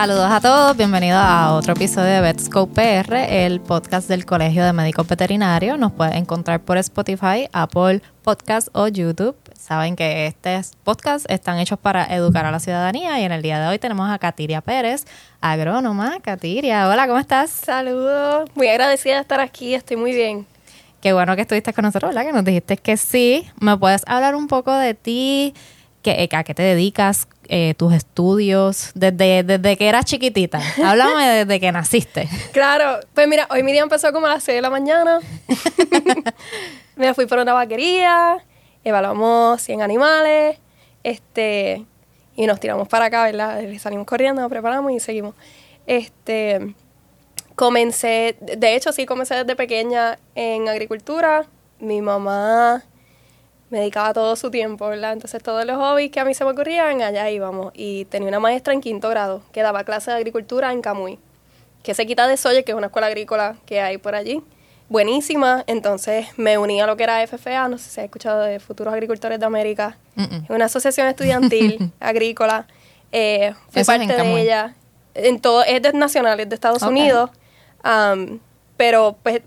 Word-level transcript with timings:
Saludos 0.00 0.30
a 0.30 0.40
todos, 0.40 0.76
bienvenidos 0.76 1.20
a 1.20 1.54
otro 1.54 1.72
episodio 1.72 2.06
de 2.06 2.20
Vetscope 2.20 3.02
PR, 3.02 3.16
el 3.16 3.60
podcast 3.60 4.08
del 4.08 4.24
Colegio 4.26 4.64
de 4.64 4.72
Médicos 4.72 5.08
Veterinarios. 5.08 5.76
Nos 5.76 5.90
pueden 5.90 6.14
encontrar 6.14 6.60
por 6.60 6.78
Spotify, 6.78 7.48
Apple 7.52 8.00
Podcast 8.22 8.68
o 8.74 8.86
YouTube. 8.86 9.34
Saben 9.58 9.96
que 9.96 10.28
estos 10.28 10.76
podcasts 10.84 11.26
están 11.28 11.58
hechos 11.58 11.80
para 11.80 12.04
educar 12.14 12.46
a 12.46 12.52
la 12.52 12.60
ciudadanía 12.60 13.18
y 13.18 13.24
en 13.24 13.32
el 13.32 13.42
día 13.42 13.58
de 13.58 13.66
hoy 13.66 13.80
tenemos 13.80 14.08
a 14.08 14.20
Katiria 14.20 14.60
Pérez, 14.60 15.04
agrónoma. 15.40 16.20
Katiria, 16.20 16.88
hola, 16.88 17.08
¿cómo 17.08 17.18
estás? 17.18 17.50
Saludos, 17.50 18.48
muy 18.54 18.68
agradecida 18.68 19.16
de 19.16 19.22
estar 19.22 19.40
aquí, 19.40 19.74
estoy 19.74 19.96
muy 19.96 20.12
bien. 20.12 20.46
Qué 21.00 21.12
bueno 21.12 21.34
que 21.34 21.42
estuviste 21.42 21.72
con 21.72 21.82
nosotros, 21.82 22.14
¿verdad? 22.14 22.24
Que 22.24 22.32
nos 22.32 22.44
dijiste 22.44 22.76
que 22.76 22.96
sí. 22.96 23.48
¿Me 23.58 23.76
puedes 23.76 24.04
hablar 24.06 24.36
un 24.36 24.46
poco 24.46 24.72
de 24.72 24.94
ti? 24.94 25.54
¿Qué, 26.02 26.28
¿A 26.30 26.44
qué 26.44 26.54
te 26.54 26.62
dedicas? 26.62 27.26
Eh, 27.50 27.72
tus 27.78 27.94
estudios, 27.94 28.90
desde, 28.94 29.42
desde 29.42 29.78
que 29.78 29.88
eras 29.88 30.04
chiquitita. 30.04 30.60
Háblame 30.84 31.28
desde 31.28 31.58
que 31.58 31.72
naciste. 31.72 32.28
Claro, 32.52 33.00
pues 33.14 33.26
mira, 33.26 33.46
hoy 33.50 33.62
mi 33.62 33.72
día 33.72 33.80
empezó 33.80 34.12
como 34.12 34.26
a 34.26 34.28
las 34.28 34.44
6 34.44 34.56
de 34.56 34.62
la 34.62 34.68
mañana. 34.68 35.20
me 36.96 37.14
fui 37.14 37.24
por 37.24 37.38
una 37.38 37.54
vaquería, 37.54 38.44
evaluamos 38.84 39.62
100 39.62 39.80
animales, 39.80 40.58
este, 41.02 41.86
y 42.36 42.46
nos 42.46 42.60
tiramos 42.60 42.86
para 42.86 43.06
acá, 43.06 43.24
¿verdad? 43.24 43.62
Salimos 43.78 44.06
corriendo, 44.06 44.42
nos 44.42 44.50
preparamos 44.50 44.92
y 44.92 45.00
seguimos. 45.00 45.34
Este, 45.86 46.74
comencé, 47.54 48.36
de 48.40 48.76
hecho 48.76 48.92
sí 48.92 49.06
comencé 49.06 49.36
desde 49.36 49.56
pequeña 49.56 50.18
en 50.34 50.68
agricultura. 50.68 51.46
Mi 51.80 52.02
mamá 52.02 52.84
me 53.70 53.78
dedicaba 53.78 54.12
todo 54.14 54.34
su 54.36 54.50
tiempo, 54.50 54.88
¿verdad? 54.88 55.12
Entonces 55.12 55.42
todos 55.42 55.64
los 55.64 55.76
hobbies 55.76 56.10
que 56.10 56.20
a 56.20 56.24
mí 56.24 56.34
se 56.34 56.44
me 56.44 56.50
ocurrían, 56.52 57.02
allá 57.02 57.28
íbamos. 57.30 57.72
Y 57.74 58.06
tenía 58.06 58.28
una 58.28 58.40
maestra 58.40 58.72
en 58.72 58.80
quinto 58.80 59.08
grado 59.08 59.42
que 59.52 59.62
daba 59.62 59.84
clase 59.84 60.10
de 60.10 60.16
agricultura 60.16 60.72
en 60.72 60.80
Camuy, 60.80 61.18
que 61.82 61.94
se 61.94 62.06
quita 62.06 62.26
de 62.26 62.36
Soye, 62.36 62.64
que 62.64 62.72
es 62.72 62.76
una 62.76 62.86
escuela 62.86 63.08
agrícola 63.08 63.56
que 63.66 63.80
hay 63.80 63.98
por 63.98 64.14
allí. 64.14 64.42
Buenísima, 64.88 65.64
entonces 65.66 66.28
me 66.38 66.56
uní 66.56 66.80
a 66.80 66.86
lo 66.86 66.96
que 66.96 67.02
era 67.02 67.26
FFA, 67.26 67.68
no 67.68 67.76
sé 67.76 67.90
si 67.90 68.00
has 68.00 68.04
escuchado 68.04 68.40
de 68.40 68.58
Futuros 68.58 68.94
Agricultores 68.94 69.38
de 69.38 69.44
América, 69.44 69.98
es 70.16 70.48
una 70.48 70.64
asociación 70.64 71.06
estudiantil 71.08 71.92
agrícola. 72.00 72.66
Eh, 73.12 73.52
fui 73.68 73.84
parte 73.84 74.06
de 74.06 74.40
ella. 74.40 74.74
En 75.14 75.40
todo, 75.40 75.62
es 75.62 75.82
de 75.82 75.92
nacional, 75.92 76.48
de 76.48 76.54
Estados 76.54 76.82
Unidos, 76.82 77.30
pero 78.78 79.16
pues 79.22 79.42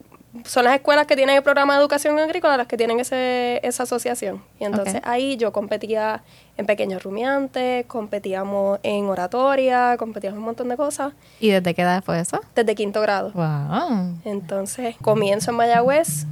son 0.46 0.64
las 0.64 0.76
escuelas 0.76 1.08
que 1.08 1.16
tienen 1.16 1.36
el 1.36 1.44
programa 1.44 1.74
de 1.76 1.82
educación 1.82 2.18
agrícola 2.18 2.56
las 2.56 2.68
que 2.68 2.78
tienen 2.78 3.00
ese, 3.00 3.60
esa 3.64 3.84
asociación. 3.84 4.42
Y 4.60 4.66
entonces 4.66 5.02
ahí 5.04 5.36
yo 5.36 5.52
competía 5.52 6.24
en 6.58 6.66
pequeños 6.66 7.04
rumiantes, 7.04 7.86
competíamos 7.86 8.80
en 8.84 9.06
oratoria, 9.06 9.96
competíamos 9.98 10.38
en 10.38 10.40
un 10.40 10.46
montón 10.46 10.70
de 10.70 10.78
cosas. 10.78 11.14
¿Y 11.40 11.50
desde 11.50 11.74
qué 11.74 11.82
edad 11.82 12.04
fue 12.04 12.20
eso? 12.20 12.40
Desde 12.56 12.76
quinto 12.76 13.02
grado. 13.02 13.32
Wow. 13.32 14.20
Entonces 14.24 14.96
comienzo 15.02 15.52
en 15.52 15.58
Mayagüez, 15.58 16.26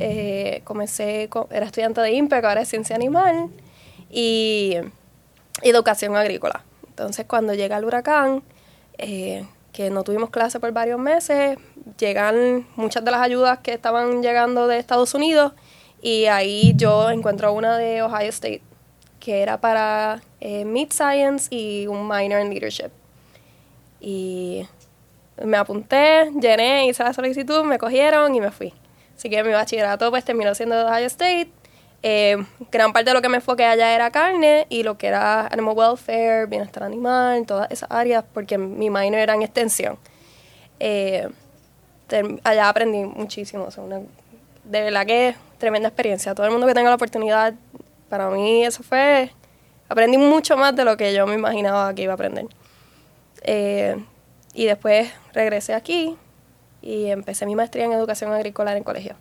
eh, 0.00 0.62
comencé, 0.64 1.30
era 1.50 1.66
estudiante 1.66 2.00
de 2.00 2.12
IMPEC, 2.12 2.44
ahora 2.44 2.62
es 2.62 2.68
ciencia 2.68 2.96
animal 2.96 3.50
y 4.10 4.76
educación 5.62 6.16
agrícola. 6.16 6.64
Entonces 6.88 7.24
cuando 7.26 7.54
llega 7.54 7.76
el 7.76 7.84
huracán, 7.84 8.42
eh, 8.98 9.44
que 9.74 9.90
no 9.90 10.04
tuvimos 10.04 10.30
clase 10.30 10.58
por 10.58 10.72
varios 10.72 10.98
meses, 10.98 11.58
llegan 11.98 12.66
muchas 12.76 13.04
de 13.04 13.10
las 13.10 13.20
ayudas 13.20 13.58
que 13.58 13.74
estaban 13.74 14.22
llegando 14.22 14.66
de 14.66 14.78
Estados 14.78 15.12
Unidos 15.12 15.52
y 16.00 16.26
ahí 16.26 16.72
yo 16.76 17.10
encuentro 17.10 17.52
una 17.52 17.76
de 17.76 18.00
Ohio 18.00 18.30
State 18.30 18.62
que 19.24 19.40
era 19.40 19.58
para 19.58 20.22
eh, 20.40 20.66
Mid 20.66 20.92
Science 20.92 21.48
y 21.50 21.86
un 21.86 22.06
minor 22.06 22.40
en 22.40 22.50
Leadership. 22.50 22.90
Y 23.98 24.68
me 25.42 25.56
apunté, 25.56 26.30
llené, 26.38 26.86
hice 26.88 27.02
la 27.02 27.14
solicitud, 27.14 27.64
me 27.64 27.78
cogieron 27.78 28.34
y 28.34 28.40
me 28.40 28.50
fui. 28.50 28.74
Así 29.16 29.30
que 29.30 29.42
mi 29.42 29.52
bachillerato 29.52 30.10
pues 30.10 30.24
terminó 30.26 30.54
siendo 30.54 30.76
de 30.76 30.84
Ohio 30.84 31.06
State. 31.06 31.50
Eh, 32.06 32.36
gran 32.70 32.92
parte 32.92 33.08
de 33.08 33.14
lo 33.14 33.22
que 33.22 33.30
me 33.30 33.36
enfoqué 33.36 33.64
allá 33.64 33.94
era 33.94 34.10
carne 34.10 34.66
y 34.68 34.82
lo 34.82 34.98
que 34.98 35.06
era 35.06 35.46
animal 35.46 35.74
welfare, 35.74 36.44
bienestar 36.44 36.82
animal, 36.82 37.46
todas 37.46 37.70
esas 37.70 37.90
áreas, 37.90 38.22
porque 38.34 38.58
mi 38.58 38.90
minor 38.90 39.20
era 39.20 39.34
en 39.34 39.40
extensión. 39.40 39.96
Eh, 40.80 41.26
allá 42.44 42.68
aprendí 42.68 43.04
muchísimo, 43.04 43.68
de 44.64 44.82
verdad 44.82 45.06
que 45.06 45.34
tremenda 45.56 45.88
experiencia. 45.88 46.34
Todo 46.34 46.44
el 46.44 46.52
mundo 46.52 46.66
que 46.66 46.74
tenga 46.74 46.90
la 46.90 46.96
oportunidad, 46.96 47.54
para 48.10 48.28
mí 48.28 48.66
eso 48.66 48.82
fue, 48.82 49.30
aprendí 49.88 50.18
mucho 50.18 50.58
más 50.58 50.76
de 50.76 50.84
lo 50.84 50.98
que 50.98 51.14
yo 51.14 51.26
me 51.26 51.36
imaginaba 51.36 51.94
que 51.94 52.02
iba 52.02 52.12
a 52.12 52.16
aprender. 52.16 52.44
Eh, 53.44 53.96
y 54.52 54.66
después 54.66 55.10
regresé 55.32 55.72
aquí 55.72 56.18
y 56.82 57.06
empecé 57.06 57.46
mi 57.46 57.56
maestría 57.56 57.86
en 57.86 57.92
educación 57.92 58.30
agrícola 58.30 58.76
en 58.76 58.84
colegio. 58.84 59.16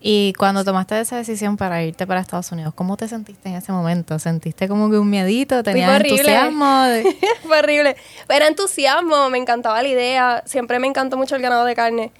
Y 0.00 0.32
cuando 0.34 0.64
tomaste 0.64 1.00
esa 1.00 1.16
decisión 1.16 1.56
para 1.56 1.82
irte 1.82 2.06
para 2.06 2.20
Estados 2.20 2.52
Unidos, 2.52 2.72
¿cómo 2.74 2.96
te 2.96 3.08
sentiste 3.08 3.48
en 3.48 3.56
ese 3.56 3.72
momento? 3.72 4.18
¿Sentiste 4.20 4.68
como 4.68 4.90
que 4.90 4.98
un 4.98 5.10
miedito? 5.10 5.62
¿Tenías 5.64 6.00
entusiasmo? 6.00 6.84
Fue 7.42 7.58
horrible. 7.58 7.96
Era 8.28 8.46
entusiasmo, 8.46 9.28
me 9.28 9.38
encantaba 9.38 9.82
la 9.82 9.88
idea. 9.88 10.42
Siempre 10.46 10.78
me 10.78 10.86
encantó 10.86 11.16
mucho 11.16 11.34
el 11.34 11.42
ganado 11.42 11.64
de 11.64 11.74
carne. 11.74 12.12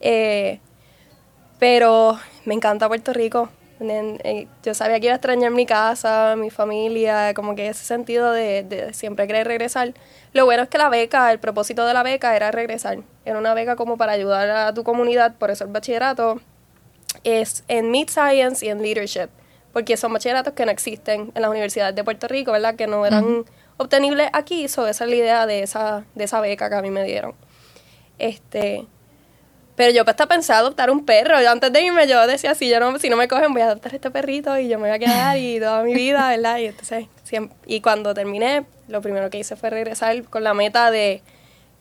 Eh, 0.00 0.60
pero 1.58 2.18
me 2.46 2.54
encanta 2.54 2.88
Puerto 2.88 3.12
Rico. 3.12 3.50
Yo 4.64 4.72
sabía 4.72 4.98
que 4.98 5.06
iba 5.06 5.12
a 5.12 5.16
extrañar 5.16 5.50
mi 5.50 5.66
casa, 5.66 6.36
mi 6.38 6.48
familia, 6.48 7.34
como 7.34 7.54
que 7.54 7.68
ese 7.68 7.84
sentido 7.84 8.32
de, 8.32 8.62
de 8.62 8.94
siempre 8.94 9.26
querer 9.26 9.46
regresar. 9.46 9.92
Lo 10.32 10.46
bueno 10.46 10.62
es 10.62 10.70
que 10.70 10.78
la 10.78 10.88
beca, 10.88 11.30
el 11.30 11.38
propósito 11.38 11.84
de 11.84 11.92
la 11.92 12.02
beca 12.02 12.34
era 12.34 12.50
regresar. 12.50 13.00
Era 13.26 13.38
una 13.38 13.52
beca 13.52 13.76
como 13.76 13.98
para 13.98 14.12
ayudar 14.12 14.48
a 14.48 14.72
tu 14.72 14.84
comunidad, 14.84 15.34
por 15.34 15.50
eso 15.50 15.64
el 15.64 15.70
bachillerato 15.70 16.40
es 17.24 17.64
en 17.68 17.90
Mid 17.90 18.08
Science 18.08 18.64
y 18.64 18.68
en 18.68 18.82
Leadership, 18.82 19.28
porque 19.72 19.96
son 19.96 20.12
bachilleratos 20.12 20.54
que 20.54 20.64
no 20.64 20.72
existen 20.72 21.32
en 21.34 21.42
las 21.42 21.50
universidades 21.50 21.94
de 21.94 22.04
Puerto 22.04 22.28
Rico, 22.28 22.52
¿verdad? 22.52 22.76
Que 22.76 22.86
no 22.86 23.04
eran 23.04 23.44
obtenibles 23.76 24.30
aquí, 24.32 24.64
eso 24.64 24.86
esa 24.86 25.04
es 25.04 25.10
la 25.10 25.16
idea 25.16 25.46
de 25.46 25.62
esa, 25.62 26.04
de 26.14 26.24
esa 26.24 26.40
beca 26.40 26.68
que 26.68 26.76
a 26.76 26.82
mí 26.82 26.90
me 26.90 27.04
dieron. 27.04 27.34
Este, 28.18 28.86
pero 29.76 29.92
yo 29.92 30.04
pues 30.04 30.14
estaba 30.14 30.28
pensando 30.28 30.66
adoptar 30.66 30.90
un 30.90 31.04
perro. 31.04 31.40
Yo 31.42 31.50
antes 31.50 31.70
de 31.70 31.82
irme 31.82 32.08
yo 32.08 32.26
decía, 32.26 32.54
si, 32.54 32.68
yo 32.68 32.80
no, 32.80 32.98
si 32.98 33.10
no 33.10 33.16
me 33.16 33.28
cogen 33.28 33.52
voy 33.52 33.62
a 33.62 33.66
adoptar 33.66 33.94
este 33.94 34.10
perrito 34.10 34.58
y 34.58 34.68
yo 34.68 34.78
me 34.78 34.88
voy 34.88 34.96
a 34.96 34.98
quedar 34.98 35.36
y 35.36 35.60
toda 35.60 35.82
mi 35.82 35.94
vida, 35.94 36.28
¿verdad? 36.30 36.58
Y 36.58 36.66
entonces, 36.66 37.06
y 37.66 37.80
cuando 37.82 38.14
terminé, 38.14 38.64
lo 38.88 39.02
primero 39.02 39.28
que 39.28 39.38
hice 39.38 39.54
fue 39.56 39.68
regresar 39.68 40.24
con 40.24 40.42
la 40.42 40.54
meta 40.54 40.90
de 40.90 41.22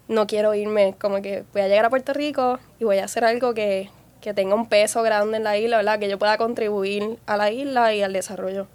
no 0.08 0.28
quiero 0.28 0.54
irme, 0.54 0.96
como 1.00 1.22
que 1.22 1.46
voy 1.54 1.62
a 1.62 1.68
llegar 1.68 1.86
a 1.86 1.90
Puerto 1.90 2.14
Rico 2.14 2.60
y 2.80 2.84
voy 2.84 3.00
a 3.00 3.06
hacer 3.06 3.24
algo 3.24 3.54
que, 3.54 3.90
que 4.26 4.34
tenga 4.34 4.56
un 4.56 4.66
peso 4.66 5.04
grande 5.04 5.38
en 5.38 5.44
la 5.44 5.56
isla, 5.56 5.78
¿verdad? 5.78 6.00
Que 6.00 6.10
yo 6.10 6.18
pueda 6.18 6.36
contribuir 6.40 7.20
a 7.28 7.38
la 7.38 7.52
isla 7.52 7.94
y 7.94 8.02
al 8.02 8.12
desarrollo 8.12 8.66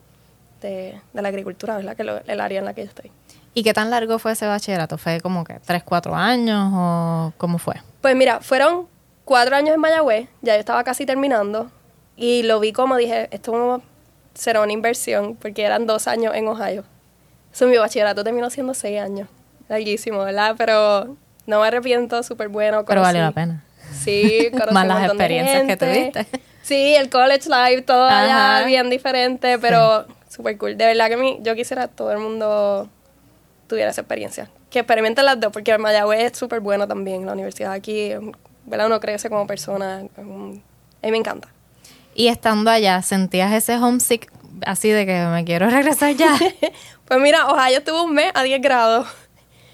de, 0.63 1.01
la 1.13 1.29
agricultura, 1.29 1.77
¿verdad? 1.77 1.97
Que 1.97 2.05
es 2.05 2.09
el 2.29 2.41
área 2.41 2.61
en 2.61 2.65
la 2.67 2.73
que 2.73 2.83
yo 2.83 2.89
estoy. 2.89 3.11
¿Y 3.53 3.65
qué 3.65 3.75
tan 3.75 3.91
largo 3.91 4.21
fue 4.21 4.31
ese 4.31 4.47
bachillerato? 4.47 4.97
¿Fue 4.97 5.21
como 5.21 5.43
que 5.43 5.59
tres, 5.59 5.83
cuatro 5.83 6.15
años 6.15 6.71
o 6.73 7.33
cómo 7.37 7.59
fue? 7.59 7.75
Pues 8.01 8.15
mira, 8.15 8.39
fueron 8.39 8.87
cuatro 9.25 9.57
años 9.57 9.75
en 9.75 9.81
Mayagüez, 9.81 10.29
ya 10.41 10.55
yo 10.55 10.61
estaba 10.61 10.85
casi 10.85 11.05
terminando 11.05 11.69
y 12.17 12.45
lo 12.45 12.61
vi 12.61 12.73
como 12.73 12.97
dije, 12.97 13.27
esto 13.33 13.83
será 14.35 14.63
una 14.63 14.73
inversión 14.73 15.35
porque 15.35 15.65
eran 15.65 15.85
dos 15.85 16.07
años 16.07 16.33
en 16.37 16.47
Ohio. 16.47 16.85
Eso, 17.53 17.67
mi 17.67 17.77
bachillerato 17.77 18.23
terminó 18.23 18.51
siendo 18.51 18.73
seis 18.73 19.01
años, 19.01 19.29
larguísimo, 19.69 20.21
¿verdad? 20.23 20.55
Pero 20.57 21.17
no 21.47 21.61
me 21.61 21.67
arrepiento, 21.67 22.23
súper 22.23 22.47
bueno. 22.47 22.85
Pero 22.85 23.01
vale 23.01 23.19
la 23.19 23.33
pena. 23.33 23.65
Sí, 23.93 24.51
Más 24.73 24.87
las 24.87 25.05
experiencias 25.05 25.67
que 25.67 25.77
tuviste. 25.77 26.27
Sí, 26.63 26.95
el 26.95 27.11
college 27.11 27.49
life, 27.49 27.83
todo 27.83 28.05
allá 28.05 28.65
bien 28.67 28.91
diferente, 28.91 29.59
pero 29.59 30.07
súper 30.29 30.57
cool. 30.59 30.77
De 30.77 30.87
verdad 30.87 31.09
que 31.09 31.17
mí, 31.17 31.39
yo 31.43 31.55
quisiera 31.55 31.89
que 31.89 31.95
todo 31.95 32.13
el 32.13 32.19
mundo 32.19 32.89
tuviera 33.67 33.91
esa 33.91 34.03
experiencia. 34.03 34.51
Que 34.69 34.81
experimenten 34.81 35.25
las 35.25 35.41
dos, 35.41 35.53
porque 35.53 35.73
el 35.73 35.79
Mayagüez 35.79 36.33
es 36.33 36.39
súper 36.39 36.61
bueno 36.61 36.87
también. 36.87 37.27
La 37.27 37.33
universidad 37.33 37.73
aquí, 37.73 38.13
¿verdad? 38.67 38.87
Uno 38.87 39.01
crece 39.01 39.29
como 39.29 39.47
persona. 39.47 40.05
A 40.17 40.23
mí 40.23 40.63
me 41.03 41.17
encanta. 41.17 41.49
Y 42.15 42.29
estando 42.29 42.71
allá, 42.71 43.03
¿sentías 43.03 43.53
ese 43.53 43.77
homesick 43.77 44.31
así 44.67 44.91
de 44.91 45.07
que 45.07 45.25
me 45.27 45.45
quiero 45.45 45.71
regresar 45.71 46.15
ya? 46.15 46.37
pues 47.05 47.21
mira, 47.21 47.49
Ohio 47.49 47.79
estuvo 47.79 48.05
un 48.05 48.15
mes 48.15 48.31
a 48.35 48.43
10 48.43 48.61
grados. 48.61 49.09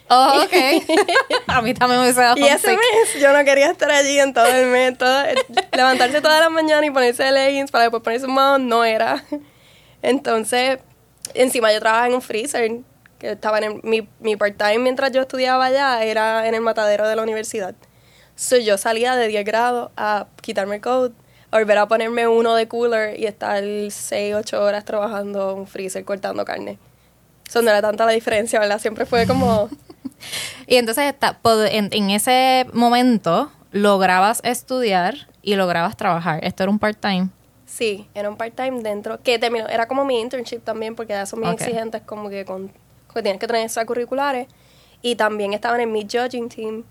Oh, 0.08 0.42
ok. 0.44 0.52
a 1.48 1.62
mí 1.62 1.74
también 1.74 2.00
me 2.00 2.12
dado 2.12 2.36
Y 2.38 2.44
ese 2.44 2.68
mes 2.68 3.20
yo 3.20 3.32
no 3.32 3.44
quería 3.44 3.70
estar 3.70 3.90
allí 3.90 4.18
en 4.20 4.32
todo 4.32 4.46
el 4.46 4.66
mes. 4.66 4.94
levantarse 5.72 6.20
todas 6.20 6.40
las 6.40 6.50
mañanas 6.50 6.86
y 6.86 6.90
ponerse 6.90 7.30
leggings 7.32 7.70
para 7.70 7.84
después 7.84 8.02
ponerse 8.02 8.26
un 8.26 8.34
mount 8.34 8.64
no 8.64 8.84
era. 8.84 9.24
Entonces, 10.02 10.78
encima 11.34 11.72
yo 11.72 11.80
trabajaba 11.80 12.06
en 12.06 12.14
un 12.14 12.22
freezer, 12.22 12.70
que 13.18 13.32
estaba 13.32 13.58
en 13.58 13.80
mi, 13.82 14.08
mi 14.20 14.36
part-time 14.36 14.78
mientras 14.78 15.10
yo 15.10 15.22
estudiaba 15.22 15.66
allá, 15.66 16.02
era 16.04 16.46
en 16.46 16.54
el 16.54 16.60
matadero 16.60 17.08
de 17.08 17.16
la 17.16 17.22
universidad. 17.22 17.74
So, 18.36 18.58
yo 18.58 18.76
salía 18.78 19.16
de 19.16 19.28
10 19.28 19.44
grados 19.44 19.90
a 19.96 20.26
quitarme 20.42 20.76
el 20.76 20.82
coat, 20.82 21.12
a 21.50 21.58
volver 21.58 21.78
a 21.78 21.88
ponerme 21.88 22.28
uno 22.28 22.54
de 22.54 22.68
cooler 22.68 23.18
y 23.18 23.26
estar 23.26 23.64
6, 23.64 24.34
8 24.34 24.62
horas 24.62 24.84
trabajando 24.84 25.52
en 25.52 25.58
un 25.60 25.66
freezer 25.66 26.04
cortando 26.04 26.44
carne. 26.44 26.78
Eso 27.48 27.62
no 27.62 27.70
era 27.70 27.80
tanta 27.80 28.04
la 28.04 28.12
diferencia, 28.12 28.60
¿verdad? 28.60 28.78
Siempre 28.78 29.06
fue 29.06 29.26
como 29.26 29.70
y 30.66 30.76
entonces 30.76 31.04
está, 31.04 31.38
en, 31.70 31.88
en 31.92 32.10
ese 32.10 32.66
momento 32.72 33.50
lograbas 33.72 34.40
estudiar 34.44 35.28
y 35.42 35.54
lograbas 35.54 35.96
trabajar. 35.96 36.44
Esto 36.44 36.64
era 36.64 36.70
un 36.70 36.78
part-time. 36.78 37.30
Sí, 37.66 38.08
era 38.14 38.30
un 38.30 38.36
part-time 38.36 38.82
dentro, 38.82 39.20
que 39.22 39.38
terminó, 39.38 39.66
era 39.68 39.86
como 39.88 40.04
mi 40.04 40.20
internship 40.20 40.60
también, 40.60 40.94
porque 40.94 41.12
ya 41.12 41.26
son 41.26 41.40
muy 41.40 41.50
exigentes, 41.50 42.02
como 42.02 42.30
que 42.30 42.44
con 42.44 42.72
que 43.16 43.22
tienes 43.22 43.40
que 43.40 43.46
tener 43.46 43.62
extracurriculares. 43.62 44.46
Y 45.02 45.16
también 45.16 45.52
estaba 45.52 45.76
en 45.76 45.82
el 45.82 45.88
Meet 45.88 46.10
Judging 46.12 46.48
Team, 46.48 46.84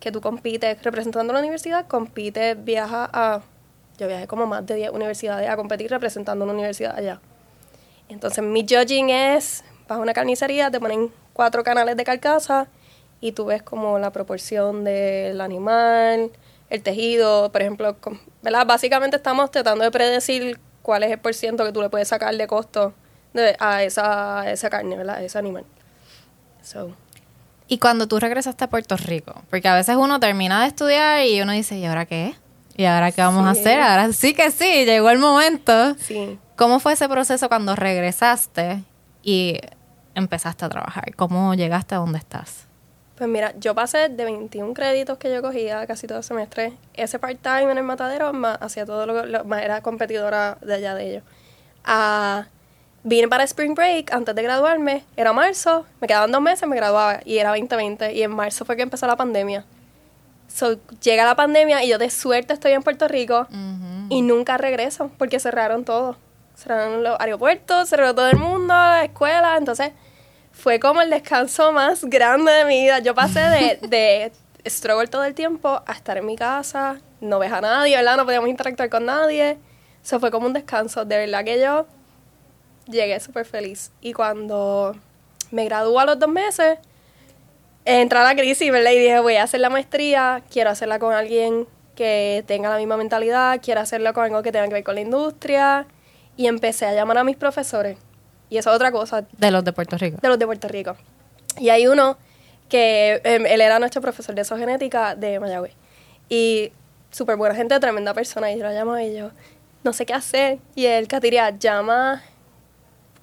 que 0.00 0.12
tú 0.12 0.20
compites, 0.20 0.82
representando 0.82 1.32
la 1.32 1.40
universidad, 1.40 1.86
compites, 1.86 2.62
viajas 2.64 3.08
a... 3.12 3.42
Yo 3.98 4.08
viajé 4.08 4.26
como 4.26 4.46
más 4.46 4.66
de 4.66 4.74
10 4.74 4.90
universidades 4.90 5.48
a 5.48 5.56
competir 5.56 5.90
representando 5.90 6.44
una 6.44 6.52
universidad 6.52 6.96
allá. 6.96 7.20
Entonces, 8.08 8.42
Meet 8.42 8.72
Judging 8.72 9.10
es, 9.10 9.64
vas 9.88 9.98
a 9.98 10.00
una 10.00 10.12
carnicería, 10.12 10.70
te 10.70 10.80
ponen 10.80 11.12
cuatro 11.34 11.62
canales 11.64 11.96
de 11.98 12.04
carcasa 12.04 12.68
y 13.20 13.32
tú 13.32 13.44
ves 13.44 13.62
como 13.62 13.98
la 13.98 14.10
proporción 14.10 14.82
del 14.84 15.40
animal, 15.42 16.30
el 16.70 16.82
tejido, 16.82 17.52
por 17.52 17.60
ejemplo, 17.60 17.96
con- 18.00 18.18
¿verdad? 18.42 18.64
Básicamente 18.66 19.16
estamos 19.16 19.50
tratando 19.50 19.84
de 19.84 19.90
predecir 19.90 20.58
cuál 20.82 21.02
es 21.02 21.10
el 21.12 21.18
por 21.18 21.34
ciento 21.34 21.64
que 21.66 21.72
tú 21.72 21.82
le 21.82 21.90
puedes 21.90 22.08
sacar 22.08 22.34
de 22.34 22.46
costo 22.46 22.94
de- 23.34 23.56
a 23.60 23.82
esa, 23.82 24.40
a 24.40 24.50
esa 24.52 24.70
carne, 24.70 24.96
¿verdad? 24.96 25.16
A 25.16 25.22
ese 25.22 25.36
animal. 25.38 25.64
So, 26.62 26.92
Y 27.66 27.78
cuando 27.78 28.06
tú 28.08 28.18
regresaste 28.20 28.64
a 28.64 28.68
Puerto 28.70 28.96
Rico, 28.96 29.34
porque 29.50 29.68
a 29.68 29.74
veces 29.74 29.96
uno 29.96 30.20
termina 30.20 30.62
de 30.62 30.68
estudiar 30.68 31.24
y 31.26 31.40
uno 31.40 31.52
dice, 31.52 31.76
¿y 31.76 31.84
ahora 31.86 32.06
qué? 32.06 32.34
¿Y 32.76 32.84
ahora 32.86 33.12
qué 33.12 33.22
vamos 33.22 33.46
a 33.46 33.50
hacer? 33.50 33.80
Ahora 33.80 34.12
sí 34.12 34.34
que 34.34 34.50
sí, 34.50 34.84
llegó 34.84 35.10
el 35.10 35.18
momento. 35.18 35.94
sí. 35.98 36.38
¿Cómo 36.56 36.78
fue 36.78 36.92
ese 36.92 37.08
proceso 37.08 37.48
cuando 37.48 37.74
regresaste 37.74 38.84
y 39.24 39.58
empezaste 40.14 40.64
a 40.64 40.68
trabajar? 40.68 41.14
¿Cómo 41.16 41.54
llegaste 41.54 41.94
a 41.94 41.98
donde 41.98 42.18
estás? 42.18 42.66
Pues 43.16 43.30
mira, 43.30 43.54
yo 43.58 43.74
pasé 43.74 44.08
de 44.08 44.24
21 44.24 44.74
créditos 44.74 45.18
que 45.18 45.32
yo 45.32 45.40
cogía 45.40 45.86
casi 45.86 46.08
todo 46.08 46.18
el 46.18 46.24
semestre. 46.24 46.72
Ese 46.94 47.18
part-time 47.20 47.70
en 47.70 47.78
el 47.78 47.84
matadero, 47.84 48.32
más 48.32 48.58
hacía 48.60 48.84
todo 48.84 49.06
lo, 49.06 49.44
más 49.44 49.62
era 49.62 49.82
competidora 49.82 50.58
de 50.60 50.74
allá 50.74 50.94
de 50.96 51.10
ellos. 51.10 51.22
Ah, 51.84 52.46
vine 53.04 53.28
para 53.28 53.44
Spring 53.44 53.74
Break 53.74 54.12
antes 54.12 54.34
de 54.34 54.42
graduarme, 54.42 55.04
era 55.16 55.32
marzo, 55.32 55.86
me 56.00 56.08
quedaban 56.08 56.32
dos 56.32 56.40
meses, 56.40 56.68
me 56.68 56.74
graduaba 56.74 57.20
y 57.24 57.38
era 57.38 57.50
2020 57.50 58.14
y 58.14 58.22
en 58.22 58.32
marzo 58.32 58.64
fue 58.64 58.76
que 58.76 58.82
empezó 58.82 59.06
la 59.06 59.16
pandemia. 59.16 59.64
So, 60.48 60.78
llega 61.00 61.24
la 61.24 61.36
pandemia 61.36 61.84
y 61.84 61.88
yo 61.88 61.98
de 61.98 62.10
suerte 62.10 62.52
estoy 62.52 62.72
en 62.72 62.82
Puerto 62.82 63.06
Rico 63.06 63.46
y 64.08 64.22
nunca 64.22 64.56
regreso 64.56 65.10
porque 65.18 65.38
cerraron 65.38 65.84
todo. 65.84 66.16
Cerraron 66.56 67.02
los 67.02 67.18
aeropuertos, 67.20 67.88
cerró 67.88 68.14
todo 68.14 68.28
el 68.28 68.38
mundo, 68.38 68.74
la 68.74 69.04
escuela, 69.04 69.56
entonces 69.56 69.92
fue 70.54 70.80
como 70.80 71.02
el 71.02 71.10
descanso 71.10 71.72
más 71.72 72.04
grande 72.04 72.50
de 72.50 72.64
mi 72.64 72.82
vida. 72.82 73.00
Yo 73.00 73.14
pasé 73.14 73.40
de, 73.40 73.78
de 73.88 74.32
struggle 74.64 75.08
todo 75.08 75.24
el 75.24 75.34
tiempo 75.34 75.82
a 75.84 75.92
estar 75.92 76.16
en 76.16 76.24
mi 76.24 76.36
casa, 76.36 77.00
no 77.20 77.38
ves 77.38 77.52
a 77.52 77.60
nadie, 77.60 77.96
¿verdad? 77.96 78.16
No 78.16 78.24
podíamos 78.24 78.48
interactuar 78.48 78.88
con 78.88 79.04
nadie. 79.04 79.58
Eso 80.02 80.20
fue 80.20 80.30
como 80.30 80.46
un 80.46 80.52
descanso. 80.52 81.04
De 81.04 81.18
verdad 81.18 81.44
que 81.44 81.60
yo 81.60 81.86
llegué 82.86 83.18
súper 83.20 83.44
feliz. 83.44 83.90
Y 84.00 84.12
cuando 84.12 84.94
me 85.50 85.64
gradué 85.64 86.00
a 86.00 86.04
los 86.06 86.18
dos 86.18 86.30
meses, 86.30 86.78
entra 87.84 88.22
la 88.22 88.34
crisis, 88.34 88.70
¿verdad? 88.70 88.92
Y 88.92 88.98
dije, 88.98 89.18
voy 89.20 89.36
a 89.36 89.42
hacer 89.42 89.60
la 89.60 89.70
maestría, 89.70 90.42
quiero 90.50 90.70
hacerla 90.70 90.98
con 90.98 91.12
alguien 91.12 91.66
que 91.94 92.44
tenga 92.46 92.70
la 92.70 92.76
misma 92.76 92.96
mentalidad, 92.96 93.60
quiero 93.62 93.80
hacerla 93.80 94.12
con 94.12 94.24
algo 94.24 94.42
que 94.42 94.52
tenga 94.52 94.66
que 94.68 94.74
ver 94.74 94.84
con 94.84 94.94
la 94.94 95.00
industria. 95.00 95.86
Y 96.36 96.46
empecé 96.46 96.86
a 96.86 96.94
llamar 96.94 97.18
a 97.18 97.24
mis 97.24 97.36
profesores. 97.36 97.98
Y 98.54 98.58
eso 98.58 98.70
es 98.70 98.76
otra 98.76 98.92
cosa, 98.92 99.24
De 99.32 99.50
los 99.50 99.64
de 99.64 99.72
Puerto 99.72 99.98
Rico. 99.98 100.18
de 100.22 100.28
los 100.28 100.38
de 100.38 100.46
Puerto 100.46 100.68
Rico. 100.68 100.96
Y 101.58 101.70
hay 101.70 101.88
uno 101.88 102.16
que 102.68 103.20
em, 103.24 103.46
él 103.46 103.60
era 103.60 103.80
nuestro 103.80 104.00
profesor 104.00 104.32
de 104.36 104.44
zoogenética 104.44 105.16
de 105.16 105.40
Mayagüez. 105.40 105.72
Y 106.28 106.70
súper 107.10 107.34
buena 107.36 107.56
gente, 107.56 107.78
tremenda 107.80 108.14
persona. 108.14 108.52
Y 108.52 108.58
yo 108.58 108.64
lo 108.64 108.70
llamo 108.70 108.96
y 108.96 109.12
yo, 109.16 109.30
no 109.82 109.92
sé 109.92 110.06
qué 110.06 110.14
hacer. 110.14 110.58
Y 110.76 110.86
él, 110.86 111.08
Katiria, 111.08 111.50
llama, 111.50 112.22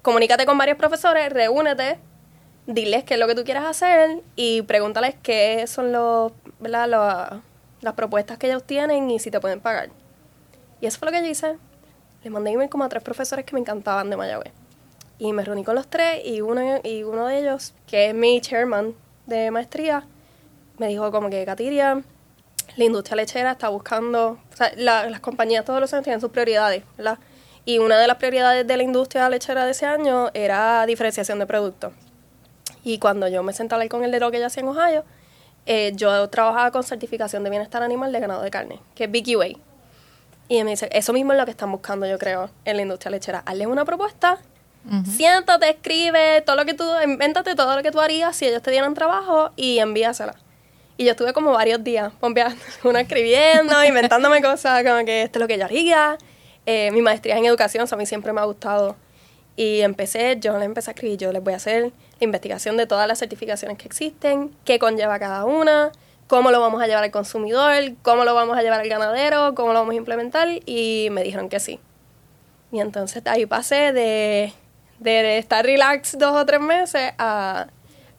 comunícate 0.02 0.44
con 0.44 0.58
varios 0.58 0.76
profesores, 0.76 1.32
reúnete, 1.32 1.98
diles 2.66 3.04
qué 3.04 3.14
es 3.14 3.20
lo 3.20 3.26
que 3.26 3.34
tú 3.34 3.42
quieres 3.44 3.62
hacer 3.64 4.20
y 4.36 4.60
pregúntales 4.62 5.14
qué 5.22 5.66
son 5.66 5.92
los, 5.92 6.32
¿verdad? 6.60 6.88
Los- 6.88 7.40
las 7.80 7.94
propuestas 7.94 8.36
que 8.36 8.48
ellos 8.48 8.64
tienen 8.64 9.10
y 9.10 9.18
si 9.18 9.30
te 9.30 9.40
pueden 9.40 9.60
pagar. 9.60 9.88
Y 10.82 10.86
eso 10.86 10.98
fue 10.98 11.06
lo 11.10 11.12
que 11.12 11.24
yo 11.24 11.30
hice. 11.30 11.56
Le 12.22 12.28
mandé 12.30 12.50
email 12.50 12.68
como 12.70 12.84
a 12.84 12.88
tres 12.90 13.02
profesores 13.02 13.44
que 13.46 13.54
me 13.54 13.60
encantaban 13.60 14.10
de 14.10 14.16
Mayagüez. 14.16 14.52
Y 15.18 15.32
me 15.32 15.44
reuní 15.44 15.64
con 15.64 15.74
los 15.74 15.86
tres 15.88 16.20
y 16.24 16.40
uno, 16.40 16.80
y 16.82 17.02
uno 17.04 17.26
de 17.26 17.38
ellos, 17.40 17.74
que 17.86 18.08
es 18.08 18.14
mi 18.14 18.40
chairman 18.40 18.94
de 19.26 19.50
maestría, 19.50 20.04
me 20.78 20.88
dijo 20.88 21.10
como 21.12 21.30
que, 21.30 21.44
Katiria, 21.44 22.02
la 22.76 22.84
industria 22.84 23.16
lechera 23.16 23.52
está 23.52 23.68
buscando, 23.68 24.38
o 24.52 24.56
sea, 24.56 24.72
la- 24.76 25.08
las 25.08 25.20
compañías 25.20 25.64
todos 25.64 25.80
los 25.80 25.92
años 25.92 26.04
tienen 26.04 26.20
sus 26.20 26.30
prioridades, 26.30 26.82
¿verdad? 26.96 27.18
Y 27.64 27.78
una 27.78 27.98
de 27.98 28.06
las 28.08 28.16
prioridades 28.16 28.66
de 28.66 28.76
la 28.76 28.82
industria 28.82 29.28
lechera 29.28 29.64
de 29.64 29.70
ese 29.72 29.86
año 29.86 30.30
era 30.34 30.84
diferenciación 30.86 31.38
de 31.38 31.46
productos. 31.46 31.92
Y 32.82 32.98
cuando 32.98 33.28
yo 33.28 33.42
me 33.44 33.52
senté 33.52 33.74
a 33.74 33.76
hablar 33.76 33.88
con 33.88 34.02
él 34.02 34.10
de 34.10 34.18
lo 34.18 34.30
que 34.32 34.40
yo 34.40 34.46
hacía 34.46 34.62
en 34.62 34.68
Ohio, 34.68 35.04
eh, 35.66 35.92
yo 35.94 36.28
trabajaba 36.28 36.72
con 36.72 36.82
certificación 36.82 37.44
de 37.44 37.50
bienestar 37.50 37.84
animal 37.84 38.10
de 38.10 38.18
ganado 38.18 38.42
de 38.42 38.50
carne, 38.50 38.80
que 38.96 39.04
es 39.04 39.10
BQA. 39.12 39.56
Y 40.48 40.64
me 40.64 40.70
dice, 40.70 40.88
eso 40.90 41.12
mismo 41.12 41.32
es 41.32 41.38
lo 41.38 41.44
que 41.44 41.52
están 41.52 41.70
buscando, 41.70 42.04
yo 42.06 42.18
creo, 42.18 42.50
en 42.64 42.76
la 42.76 42.82
industria 42.82 43.12
lechera. 43.12 43.42
Hazles 43.46 43.68
una 43.68 43.84
propuesta, 43.84 44.38
siéntate, 45.04 45.70
escribe, 45.70 46.42
todo 46.42 46.56
lo 46.56 46.64
que 46.64 46.74
tú, 46.74 46.84
invéntate 47.04 47.54
todo 47.54 47.76
lo 47.76 47.82
que 47.82 47.90
tú 47.90 48.00
harías 48.00 48.36
si 48.36 48.46
ellos 48.46 48.62
te 48.62 48.70
dieran 48.70 48.94
trabajo 48.94 49.50
y 49.56 49.78
envíasela. 49.78 50.34
Y 50.96 51.04
yo 51.04 51.12
estuve 51.12 51.32
como 51.32 51.52
varios 51.52 51.82
días 51.82 52.12
pompeando, 52.20 52.56
uno 52.84 52.98
escribiendo, 52.98 53.84
inventándome 53.88 54.42
cosas, 54.42 54.84
como 54.84 55.04
que 55.04 55.22
esto 55.22 55.38
es 55.38 55.40
lo 55.40 55.48
que 55.48 55.58
yo 55.58 55.64
haría. 55.64 56.18
Eh, 56.66 56.90
mi 56.92 57.02
maestría 57.02 57.34
es 57.34 57.40
en 57.40 57.46
educación, 57.46 57.84
o 57.84 57.86
sea, 57.86 57.96
a 57.96 57.98
mí 57.98 58.06
siempre 58.06 58.32
me 58.32 58.40
ha 58.40 58.44
gustado. 58.44 58.96
Y 59.56 59.80
empecé, 59.80 60.38
yo 60.40 60.58
le 60.58 60.64
empecé 60.64 60.90
a 60.90 60.94
escribir, 60.94 61.18
yo 61.18 61.32
les 61.32 61.42
voy 61.42 61.52
a 61.52 61.56
hacer 61.56 61.82
la 61.82 62.24
investigación 62.24 62.76
de 62.76 62.86
todas 62.86 63.06
las 63.06 63.18
certificaciones 63.18 63.76
que 63.78 63.86
existen, 63.86 64.54
qué 64.64 64.78
conlleva 64.78 65.18
cada 65.18 65.44
una, 65.44 65.92
cómo 66.26 66.50
lo 66.50 66.60
vamos 66.60 66.80
a 66.82 66.86
llevar 66.86 67.04
al 67.04 67.10
consumidor, 67.10 67.74
cómo 68.02 68.24
lo 68.24 68.34
vamos 68.34 68.56
a 68.56 68.62
llevar 68.62 68.80
al 68.80 68.88
ganadero, 68.88 69.54
cómo 69.54 69.72
lo 69.72 69.80
vamos 69.80 69.92
a 69.92 69.96
implementar, 69.96 70.48
y 70.64 71.08
me 71.10 71.22
dijeron 71.22 71.48
que 71.48 71.60
sí. 71.60 71.80
Y 72.70 72.80
entonces 72.80 73.22
ahí 73.26 73.44
pasé 73.44 73.92
de, 73.92 74.54
de 75.02 75.38
estar 75.38 75.64
relax 75.64 76.16
dos 76.18 76.34
o 76.34 76.46
tres 76.46 76.60
meses 76.60 77.12
a, 77.18 77.66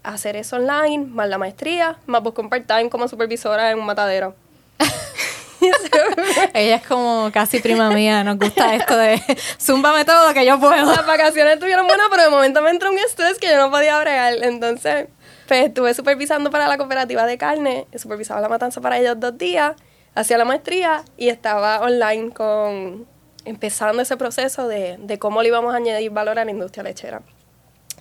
a 0.04 0.10
hacer 0.10 0.36
eso 0.36 0.58
online, 0.58 1.06
más 1.06 1.30
la 1.30 1.38
maestría, 1.38 1.98
más 2.06 2.22
busco 2.22 2.42
un 2.42 2.50
part-time 2.50 2.90
como 2.90 3.08
supervisora 3.08 3.72
en 3.72 3.80
un 3.80 3.86
matadero. 3.86 4.36
Ella 6.54 6.76
es 6.76 6.86
como 6.86 7.30
casi 7.34 7.60
prima 7.60 7.90
mía, 7.90 8.24
nos 8.24 8.38
gusta 8.38 8.76
esto 8.76 8.98
de 8.98 9.22
zúmbame 9.60 10.06
todo 10.06 10.34
que 10.34 10.46
yo 10.46 10.60
puedo. 10.60 10.86
Las 10.86 11.06
vacaciones 11.06 11.54
estuvieron 11.54 11.88
buenas, 11.88 12.08
pero 12.10 12.24
de 12.24 12.30
momento 12.30 12.62
me 12.62 12.70
entró 12.70 12.92
un 12.92 12.98
estrés 12.98 13.40
que 13.40 13.48
yo 13.48 13.58
no 13.58 13.72
podía 13.72 14.00
bregar. 14.00 14.44
Entonces, 14.44 15.08
pues 15.48 15.66
estuve 15.66 15.94
supervisando 15.94 16.52
para 16.52 16.68
la 16.68 16.78
cooperativa 16.78 17.26
de 17.26 17.38
carne, 17.38 17.88
supervisaba 17.96 18.42
la 18.42 18.50
matanza 18.50 18.82
para 18.82 19.00
ellos 19.00 19.20
dos 19.20 19.38
días, 19.38 19.76
hacía 20.16 20.38
la 20.38 20.46
maestría 20.46 21.04
y 21.18 21.30
estaba 21.30 21.82
online 21.82 22.32
con 22.32 23.08
empezando 23.46 24.02
ese 24.02 24.18
proceso 24.18 24.68
de, 24.68 24.98
de 25.00 25.20
cómo 25.20 25.42
le 25.42 25.50
íbamos 25.50 25.74
a 25.74 25.78
añadir 25.78 26.12
valor 26.12 26.40
a 26.40 26.46
la 26.46 26.52
industria 26.52 26.84
lechera. 26.84 27.22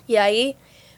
Y 0.07 0.17
ahí, 0.17 0.55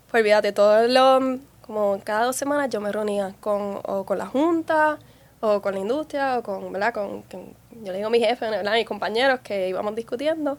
pues 0.10 0.22
olvídate, 0.22 0.52
todo 0.52 0.88
lo, 0.88 1.40
como 1.62 2.00
cada 2.04 2.25
dos 2.25 2.36
semanas 2.36 2.70
yo 2.70 2.82
me 2.82 2.92
reunía 2.92 3.36
con, 3.40 3.80
o 3.84 4.06
con 4.06 4.18
la 4.18 4.25
junta, 4.28 4.98
o 5.42 5.62
con 5.62 5.74
la 5.75 5.80
industria, 5.80 6.40
o 6.40 6.44
con, 6.44 6.72
¿verdad? 6.72 6.94
Con, 6.94 7.22
con- 7.24 7.54
yo 7.84 7.92
le 7.92 7.98
digo 7.98 8.08
a 8.08 8.10
mi 8.12 8.20
jefe, 8.20 8.50
¿verdad? 8.50 8.74
mis 8.74 8.86
compañeros 8.86 9.42
que 9.44 9.68
íbamos 9.70 9.96
discutiendo. 9.96 10.58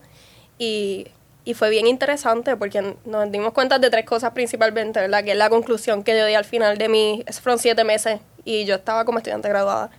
Y, 0.59 1.07
y 1.45 1.55
fue 1.55 1.71
bien 1.71 1.87
interesante 1.87 2.57
porque 2.57 2.97
nos 3.05 3.31
dimos 3.31 3.53
cuenta 3.53 3.79
de 3.79 3.89
tres 3.91 4.05
cosas 4.05 4.33
principalmente, 4.33 5.01
¿verdad? 5.01 5.25
Que 5.25 5.33
es 5.33 5.37
la 5.37 5.49
conclusión 5.49 6.03
que 6.03 6.17
yo 6.19 6.27
di 6.27 6.35
al 6.35 6.45
final 6.45 6.77
de 6.79 6.89
mi, 6.89 7.25
esos 7.27 7.41
fueron 7.43 7.59
siete 7.59 7.85
meses 7.85 8.21
y 8.45 8.65
yo 8.65 8.75
estaba 8.77 9.05
como 9.05 9.19
estudiante 9.19 9.49
graduada. 9.49 9.91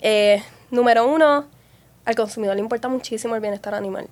Eh, 0.00 0.42
número 0.70 1.06
uno, 1.06 1.46
al 2.04 2.14
consumidor 2.14 2.56
le 2.56 2.62
importa 2.62 2.88
muchísimo 2.88 3.34
el 3.34 3.40
bienestar 3.40 3.74
animal 3.74 4.08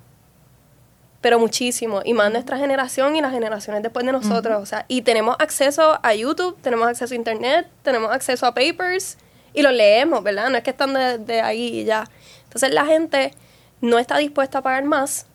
pero 1.20 1.38
muchísimo. 1.38 2.00
Y 2.04 2.14
más 2.14 2.32
nuestra 2.32 2.56
generación 2.58 3.16
y 3.16 3.20
las 3.20 3.32
generaciones 3.32 3.82
después 3.82 4.04
de 4.06 4.12
nosotros. 4.12 4.62
O 4.62 4.66
sea, 4.66 4.84
y 4.88 5.02
tenemos 5.02 5.36
acceso 5.38 5.98
a 6.02 6.14
YouTube, 6.14 6.56
tenemos 6.62 6.88
acceso 6.88 7.14
a 7.14 7.16
Internet, 7.16 7.68
tenemos 7.82 8.10
acceso 8.10 8.46
a 8.46 8.54
papers 8.54 9.18
y 9.52 9.62
los 9.62 9.72
leemos, 9.72 10.22
¿verdad? 10.22 10.48
No 10.50 10.56
es 10.56 10.62
que 10.62 10.70
están 10.70 10.94
de, 10.94 11.18
de 11.18 11.40
ahí 11.40 11.80
y 11.80 11.84
ya. 11.84 12.08
Entonces 12.44 12.72
la 12.72 12.86
gente 12.86 13.34
no 13.80 13.98
está 13.98 14.18
dispuesta 14.18 14.58
a 14.58 14.62
pagar 14.62 14.84
más, 14.84 15.26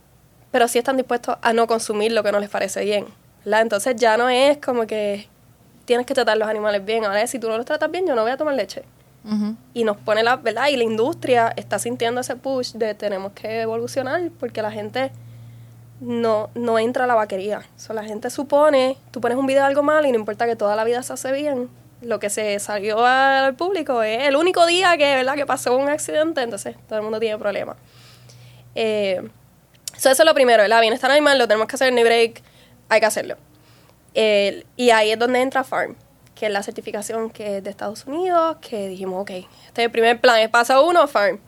pero 0.51 0.67
sí 0.67 0.79
están 0.79 0.97
dispuestos 0.97 1.37
a 1.41 1.53
no 1.53 1.67
consumir 1.67 2.11
lo 2.11 2.23
que 2.23 2.31
no 2.31 2.39
les 2.39 2.49
parece 2.49 2.83
bien, 2.83 3.05
¿verdad? 3.43 3.61
Entonces 3.61 3.95
ya 3.95 4.17
no 4.17 4.29
es 4.29 4.57
como 4.57 4.87
que 4.87 5.27
tienes 5.85 6.05
que 6.05 6.13
tratar 6.13 6.37
los 6.37 6.47
animales 6.47 6.83
bien. 6.83 7.05
Ahora, 7.05 7.27
si 7.27 7.37
tú 7.37 7.47
no 7.47 7.57
los 7.57 7.65
tratas 7.65 7.91
bien, 7.91 8.07
yo 8.07 8.15
no 8.15 8.23
voy 8.23 8.31
a 8.31 8.37
tomar 8.37 8.55
leche 8.55 8.83
Ujú. 9.25 9.55
y 9.73 9.83
nos 9.83 9.97
pone 9.97 10.21
la 10.21 10.35
verdad 10.35 10.67
y 10.67 10.77
la 10.77 10.83
industria 10.83 11.51
está 11.55 11.79
sintiendo 11.79 12.21
ese 12.21 12.35
push 12.35 12.73
de 12.73 12.93
tenemos 12.93 13.31
que 13.31 13.61
evolucionar 13.61 14.29
porque 14.39 14.61
la 14.61 14.69
gente 14.71 15.11
no, 15.99 16.49
no 16.53 16.77
entra 16.77 17.05
a 17.05 17.07
la 17.07 17.15
vaquería. 17.15 17.63
So, 17.77 17.93
la 17.93 18.03
gente 18.03 18.29
supone, 18.29 18.97
tú 19.11 19.21
pones 19.21 19.37
un 19.37 19.47
video 19.47 19.61
de 19.61 19.67
algo 19.67 19.83
mal 19.83 20.05
y 20.05 20.11
no 20.11 20.19
importa 20.19 20.45
que 20.45 20.55
toda 20.55 20.75
la 20.75 20.83
vida 20.83 21.01
se 21.03 21.13
hace 21.13 21.31
bien, 21.31 21.69
lo 22.01 22.19
que 22.19 22.29
se 22.29 22.59
salió 22.59 23.05
al 23.05 23.55
público 23.55 24.03
es 24.03 24.27
el 24.27 24.35
único 24.35 24.65
día 24.65 24.97
que, 24.97 25.15
¿verdad? 25.15 25.35
que 25.35 25.45
pasó 25.45 25.75
un 25.75 25.89
accidente, 25.89 26.41
entonces 26.41 26.75
todo 26.87 26.99
el 26.99 27.03
mundo 27.03 27.19
tiene 27.19 27.37
problemas. 27.37 27.77
Eh, 28.75 29.27
eso 29.95 30.09
es 30.09 30.25
lo 30.25 30.33
primero, 30.33 30.61
¿verdad? 30.61 30.81
Bienestar 30.81 31.09
animal, 31.09 31.37
lo 31.37 31.47
tenemos 31.47 31.67
que 31.67 31.75
hacer 31.77 31.97
el 31.97 32.03
break, 32.03 32.41
hay 32.89 32.99
que 32.99 33.05
hacerlo. 33.05 33.37
y 34.13 34.89
ahí 34.91 35.11
es 35.11 35.19
donde 35.19 35.41
entra 35.41 35.63
Farm, 35.63 35.95
que 36.35 36.47
es 36.47 36.51
la 36.51 36.61
certificación 36.61 37.29
que 37.29 37.57
es 37.57 37.63
de 37.63 37.69
Estados 37.69 38.05
Unidos, 38.05 38.57
que 38.61 38.89
dijimos, 38.89 39.21
ok, 39.21 39.31
este 39.31 39.81
es 39.81 39.85
el 39.85 39.91
primer 39.91 40.19
plan, 40.19 40.39
es 40.39 40.49
paso 40.49 40.85
uno, 40.85 41.07
Farm. 41.07 41.39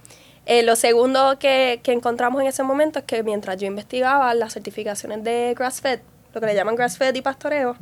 Eh, 0.46 0.64
lo 0.64 0.78
segundo 0.78 1.38
que, 1.40 1.82
que, 1.84 1.92
encontramos 1.92 2.42
en 2.42 2.48
ese 2.48 2.64
momento 2.64 3.00
es 3.00 3.06
que 3.06 3.22
mientras 3.22 3.58
yo 3.58 3.68
investigaba 3.68 4.34
las 4.34 4.54
certificaciones 4.54 5.22
de 5.24 5.54
grass-fed, 5.58 6.00
lo 6.34 6.40
que 6.40 6.48
le 6.48 6.56
llaman 6.56 6.76
grass-fed 6.76 7.14
y 7.16 7.22
pastoreo, 7.22 7.76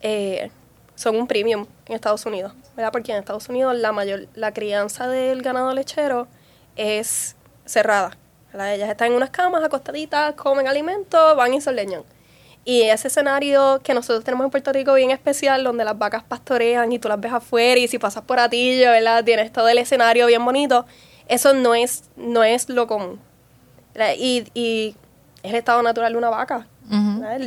eh, 0.00 0.50
son 0.94 1.16
un 1.16 1.26
premium 1.26 1.66
en 1.86 1.94
Estados 1.94 2.24
Unidos, 2.24 2.54
¿verdad? 2.74 2.92
Porque 2.92 3.12
en 3.12 3.18
Estados 3.18 3.48
Unidos 3.50 3.76
la 3.76 3.92
mayor, 3.92 4.26
la 4.34 4.54
crianza 4.54 5.06
del 5.06 5.42
ganado 5.42 5.74
lechero 5.74 6.28
es 6.76 7.36
cerrada. 7.66 8.16
Ellas 8.54 8.88
están 8.88 9.08
en 9.08 9.14
unas 9.14 9.28
camas 9.28 9.62
acostaditas, 9.62 10.34
comen 10.34 10.66
alimentos, 10.66 11.36
van 11.36 11.52
y 11.52 11.60
se 11.60 11.72
leñan. 11.72 12.04
Y 12.66 12.82
ese 12.82 13.08
escenario 13.08 13.80
que 13.82 13.94
nosotros 13.94 14.24
tenemos 14.24 14.44
en 14.44 14.50
Puerto 14.50 14.72
Rico 14.72 14.92
bien 14.92 15.10
especial, 15.10 15.64
donde 15.64 15.84
las 15.84 15.96
vacas 15.96 16.22
pastorean 16.24 16.92
y 16.92 16.98
tú 16.98 17.08
las 17.08 17.18
ves 17.18 17.32
afuera 17.32 17.80
y 17.80 17.88
si 17.88 17.98
pasas 17.98 18.24
por 18.24 18.38
Atillo, 18.38 18.90
¿verdad? 18.90 19.24
Tienes 19.24 19.50
todo 19.52 19.68
el 19.68 19.78
escenario 19.78 20.26
bien 20.26 20.44
bonito 20.44 20.84
eso 21.28 21.54
no 21.54 21.74
es, 21.74 22.04
no 22.16 22.44
es 22.44 22.68
lo 22.68 22.86
común. 22.86 23.20
Y, 24.18 24.44
y 24.54 24.94
es 25.42 25.50
el 25.50 25.56
estado 25.56 25.82
natural 25.82 26.12
de 26.12 26.18
una 26.18 26.30
vaca. 26.30 26.66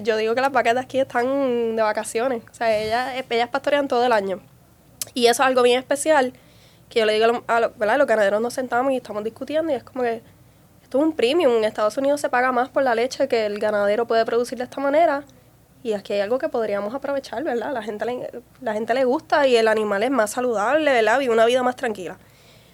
Yo 0.04 0.18
digo 0.18 0.36
que 0.36 0.42
las 0.42 0.52
vacas 0.52 0.74
de 0.74 0.82
aquí 0.82 1.00
están 1.00 1.76
de 1.76 1.82
vacaciones. 1.82 2.44
O 2.52 2.54
sea, 2.54 2.76
ellas, 2.78 3.24
ellas 3.30 3.50
pastorean 3.50 3.88
todo 3.88 4.06
el 4.06 4.12
año. 4.12 4.40
Y 5.14 5.28
eso 5.28 5.44
es 5.44 5.48
algo 5.48 5.62
bien 5.62 5.80
especial 5.80 6.34
que 6.90 7.00
yo 7.00 7.06
le 7.06 7.14
digo 7.14 7.44
a, 7.48 7.60
los, 7.60 7.78
¿verdad? 7.78 7.98
los 8.00 8.08
ganaderos 8.08 8.42
nos 8.42 8.54
sentamos 8.54 8.92
y 8.92 8.98
estamos 8.98 9.24
discutiendo 9.24 9.72
y 9.72 9.76
es 9.76 9.84
como 9.84 10.04
que 10.04 10.24
esto 10.89 10.98
es 10.98 11.03
un 11.03 11.13
premium. 11.13 11.58
En 11.58 11.65
Estados 11.65 11.96
Unidos 11.98 12.19
se 12.19 12.29
paga 12.29 12.51
más 12.51 12.67
por 12.69 12.81
la 12.81 12.96
leche 12.96 13.27
que 13.27 13.46
el 13.46 13.60
ganadero 13.60 14.08
puede 14.08 14.25
producir 14.25 14.58
de 14.58 14.63
esta 14.63 14.81
manera. 14.81 15.24
Y 15.84 15.93
aquí 15.93 16.13
hay 16.13 16.22
algo 16.22 16.39
que 16.39 16.50
podríamos 16.50 16.96
aprovechar, 16.96 17.43
¿verdad? 17.43 17.72
La 17.72 17.84
gente 17.84 18.05
le, 18.05 18.41
la 18.60 18.74
gente 18.74 18.96
le 18.96 19.03
gusta 19.03 19.46
y 19.46 19.55
el 19.55 19.67
animal 19.67 20.01
es 20.01 20.10
más 20.10 20.31
saludable, 20.31 20.91
¿verdad? 20.91 21.19
Vive 21.19 21.31
una 21.31 21.46
vida 21.46 21.62
más 21.62 21.75
tranquila. 21.75 22.17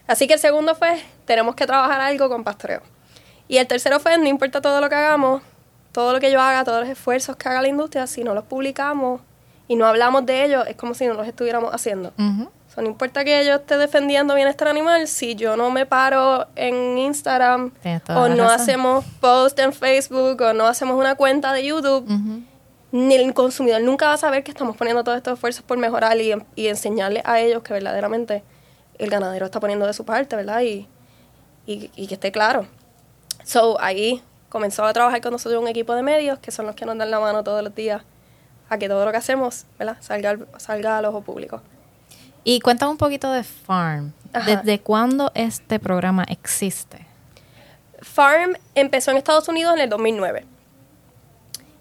Así 0.08 0.28
que 0.28 0.36
el 0.36 0.40
segundo 0.40 0.76
fue, 0.76 0.98
tenemos 1.26 1.56
que 1.56 1.68
trabajar 1.68 2.00
algo 2.00 2.30
con 2.30 2.46
pastoreo. 2.46 2.82
Y 3.50 3.58
el 3.58 3.68
tercero 3.68 4.00
fue, 4.00 4.18
no 4.18 4.28
importa 4.28 4.62
todo 4.62 4.80
lo 4.80 4.88
que 4.88 4.96
hagamos, 4.96 5.42
todo 5.92 6.14
lo 6.14 6.22
que 6.22 6.32
yo 6.32 6.40
haga, 6.40 6.64
todos 6.64 6.80
los 6.80 6.90
esfuerzos 6.90 7.36
que 7.36 7.50
haga 7.50 7.62
la 7.62 7.68
industria, 7.68 8.08
si 8.08 8.24
no 8.24 8.34
los 8.34 8.46
publicamos 8.46 9.20
y 9.68 9.76
no 9.76 9.86
hablamos 9.86 10.26
de 10.26 10.46
ellos, 10.46 10.66
es 10.68 10.76
como 10.76 10.94
si 10.94 11.06
no 11.08 11.14
los 11.14 11.28
estuviéramos 11.28 11.74
haciendo. 11.74 12.14
no 12.18 12.84
importa 12.84 13.24
que 13.24 13.46
yo 13.46 13.56
esté 13.56 13.78
defendiendo 13.78 14.36
bienestar 14.36 14.68
animal, 14.68 15.08
si 15.08 15.36
yo 15.36 15.56
no 15.56 15.72
me 15.72 15.86
paro 15.86 16.48
en 16.56 16.98
Instagram 16.98 17.72
o 18.10 18.28
no 18.28 18.50
hacemos 18.50 19.06
post 19.20 19.58
en 19.60 19.74
Facebook 19.74 20.42
o 20.42 20.54
no 20.54 20.68
hacemos 20.68 20.98
una 20.98 21.16
cuenta 21.16 21.54
de 21.54 21.66
YouTube, 21.66 22.06
ni 22.92 23.16
el 23.16 23.34
consumidor 23.34 23.82
nunca 23.82 24.08
va 24.08 24.14
a 24.14 24.18
saber 24.18 24.44
que 24.44 24.52
estamos 24.52 24.78
poniendo 24.78 25.04
todos 25.04 25.18
estos 25.18 25.34
esfuerzos 25.34 25.64
por 25.64 25.78
mejorar 25.78 26.20
y, 26.20 26.34
y 26.56 26.68
enseñarle 26.68 27.22
a 27.26 27.40
ellos 27.40 27.64
que 27.64 27.74
verdaderamente 27.74 28.44
el 28.98 29.10
ganadero 29.10 29.46
está 29.46 29.60
poniendo 29.60 29.86
de 29.86 29.94
su 29.94 30.06
parte, 30.06 30.36
¿verdad? 30.36 30.62
Y, 30.62 30.88
y, 31.66 32.08
que 32.08 32.14
esté 32.14 32.32
claro. 32.32 32.68
So, 33.44 33.78
ahí 33.82 34.22
comenzó 34.50 34.86
a 34.86 34.94
trabajar 34.94 35.22
con 35.22 35.32
nosotros 35.32 35.62
un 35.62 35.68
equipo 35.68 35.94
de 35.96 36.04
medios 36.04 36.40
que 36.40 36.52
son 36.52 36.66
los 36.66 36.76
que 36.76 36.86
nos 36.86 36.98
dan 36.98 37.12
la 37.12 37.20
mano 37.20 37.44
todos 37.44 37.64
los 37.64 37.74
días 37.76 38.04
a 38.70 38.78
que 38.78 38.88
todo 38.88 39.06
lo 39.06 39.12
que 39.12 39.18
hacemos, 39.18 39.66
¿verdad? 39.78 39.98
Salga, 40.02 40.38
salga 40.58 40.98
al 40.98 41.06
ojo 41.06 41.22
público. 41.22 41.62
Y 42.44 42.60
cuéntame 42.60 42.92
un 42.92 42.98
poquito 42.98 43.32
de 43.32 43.44
Farm. 43.44 44.14
¿Desde 44.46 44.80
cuándo 44.80 45.32
este 45.34 45.80
programa 45.80 46.26
existe? 46.28 47.06
Farm 48.02 48.56
empezó 48.76 49.12
en 49.12 49.18
Estados 49.18 49.48
Unidos 49.48 49.74
en 49.76 49.82
el 49.82 49.90
2009. 49.90 50.46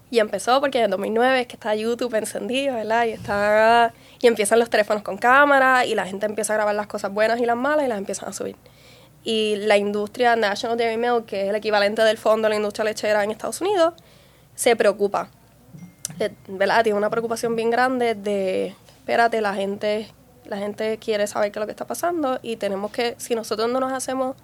Y 0.09 0.19
empezó 0.19 0.59
porque 0.61 0.77
en 0.79 0.85
el 0.85 0.91
2009 0.91 1.41
es 1.41 1.47
que 1.47 1.55
está 1.55 1.75
YouTube 1.75 2.15
encendido, 2.15 2.75
¿verdad? 2.75 3.05
Y 3.05 3.11
está 3.11 3.93
y 4.21 4.27
empiezan 4.27 4.59
los 4.59 4.69
teléfonos 4.69 5.03
con 5.03 5.17
cámara 5.17 5.85
y 5.85 5.93
la 5.93 6.05
gente 6.05 6.25
empieza 6.25 6.53
a 6.53 6.57
grabar 6.57 6.73
las 6.73 6.87
cosas 6.87 7.11
buenas 7.11 7.39
y 7.39 7.45
las 7.45 7.57
malas 7.57 7.85
y 7.85 7.89
las 7.89 7.97
empiezan 7.97 8.29
a 8.29 8.33
subir. 8.33 8.55
Y 9.23 9.55
la 9.57 9.77
industria 9.77 10.35
National 10.35 10.77
Dairy 10.77 10.97
Milk, 10.97 11.25
que 11.25 11.43
es 11.43 11.49
el 11.49 11.55
equivalente 11.55 12.01
del 12.03 12.17
fondo 12.17 12.47
de 12.47 12.49
la 12.49 12.55
industria 12.55 12.85
lechera 12.85 13.23
en 13.23 13.31
Estados 13.31 13.61
Unidos, 13.61 13.93
se 14.55 14.75
preocupa. 14.75 15.29
¿Verdad? 16.47 16.83
Tiene 16.83 16.97
una 16.97 17.09
preocupación 17.09 17.55
bien 17.55 17.69
grande 17.69 18.15
de, 18.15 18.75
espérate, 18.99 19.41
la 19.41 19.53
gente, 19.53 20.07
la 20.45 20.57
gente 20.57 20.97
quiere 20.97 21.27
saber 21.27 21.51
qué 21.51 21.59
es 21.59 21.61
lo 21.61 21.67
que 21.67 21.71
está 21.71 21.85
pasando 21.85 22.39
y 22.41 22.55
tenemos 22.55 22.91
que, 22.91 23.15
si 23.17 23.35
nosotros 23.35 23.69
no 23.69 23.79
nos 23.79 23.91
hacemos 23.91 24.35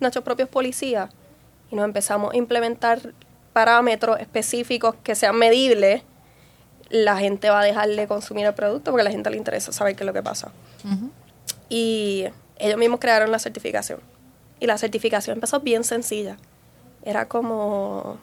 nuestros 0.00 0.24
propios 0.24 0.48
policías 0.48 1.10
y 1.70 1.76
nos 1.76 1.84
empezamos 1.84 2.34
a 2.34 2.36
implementar 2.36 3.12
parámetros 3.52 4.18
específicos 4.20 4.96
que 5.02 5.14
sean 5.14 5.36
medibles, 5.36 6.02
la 6.90 7.16
gente 7.16 7.48
va 7.48 7.60
a 7.60 7.64
dejar 7.64 7.88
de 7.88 8.06
consumir 8.06 8.46
el 8.46 8.54
producto 8.54 8.90
porque 8.90 9.02
a 9.02 9.04
la 9.04 9.10
gente 9.10 9.30
le 9.30 9.36
interesa 9.36 9.72
saber 9.72 9.96
qué 9.96 10.02
es 10.02 10.06
lo 10.06 10.12
que 10.12 10.22
pasa. 10.22 10.52
Y 11.68 12.26
ellos 12.58 12.78
mismos 12.78 13.00
crearon 13.00 13.30
la 13.30 13.38
certificación. 13.38 14.00
Y 14.60 14.66
la 14.66 14.78
certificación 14.78 15.36
empezó 15.36 15.60
bien 15.60 15.84
sencilla. 15.84 16.36
Era 17.02 17.26
como, 17.26 18.18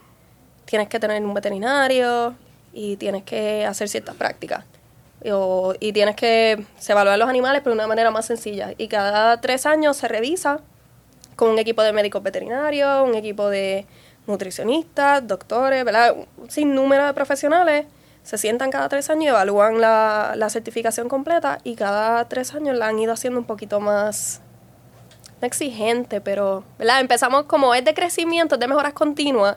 tienes 0.64 0.88
que 0.88 0.98
tener 1.00 1.22
un 1.24 1.34
veterinario 1.34 2.34
y 2.72 2.96
tienes 2.96 3.22
que 3.24 3.64
hacer 3.66 3.88
ciertas 3.88 4.14
prácticas. 4.16 4.64
y 5.80 5.92
tienes 5.92 6.16
que 6.16 6.64
evaluar 6.88 7.16
los 7.18 7.28
animales, 7.28 7.62
pero 7.62 7.74
de 7.74 7.78
una 7.78 7.86
manera 7.86 8.10
más 8.10 8.26
sencilla. 8.26 8.74
Y 8.76 8.88
cada 8.88 9.40
tres 9.40 9.66
años 9.66 9.96
se 9.96 10.08
revisa 10.08 10.60
con 11.36 11.50
un 11.50 11.58
equipo 11.58 11.82
de 11.82 11.92
médicos 11.92 12.22
veterinarios, 12.22 13.08
un 13.08 13.14
equipo 13.14 13.48
de 13.48 13.86
nutricionistas, 14.26 15.26
doctores, 15.26 15.84
¿verdad? 15.84 16.16
Sin 16.48 16.74
número 16.74 17.06
de 17.06 17.14
profesionales 17.14 17.86
se 18.22 18.38
sientan 18.38 18.70
cada 18.70 18.88
tres 18.88 19.10
años 19.10 19.24
y 19.24 19.28
evalúan 19.28 19.80
la, 19.80 20.34
la, 20.36 20.48
certificación 20.48 21.08
completa 21.08 21.58
y 21.64 21.74
cada 21.74 22.28
tres 22.28 22.54
años 22.54 22.76
la 22.76 22.86
han 22.86 22.98
ido 22.98 23.12
haciendo 23.12 23.40
un 23.40 23.46
poquito 23.46 23.80
más 23.80 24.40
exigente, 25.40 26.20
pero 26.20 26.64
¿verdad? 26.78 27.00
empezamos 27.00 27.44
como 27.44 27.74
es 27.74 27.84
de 27.84 27.94
crecimiento, 27.94 28.56
de 28.56 28.68
mejoras 28.68 28.92
continuas. 28.92 29.56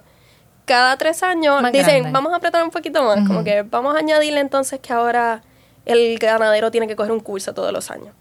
Cada 0.65 0.97
tres 0.97 1.23
años 1.23 1.61
dicen, 1.71 2.11
vamos 2.11 2.33
a 2.33 2.37
apretar 2.37 2.63
un 2.63 2.71
poquito 2.71 3.03
más, 3.03 3.27
como 3.27 3.43
que 3.43 3.61
vamos 3.63 3.95
a 3.95 3.99
añadirle 3.99 4.39
entonces 4.39 4.79
que 4.79 4.93
ahora 4.93 5.41
el 5.85 6.17
ganadero 6.17 6.71
tiene 6.71 6.87
que 6.87 6.95
coger 6.95 7.11
un 7.11 7.19
curso 7.19 7.53
todos 7.53 7.71
los 7.71 7.91
años. 7.91 8.13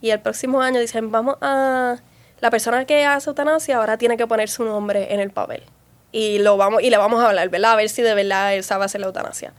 Y 0.00 0.10
el 0.10 0.20
próximo 0.20 0.60
año 0.60 0.80
dicen, 0.80 1.10
vamos 1.10 1.36
a... 1.40 1.96
La 2.40 2.50
persona 2.50 2.84
que 2.84 3.04
hace 3.04 3.30
eutanasia 3.30 3.78
ahora 3.78 3.98
tiene 3.98 4.16
que 4.16 4.24
poner 4.24 4.48
su 4.48 4.62
nombre 4.62 5.12
en 5.12 5.18
el 5.18 5.30
papel. 5.30 5.64
Y, 6.12 6.38
lo 6.38 6.56
vamos, 6.56 6.82
y 6.82 6.90
le 6.90 6.96
vamos 6.96 7.20
a 7.20 7.28
hablar, 7.28 7.48
¿verdad? 7.48 7.72
A 7.72 7.76
ver 7.76 7.88
si 7.88 8.00
de 8.00 8.14
verdad 8.14 8.54
él 8.54 8.62
sabe 8.62 8.84
hacer 8.84 9.00
la 9.00 9.08
eutanasia 9.08 9.52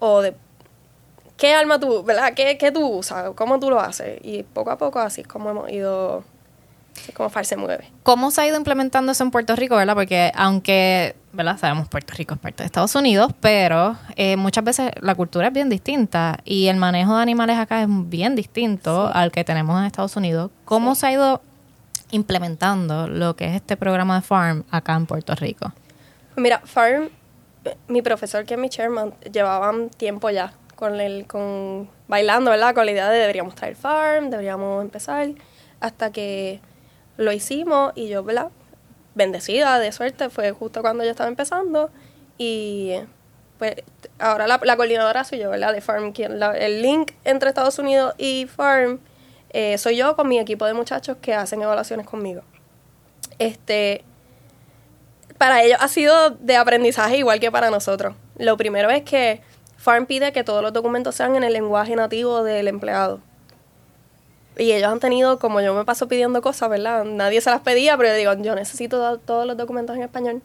o 0.00 0.20
de 0.20 0.34
qué 1.36 1.54
arma 1.54 1.78
tú, 1.78 2.02
¿verdad? 2.02 2.34
¿Qué, 2.34 2.58
qué 2.58 2.70
tú 2.70 2.86
usas? 2.86 3.30
¿Cómo 3.34 3.58
tú 3.58 3.70
lo 3.70 3.80
haces? 3.80 4.18
Y 4.22 4.42
poco 4.42 4.70
a 4.70 4.78
poco 4.78 4.98
así 4.98 5.22
es 5.22 5.26
como 5.26 5.50
hemos 5.50 5.70
ido, 5.70 6.24
como 7.14 7.28
FAR 7.30 7.44
se 7.44 7.56
mueve. 7.56 7.90
¿Cómo 8.02 8.30
se 8.30 8.40
ha 8.40 8.46
ido 8.46 8.56
implementando 8.56 9.12
eso 9.12 9.24
en 9.24 9.30
Puerto 9.30 9.56
Rico, 9.56 9.76
verdad? 9.76 9.94
Porque 9.94 10.32
aunque, 10.34 11.16
¿verdad? 11.32 11.58
Sabemos 11.58 11.88
Puerto 11.88 12.14
Rico 12.16 12.34
es 12.34 12.40
parte 12.40 12.62
de 12.62 12.66
Estados 12.66 12.94
Unidos, 12.94 13.32
pero 13.40 13.96
eh, 14.16 14.36
muchas 14.36 14.64
veces 14.64 14.90
la 15.00 15.14
cultura 15.14 15.48
es 15.48 15.52
bien 15.52 15.68
distinta 15.68 16.38
y 16.44 16.68
el 16.68 16.76
manejo 16.76 17.16
de 17.16 17.22
animales 17.22 17.58
acá 17.58 17.82
es 17.82 17.88
bien 17.88 18.34
distinto 18.34 19.10
al 19.12 19.32
que 19.32 19.44
tenemos 19.44 19.78
en 19.78 19.86
Estados 19.86 20.16
Unidos. 20.16 20.50
¿Cómo 20.64 20.94
se 20.94 21.06
ha 21.06 21.12
ido 21.12 21.42
implementando 22.10 23.06
lo 23.06 23.36
que 23.36 23.46
es 23.46 23.56
este 23.56 23.76
programa 23.76 24.16
de 24.16 24.22
Farm 24.22 24.64
acá 24.70 24.94
en 24.94 25.06
Puerto 25.06 25.34
Rico? 25.34 25.72
Mira, 26.36 26.62
Farm 26.64 27.10
mi 27.88 28.02
profesor, 28.02 28.44
que 28.44 28.54
es 28.54 28.60
mi 28.60 28.68
chairman, 28.68 29.14
llevaban 29.32 29.90
tiempo 29.90 30.30
ya 30.30 30.52
con 30.76 31.00
el, 31.00 31.26
con 31.26 31.88
bailando, 32.06 32.50
¿verdad? 32.50 32.74
Con 32.74 32.86
la 32.86 32.92
idea 32.92 33.08
de 33.10 33.18
deberíamos 33.18 33.54
traer 33.54 33.76
farm, 33.76 34.30
deberíamos 34.30 34.82
empezar, 34.82 35.28
hasta 35.80 36.12
que 36.12 36.60
lo 37.18 37.32
hicimos 37.32 37.92
y 37.94 38.08
yo, 38.08 38.24
¿verdad? 38.24 38.48
Bendecida, 39.14 39.78
de 39.78 39.92
suerte, 39.92 40.30
fue 40.30 40.52
justo 40.52 40.80
cuando 40.80 41.04
yo 41.04 41.10
estaba 41.10 41.28
empezando 41.28 41.90
y 42.38 42.94
pues 43.58 43.74
ahora 44.20 44.46
la, 44.46 44.58
coordinadora 44.58 45.24
soy 45.24 45.40
yo, 45.40 45.50
¿verdad? 45.50 45.72
De 45.72 45.80
Farm, 45.80 46.12
quien 46.12 46.40
el 46.42 46.80
link 46.80 47.12
entre 47.24 47.50
Estados 47.50 47.78
Unidos 47.78 48.14
y 48.16 48.46
Farm 48.46 49.00
eh, 49.50 49.76
soy 49.78 49.96
yo 49.96 50.14
con 50.14 50.28
mi 50.28 50.38
equipo 50.38 50.64
de 50.64 50.74
muchachos 50.74 51.16
que 51.20 51.34
hacen 51.34 51.60
evaluaciones 51.60 52.06
conmigo. 52.06 52.42
Este, 53.40 54.04
para 55.38 55.62
ellos 55.62 55.78
ha 55.80 55.88
sido 55.88 56.30
de 56.30 56.56
aprendizaje 56.56 57.18
igual 57.18 57.40
que 57.40 57.50
para 57.50 57.70
nosotros. 57.70 58.14
Lo 58.38 58.56
primero 58.56 58.90
es 58.90 59.02
que 59.02 59.40
Farm 59.76 60.06
pide 60.06 60.32
que 60.32 60.44
todos 60.44 60.62
los 60.62 60.72
documentos 60.72 61.16
sean 61.16 61.34
en 61.34 61.42
el 61.42 61.52
lenguaje 61.52 61.96
nativo 61.96 62.44
del 62.44 62.68
empleado. 62.68 63.20
Y 64.58 64.72
ellos 64.72 64.90
han 64.90 64.98
tenido, 64.98 65.38
como 65.38 65.60
yo 65.60 65.72
me 65.72 65.84
paso 65.84 66.08
pidiendo 66.08 66.42
cosas, 66.42 66.68
¿verdad? 66.68 67.04
Nadie 67.04 67.40
se 67.40 67.50
las 67.50 67.60
pedía, 67.60 67.96
pero 67.96 68.08
yo 68.10 68.16
digo, 68.16 68.34
yo 68.42 68.54
necesito 68.56 69.18
todos 69.18 69.46
los 69.46 69.56
documentos 69.56 69.96
en 69.96 70.02
español. 70.02 70.42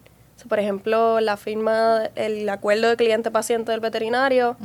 por 0.48 0.60
ejemplo, 0.60 1.20
la 1.20 1.36
firma, 1.36 2.03
el 2.15 2.48
acuerdo 2.50 2.89
de 2.89 2.96
cliente-paciente 2.96 3.72
del 3.72 3.79
veterinario, 3.79 4.55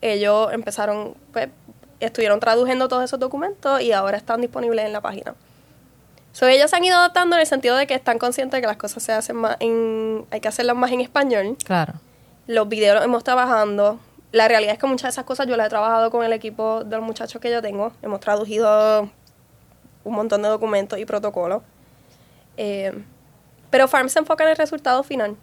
ellos 0.00 0.52
empezaron, 0.52 1.14
pues, 1.32 1.48
estuvieron 2.00 2.40
traduciendo 2.40 2.88
todos 2.88 3.04
esos 3.04 3.20
documentos 3.20 3.80
y 3.80 3.92
ahora 3.92 4.16
están 4.16 4.40
disponibles 4.40 4.84
en 4.84 4.92
la 4.92 5.00
página. 5.00 5.34
So, 6.32 6.46
ellos 6.46 6.68
se 6.68 6.76
han 6.76 6.84
ido 6.84 6.96
adaptando 6.96 7.36
en 7.36 7.40
el 7.40 7.46
sentido 7.46 7.76
de 7.76 7.86
que 7.86 7.94
están 7.94 8.18
conscientes 8.18 8.58
de 8.58 8.60
que 8.60 8.66
las 8.66 8.76
cosas 8.76 9.02
se 9.02 9.12
hacen 9.12 9.36
más 9.36 9.56
en, 9.60 10.26
hay 10.30 10.40
que 10.40 10.48
hacerlas 10.48 10.76
más 10.76 10.90
en 10.92 11.00
español. 11.00 11.56
Claro. 11.64 11.94
Los 12.46 12.68
videos 12.68 12.96
los 12.96 13.04
hemos 13.04 13.24
trabajando. 13.24 13.98
La 14.32 14.48
realidad 14.48 14.74
es 14.74 14.78
que 14.78 14.86
muchas 14.86 15.04
de 15.04 15.08
esas 15.10 15.24
cosas 15.24 15.46
yo 15.46 15.56
las 15.56 15.66
he 15.66 15.70
trabajado 15.70 16.10
con 16.10 16.24
el 16.24 16.32
equipo 16.32 16.84
de 16.84 16.96
los 16.96 17.04
muchachos 17.04 17.40
que 17.40 17.50
yo 17.50 17.62
tengo. 17.62 17.92
Hemos 18.02 18.20
traducido 18.20 19.08
un 20.04 20.14
montón 20.14 20.42
de 20.42 20.48
documentos 20.48 20.98
y 20.98 21.04
protocolos. 21.04 21.62
Eh, 22.56 22.92
pero 23.70 23.88
Farm 23.88 24.08
se 24.08 24.18
enfoca 24.18 24.44
en 24.44 24.50
el 24.50 24.56
resultado 24.56 25.02
final. 25.02 25.36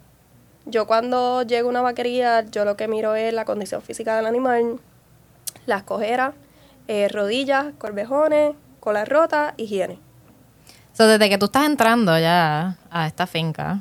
Yo 0.66 0.86
cuando 0.86 1.42
llego 1.42 1.68
a 1.68 1.70
una 1.70 1.82
vaquería, 1.82 2.42
yo 2.50 2.64
lo 2.64 2.76
que 2.76 2.88
miro 2.88 3.14
es 3.14 3.34
la 3.34 3.44
condición 3.44 3.82
física 3.82 4.16
del 4.16 4.26
animal, 4.26 4.80
las 5.66 5.82
cojeras, 5.82 6.34
eh, 6.88 7.08
rodillas, 7.08 7.66
corvejones, 7.78 8.54
cola 8.80 9.04
rota, 9.04 9.54
higiene. 9.56 9.98
So, 10.94 11.06
desde 11.06 11.28
que 11.28 11.38
tú 11.38 11.46
estás 11.46 11.66
entrando 11.66 12.18
ya 12.18 12.78
a 12.90 13.06
esta 13.06 13.26
finca, 13.26 13.80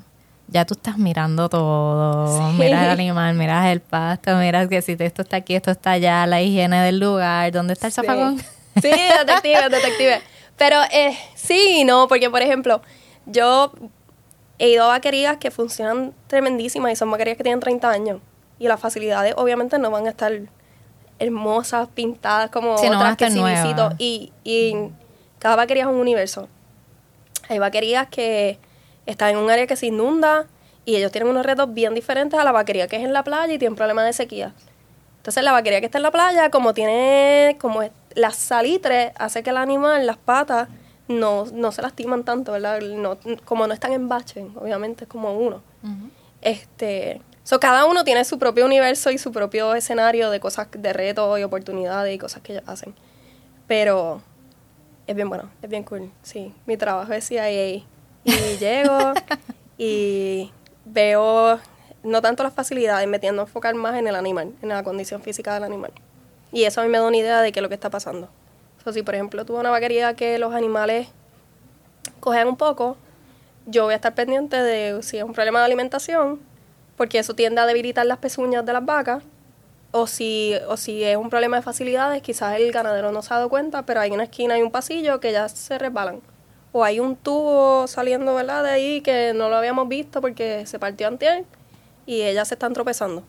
ya 0.54 0.66
tú 0.66 0.76
estás 0.76 1.00
mirando 1.00 1.50
todo. 1.50 2.52
Miras 2.54 2.84
el 2.84 2.90
animal, 2.92 3.34
miras 3.34 3.66
el 3.72 3.82
pasto, 3.82 4.36
miras 4.38 4.68
que 4.68 4.84
si 4.84 4.96
esto 5.00 5.24
está 5.24 5.38
aquí, 5.38 5.56
esto 5.56 5.72
está 5.72 5.92
allá, 5.92 6.28
la 6.28 6.42
higiene 6.42 6.80
del 6.84 7.00
lugar, 7.00 7.52
¿dónde 7.52 7.74
está 7.74 7.88
el 7.88 7.94
zafacón? 7.94 8.40
Sí, 8.40 8.92
detective, 8.92 9.70
detective. 9.70 10.22
Pero 10.56 10.78
eh, 10.92 11.18
sí 11.34 11.80
y 11.80 11.84
no, 11.84 12.08
porque 12.08 12.30
por 12.30 12.44
ejemplo, 12.44 12.84
yo 13.26 13.74
he 14.60 14.70
ido 14.70 14.86
a 14.86 14.88
vaquerías 14.90 15.38
que 15.38 15.50
funcionan 15.50 16.14
tremendísimas 16.28 16.92
y 16.92 16.96
son 16.96 17.10
vaquerías 17.10 17.36
que 17.36 17.44
tienen 17.44 17.60
30 17.60 17.90
años. 17.90 18.22
Y 18.60 18.68
las 18.68 18.80
facilidades 18.80 19.34
obviamente 19.36 19.80
no 19.80 19.90
van 19.90 20.06
a 20.06 20.12
estar 20.12 20.32
hermosas, 21.18 21.90
pintadas 21.96 22.52
como 22.52 22.76
otras 22.76 23.18
que 23.18 23.32
sí 23.32 23.42
visito. 23.44 23.90
Y, 23.98 24.32
y 24.44 24.76
cada 25.40 25.56
vaquería 25.56 25.84
es 25.84 25.90
un 25.90 25.96
universo. 25.96 26.48
Hay 27.50 27.58
vaquerías 27.58 28.08
que 28.08 28.60
están 29.06 29.32
en 29.32 29.38
un 29.38 29.50
área 29.50 29.68
que 29.68 29.76
se 29.76 29.88
inunda 29.88 30.48
y 30.86 30.96
ellos 30.96 31.12
tienen 31.12 31.30
unos 31.30 31.46
retos 31.46 31.74
bien 31.74 31.94
diferentes 31.94 32.40
a 32.40 32.44
la 32.44 32.52
vaquería 32.52 32.88
que 32.88 32.98
es 32.98 33.04
en 33.04 33.14
la 33.14 33.24
playa 33.24 33.54
y 33.54 33.58
tienen 33.58 33.76
problemas 33.76 34.06
de 34.06 34.14
sequía. 34.14 34.54
Entonces 35.18 35.44
la 35.44 35.54
vaquería 35.54 35.80
que 35.80 35.86
está 35.86 36.00
en 36.00 36.04
la 36.04 36.12
playa, 36.12 36.50
como 36.50 36.74
tiene, 36.74 37.58
como 37.60 37.82
las 38.14 38.36
salitres, 38.36 39.14
hace 39.16 39.42
que 39.42 39.52
el 39.52 39.58
animal, 39.58 40.06
las 40.06 40.18
patas, 40.18 40.68
no, 41.08 41.46
no 41.46 41.72
se 41.72 41.82
lastiman 41.82 42.24
tanto, 42.24 42.52
¿verdad? 42.52 42.82
No, 42.82 43.18
como 43.46 43.66
no 43.68 43.74
están 43.74 43.94
en 43.94 44.10
bache, 44.10 44.46
obviamente 44.56 45.06
es 45.06 45.10
como 45.10 45.34
uno. 45.34 45.62
Este, 46.42 47.22
so, 47.44 47.60
cada 47.60 47.86
uno 47.86 48.04
tiene 48.04 48.26
su 48.26 48.38
propio 48.38 48.66
universo 48.66 49.12
y 49.12 49.18
su 49.18 49.32
propio 49.32 49.76
escenario 49.76 50.30
de 50.30 50.42
cosas, 50.42 50.68
de 50.72 50.92
retos 50.92 51.40
y 51.40 51.44
oportunidades 51.44 52.14
y 52.14 52.18
cosas 52.18 52.42
que 52.42 52.54
ellos 52.54 52.66
hacen. 52.68 52.94
Pero 53.66 54.22
es 55.08 55.16
bien 55.16 55.30
bueno, 55.30 55.50
es 55.62 55.70
bien 55.70 55.84
cool, 55.84 56.12
sí. 56.22 56.54
Mi 56.66 56.76
trabajo 56.76 57.14
es 57.14 57.28
CIA 57.28 57.84
y 58.24 58.58
llego 58.58 59.14
y 59.78 60.52
veo 60.86 61.60
no 62.04 62.22
tanto 62.22 62.44
las 62.44 62.54
facilidades, 62.54 63.08
me 63.08 63.20
tiendo 63.20 63.42
a 63.42 63.46
enfocar 63.46 63.76
más 63.76 63.96
en 63.96 64.08
el 64.08 64.16
animal, 64.16 64.54
en 64.62 64.70
la 64.70 64.84
condición 64.84 65.22
física 65.22 65.54
del 65.54 65.64
animal. 65.64 65.92
Y 66.52 66.66
eso 66.66 66.82
a 66.82 66.84
mí 66.84 66.90
me 66.90 67.00
da 67.00 67.08
una 67.08 67.18
idea 67.18 67.42
de 67.42 67.52
qué 67.52 67.60
es 67.60 67.64
lo 67.64 67.70
que 67.70 67.76
está 67.76 67.90
pasando. 67.90 68.30
O 68.86 68.92
si 68.92 69.02
por 69.02 69.16
ejemplo 69.16 69.46
tuve 69.46 69.60
una 69.60 69.70
vaquería 69.70 70.14
que 70.14 70.38
los 70.38 70.54
animales 70.54 71.08
cogen 72.20 72.48
un 72.48 72.58
poco, 72.58 72.98
yo 73.66 73.86
voy 73.86 73.94
a 73.94 73.96
estar 73.96 74.14
pendiente 74.14 74.62
de 74.62 75.02
si 75.04 75.18
es 75.18 75.24
un 75.24 75.34
problema 75.34 75.60
de 75.60 75.66
alimentación, 75.66 76.40
porque 76.98 77.20
eso 77.20 77.34
tiende 77.34 77.62
a 77.62 77.66
debilitar 77.66 78.06
las 78.06 78.18
pezuñas 78.18 78.66
de 78.66 78.74
las 78.74 78.86
vacas, 78.86 79.24
o 79.92 80.08
si, 80.08 80.56
o 80.68 80.76
si 80.76 81.04
es 81.04 81.16
un 81.16 81.30
problema 81.30 81.58
de 81.58 81.62
facilidades, 81.62 82.22
quizás 82.22 82.58
el 82.58 82.72
ganadero 82.72 83.12
no 83.12 83.22
se 83.22 83.34
ha 83.34 83.38
dado 83.38 83.50
cuenta, 83.50 83.86
pero 83.86 84.02
hay 84.02 84.12
una 84.12 84.24
esquina 84.24 84.58
y 84.58 84.62
un 84.62 84.72
pasillo 84.72 85.20
que 85.20 85.32
ya 85.32 85.48
se 85.48 85.78
resbalan. 85.78 86.22
O 86.74 86.84
hay 86.84 87.00
un 87.00 87.16
tubo 87.16 87.88
saliendo 87.88 88.36
¿verdad? 88.36 88.64
de 88.64 88.72
ahí 88.72 89.02
que 89.02 89.32
no 89.34 89.48
lo 89.48 89.56
habíamos 89.56 89.88
visto 89.88 90.20
porque 90.20 90.66
se 90.66 90.80
partió 90.80 91.08
antier 91.08 91.46
y 92.06 92.24
ellas 92.24 92.50
se 92.50 92.56
están 92.56 92.74
tropezando. 92.74 93.24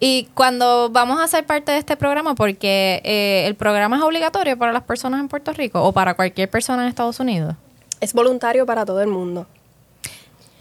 Y 0.00 0.28
cuando 0.34 0.90
vamos 0.90 1.20
a 1.20 1.26
ser 1.26 1.44
parte 1.44 1.72
de 1.72 1.78
este 1.78 1.96
programa, 1.96 2.34
porque 2.34 3.00
eh, 3.04 3.46
el 3.46 3.56
programa 3.56 3.96
es 3.96 4.02
obligatorio 4.02 4.56
para 4.56 4.72
las 4.72 4.84
personas 4.84 5.18
en 5.20 5.28
Puerto 5.28 5.52
Rico 5.52 5.82
o 5.82 5.92
para 5.92 6.14
cualquier 6.14 6.48
persona 6.48 6.82
en 6.82 6.88
Estados 6.88 7.18
Unidos. 7.18 7.56
Es 8.00 8.12
voluntario 8.12 8.64
para 8.64 8.84
todo 8.84 9.00
el 9.02 9.08
mundo. 9.08 9.46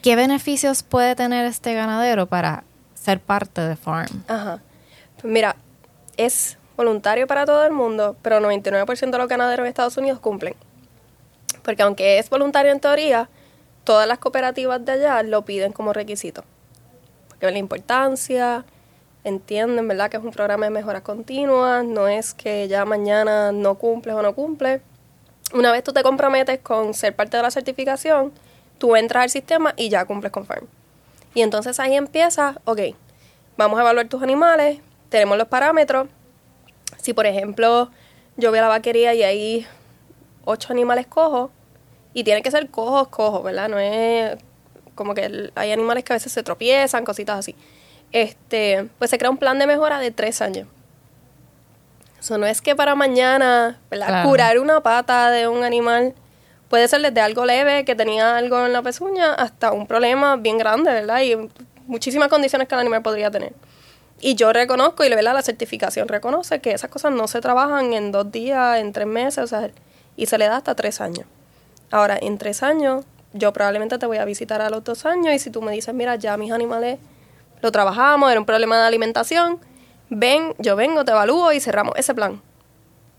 ¿Qué 0.02 0.16
beneficios 0.16 0.82
puede 0.82 1.16
tener 1.16 1.46
este 1.46 1.74
ganadero 1.76 2.26
para 2.26 2.64
ser 2.96 3.20
parte 3.20 3.62
de 3.62 3.76
Farm? 3.76 4.24
Ajá. 4.28 4.60
Pues 5.22 5.32
mira, 5.32 5.56
es 6.16 6.58
voluntario 6.76 7.28
para 7.28 7.46
todo 7.46 7.64
el 7.64 7.72
mundo, 7.72 8.16
pero 8.22 8.40
99% 8.40 9.10
de 9.12 9.18
los 9.18 9.28
ganaderos 9.28 9.66
en 9.66 9.70
Estados 9.70 9.98
Unidos 9.98 10.20
cumplen. 10.20 10.56
Porque 11.68 11.84
aunque 11.84 12.18
es 12.18 12.30
voluntario 12.30 12.72
en 12.72 12.80
teoría, 12.80 13.28
todas 13.84 14.08
las 14.08 14.20
cooperativas 14.20 14.86
de 14.86 14.94
allá 14.94 15.22
lo 15.22 15.44
piden 15.44 15.74
como 15.74 15.92
requisito. 15.92 16.46
Porque 17.28 17.46
ven 17.46 17.56
la 17.56 17.60
importancia, 17.60 18.64
entienden, 19.26 19.86
¿verdad? 19.86 20.10
Que 20.10 20.16
es 20.16 20.24
un 20.24 20.32
programa 20.32 20.68
de 20.68 20.70
mejora 20.70 21.04
continua, 21.04 21.84
no 21.84 22.08
es 22.08 22.34
que 22.34 22.70
ya 22.70 22.86
mañana 22.86 23.52
no 23.52 23.76
cumples 23.76 24.16
o 24.16 24.22
no 24.22 24.34
cumples. 24.34 24.80
Una 25.54 25.74
vez 25.74 25.84
tú 25.84 25.92
te 25.92 26.04
comprometes 26.04 26.60
con 26.60 26.94
ser 26.94 27.14
parte 27.14 27.36
de 27.36 27.44
la 27.44 27.52
certificación, 27.52 28.32
tú 28.78 28.96
entras 28.96 29.24
al 29.24 29.30
sistema 29.30 29.74
y 29.76 29.90
ya 29.90 30.06
cumples 30.06 30.32
con 30.32 30.46
FARM. 30.46 30.68
Y 31.34 31.42
entonces 31.42 31.82
ahí 31.82 31.98
empieza, 31.98 32.62
ok, 32.64 32.80
vamos 33.58 33.78
a 33.78 33.82
evaluar 33.82 34.08
tus 34.08 34.24
animales, 34.24 34.80
tenemos 35.10 35.38
los 35.38 35.50
parámetros. 35.50 36.08
Si 36.96 37.12
por 37.12 37.26
ejemplo 37.26 37.92
yo 38.38 38.52
voy 38.52 38.60
a 38.60 38.62
la 38.62 38.70
vaquería 38.70 39.14
y 39.14 39.24
hay 39.24 39.68
ocho 40.46 40.72
animales 40.72 41.08
cojos, 41.08 41.52
y 42.18 42.24
tienen 42.24 42.42
que 42.42 42.52
ser 42.52 42.70
cojos, 42.70 43.10
cojos, 43.10 43.44
¿verdad? 43.44 43.70
No 43.70 43.78
es 43.78 44.38
como 44.96 45.14
que 45.14 45.52
hay 45.54 45.72
animales 45.72 46.04
que 46.04 46.14
a 46.14 46.16
veces 46.16 46.32
se 46.32 46.42
tropiezan, 46.42 47.06
cositas 47.06 47.38
así 47.38 47.56
este, 48.12 48.88
pues 48.98 49.10
se 49.10 49.18
crea 49.18 49.30
un 49.30 49.38
plan 49.38 49.60
de 49.60 49.68
mejora 49.68 50.00
de 50.00 50.12
tres 50.12 50.42
años. 50.42 50.68
Eso 52.20 52.38
no 52.38 52.46
es 52.46 52.62
que 52.62 52.76
para 52.76 52.96
mañana, 52.96 53.80
Curar 54.24 54.60
una 54.60 54.82
pata 54.82 55.30
de 55.30 55.48
un 55.48 55.64
animal 55.64 56.14
puede 56.70 56.88
ser 56.88 57.02
desde 57.02 57.22
algo 57.22 57.46
leve, 57.46 57.86
que 57.86 57.96
tenía 57.96 58.38
algo 58.38 58.66
en 58.66 58.74
la 58.74 58.82
pezuña, 58.82 59.34
hasta 59.34 59.72
un 59.72 59.88
problema 59.88 60.36
bien 60.36 60.58
grande, 60.58 60.92
¿verdad? 60.92 61.22
Y 61.22 61.38
muchísimas 61.86 62.28
condiciones 62.28 62.68
que 62.68 62.76
el 62.76 62.82
animal 62.82 63.02
podría 63.04 63.32
tener. 63.32 63.54
Y 64.20 64.36
yo 64.36 64.52
reconozco, 64.52 65.06
y 65.06 65.10
¿verdad? 65.10 65.36
la 65.36 65.44
certificación 65.44 66.08
reconoce 66.08 66.60
que 66.60 66.72
esas 66.72 66.90
cosas 66.90 67.12
no 67.12 67.28
se 67.28 67.40
trabajan 67.40 67.94
en 67.94 68.12
dos 68.12 68.32
días, 68.32 68.80
en 68.80 68.92
tres 68.92 69.08
meses, 69.08 69.44
o 69.44 69.48
sea, 69.48 69.70
y 70.18 70.26
se 70.26 70.38
le 70.40 70.48
da 70.48 70.58
hasta 70.58 70.74
tres 70.74 71.00
años. 71.00 71.28
Ahora, 71.92 72.18
en 72.20 72.38
tres 72.38 72.64
años, 72.64 73.06
yo 73.34 73.54
probablemente 73.54 73.98
te 73.98 74.06
voy 74.06 74.18
a 74.18 74.26
visitar 74.26 74.62
a 74.62 74.70
los 74.70 74.84
dos 74.84 75.06
años, 75.06 75.34
y 75.34 75.40
si 75.40 75.50
tú 75.50 75.62
me 75.62 75.72
dices, 75.72 75.94
mira, 75.94 76.16
ya 76.16 76.38
mis 76.38 76.52
animales 76.52 77.00
lo 77.62 77.72
trabajamos, 77.72 78.30
era 78.32 78.40
un 78.40 78.46
problema 78.46 78.78
de 78.78 78.86
alimentación. 78.86 79.60
Ven, 80.10 80.54
yo 80.58 80.76
vengo, 80.76 81.04
te 81.06 81.12
evalúo 81.12 81.52
y 81.52 81.60
cerramos 81.60 81.94
ese 81.98 82.14
plan. 82.14 82.42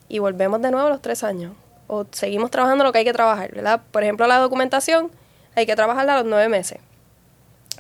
Y 0.09 0.21
volvemos 0.21 0.63
de 0.63 0.71
nuevo 0.71 0.87
a 0.87 0.91
los 0.91 1.03
tres 1.03 1.25
años. 1.25 1.55
O 1.87 2.07
seguimos 2.11 2.51
trabajando 2.51 2.85
lo 2.85 2.93
que 2.93 2.99
hay 2.99 3.05
que 3.05 3.13
trabajar, 3.13 3.53
¿verdad? 3.53 3.81
Por 3.91 4.03
ejemplo, 4.03 4.27
la 4.27 4.39
documentación 4.39 5.11
hay 5.55 5.67
que 5.67 5.75
trabajarla 5.75 6.15
a 6.15 6.17
los 6.19 6.27
nueve 6.27 6.49
meses. 6.49 6.79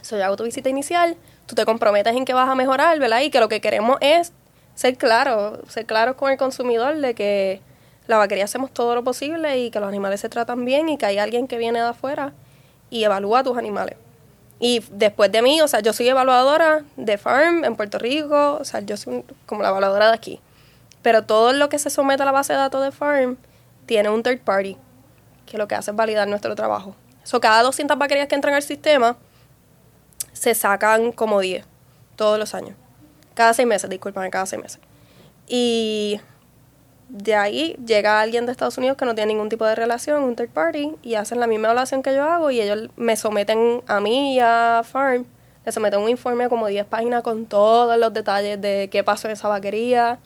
Eso 0.01 0.17
ya 0.17 0.27
hago 0.27 0.37
tu 0.37 0.45
visita 0.45 0.69
inicial, 0.69 1.17
tú 1.47 1.55
te 1.55 1.65
comprometes 1.65 2.15
en 2.15 2.25
que 2.25 2.33
vas 2.33 2.49
a 2.49 2.55
mejorar, 2.55 2.99
¿verdad? 2.99 3.21
Y 3.21 3.31
que 3.31 3.41
lo 3.41 3.49
que 3.49 3.61
queremos 3.61 3.99
es 4.01 4.33
ser 4.75 4.97
claros, 4.97 5.61
ser 5.69 5.87
claros 5.87 6.17
con 6.17 6.31
el 6.31 6.39
consumidor 6.39 6.97
de 6.97 7.15
que 7.15 7.61
la 8.09 8.17
vaquería 8.17 8.45
hacemos 8.45 8.73
todo 8.73 8.95
lo 8.95 9.05
posible 9.05 9.59
y 9.59 9.71
que 9.71 9.79
los 9.79 9.89
animales 9.89 10.21
se 10.21 10.29
tratan 10.29 10.65
bien 10.65 10.89
y 10.89 10.97
que 10.97 11.07
hay 11.07 11.19
alguien 11.19 11.47
que 11.47 11.59
viene 11.59 11.79
de 11.79 11.89
afuera 11.89 12.33
y 12.91 13.05
evalúa 13.05 13.41
a 13.41 13.43
tus 13.45 13.57
animales. 13.57 13.97
Y 14.59 14.83
después 14.91 15.31
de 15.31 15.43
mí, 15.43 15.61
o 15.61 15.69
sea, 15.69 15.81
yo 15.81 15.93
soy 15.93 16.09
evaluadora 16.09 16.85
de 16.97 17.19
Farm 17.19 17.65
en 17.65 17.77
Puerto 17.77 17.99
Rico, 17.99 18.59
o 18.61 18.65
sea, 18.65 18.81
yo 18.81 18.97
soy 18.97 19.25
como 19.47 19.63
la 19.63 19.69
evaluadora 19.69 20.09
de 20.09 20.15
aquí. 20.15 20.41
Pero 21.03 21.23
todo 21.23 21.53
lo 21.53 21.69
que 21.69 21.79
se 21.79 21.91
somete 21.91 22.23
a 22.23 22.27
la 22.27 22.33
base 22.33 22.55
de 22.55 22.59
datos 22.59 22.83
de 22.83 22.91
Farm 22.91 23.37
tiene 23.87 24.09
un 24.09 24.23
third 24.23 24.41
party, 24.41 24.77
que 25.47 25.59
lo 25.59 25.69
que 25.69 25.75
hace 25.75 25.91
es 25.91 25.97
validar 25.97 26.27
nuestro 26.27 26.57
trabajo. 26.57 26.97
So, 27.23 27.41
cada 27.41 27.63
200 27.63 27.99
vaquerías 27.99 28.27
que 28.27 28.35
entran 28.35 28.55
al 28.55 28.63
sistema, 28.63 29.17
se 30.33 30.55
sacan 30.55 31.13
como 31.13 31.41
10 31.41 31.67
todos 32.17 32.39
los 32.39 32.55
años. 32.55 32.75
Cada 33.35 33.53
seis 33.53 33.69
meses, 33.69 33.89
disculpen, 33.89 34.31
cada 34.31 34.47
seis 34.47 34.61
meses. 34.61 34.81
Y 35.47 36.21
de 37.09 37.35
ahí 37.35 37.77
llega 37.87 38.21
alguien 38.21 38.45
de 38.47 38.53
Estados 38.53 38.77
Unidos 38.79 38.97
que 38.97 39.05
no 39.05 39.15
tiene 39.15 39.33
ningún 39.33 39.49
tipo 39.49 39.65
de 39.65 39.75
relación, 39.75 40.23
un 40.23 40.37
third 40.37 40.51
party, 40.51 40.95
y 41.03 41.15
hacen 41.15 41.41
la 41.41 41.47
misma 41.47 41.69
evaluación 41.69 42.03
que 42.03 42.15
yo 42.15 42.25
hago 42.25 42.51
y 42.51 42.61
ellos 42.61 42.91
me 42.97 43.17
someten 43.17 43.83
a 43.87 44.01
mí 44.01 44.35
y 44.35 44.41
a 44.41 44.83
Farm, 44.85 45.25
le 45.65 45.73
someten 45.73 46.01
un 46.01 46.09
informe 46.09 46.49
como 46.49 46.67
10 46.67 46.85
páginas 46.87 47.23
con 47.23 47.47
todos 47.47 47.97
los 47.99 48.13
detalles 48.13 48.61
de 48.61 48.89
qué 48.91 49.03
pasó 49.05 49.27
en 49.29 49.33
esa 49.33 49.49
vaquería, 49.49 50.19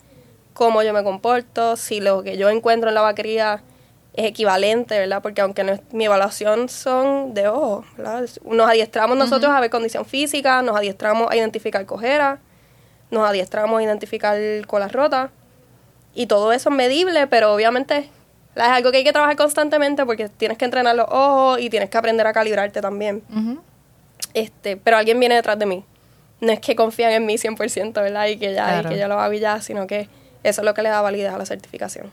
cómo 0.54 0.82
yo 0.82 0.92
me 0.92 1.02
comporto, 1.04 1.76
si 1.76 2.00
lo 2.00 2.22
que 2.22 2.36
yo 2.36 2.48
encuentro 2.50 2.88
en 2.88 2.94
la 2.94 3.00
vaquería 3.02 3.62
es 4.14 4.26
equivalente, 4.26 4.98
¿verdad? 4.98 5.22
Porque 5.22 5.40
aunque 5.40 5.64
no 5.64 5.72
es- 5.72 5.80
mi 5.92 6.04
evaluación 6.04 6.68
son 6.68 7.32
de 7.32 7.48
ojo, 7.48 7.84
¿verdad? 7.96 8.24
Nos 8.44 8.68
adiestramos 8.68 9.16
nosotros 9.16 9.50
a 9.52 9.60
ver 9.60 9.70
condición 9.70 10.04
física, 10.04 10.60
nos 10.62 10.76
adiestramos 10.76 11.30
a 11.30 11.36
identificar 11.36 11.86
cojeras, 11.86 12.38
nos 13.10 13.26
adiestramos 13.26 13.80
a 13.80 13.82
identificar 13.84 14.36
colas 14.66 14.92
rotas 14.92 15.30
y 16.14 16.26
todo 16.26 16.52
eso 16.52 16.70
es 16.70 16.76
medible, 16.76 17.26
pero 17.26 17.52
obviamente 17.54 18.10
es 18.54 18.62
algo 18.62 18.90
que 18.90 18.98
hay 18.98 19.04
que 19.04 19.12
trabajar 19.12 19.36
constantemente 19.36 20.04
porque 20.04 20.28
tienes 20.28 20.58
que 20.58 20.64
entrenar 20.64 20.94
los 20.94 21.06
ojos 21.08 21.60
y 21.60 21.70
tienes 21.70 21.88
que 21.90 21.96
aprender 21.98 22.26
a 22.26 22.32
calibrarte 22.32 22.80
también. 22.80 23.22
Este, 24.34 24.76
pero 24.76 24.96
alguien 24.96 25.18
viene 25.20 25.34
detrás 25.34 25.58
de 25.58 25.66
mí. 25.66 25.84
No 26.40 26.52
es 26.52 26.60
que 26.60 26.74
confían 26.74 27.12
en 27.12 27.24
mí 27.26 27.36
100%, 27.38 27.92
¿verdad? 27.94 28.26
Y 28.26 28.36
que 28.36 28.52
ya, 28.52 28.66
Claro. 28.66 28.88
y 28.90 28.94
que 28.94 29.00
yo 29.00 29.08
lo 29.08 29.18
hago 29.20 29.32
y 29.32 29.40
ya, 29.40 29.60
sino 29.60 29.86
que 29.86 30.08
eso 30.42 30.60
es 30.60 30.64
lo 30.64 30.74
que 30.74 30.82
le 30.82 30.88
da 30.88 31.00
validez 31.00 31.32
a 31.32 31.38
la 31.38 31.46
certificación. 31.46 32.10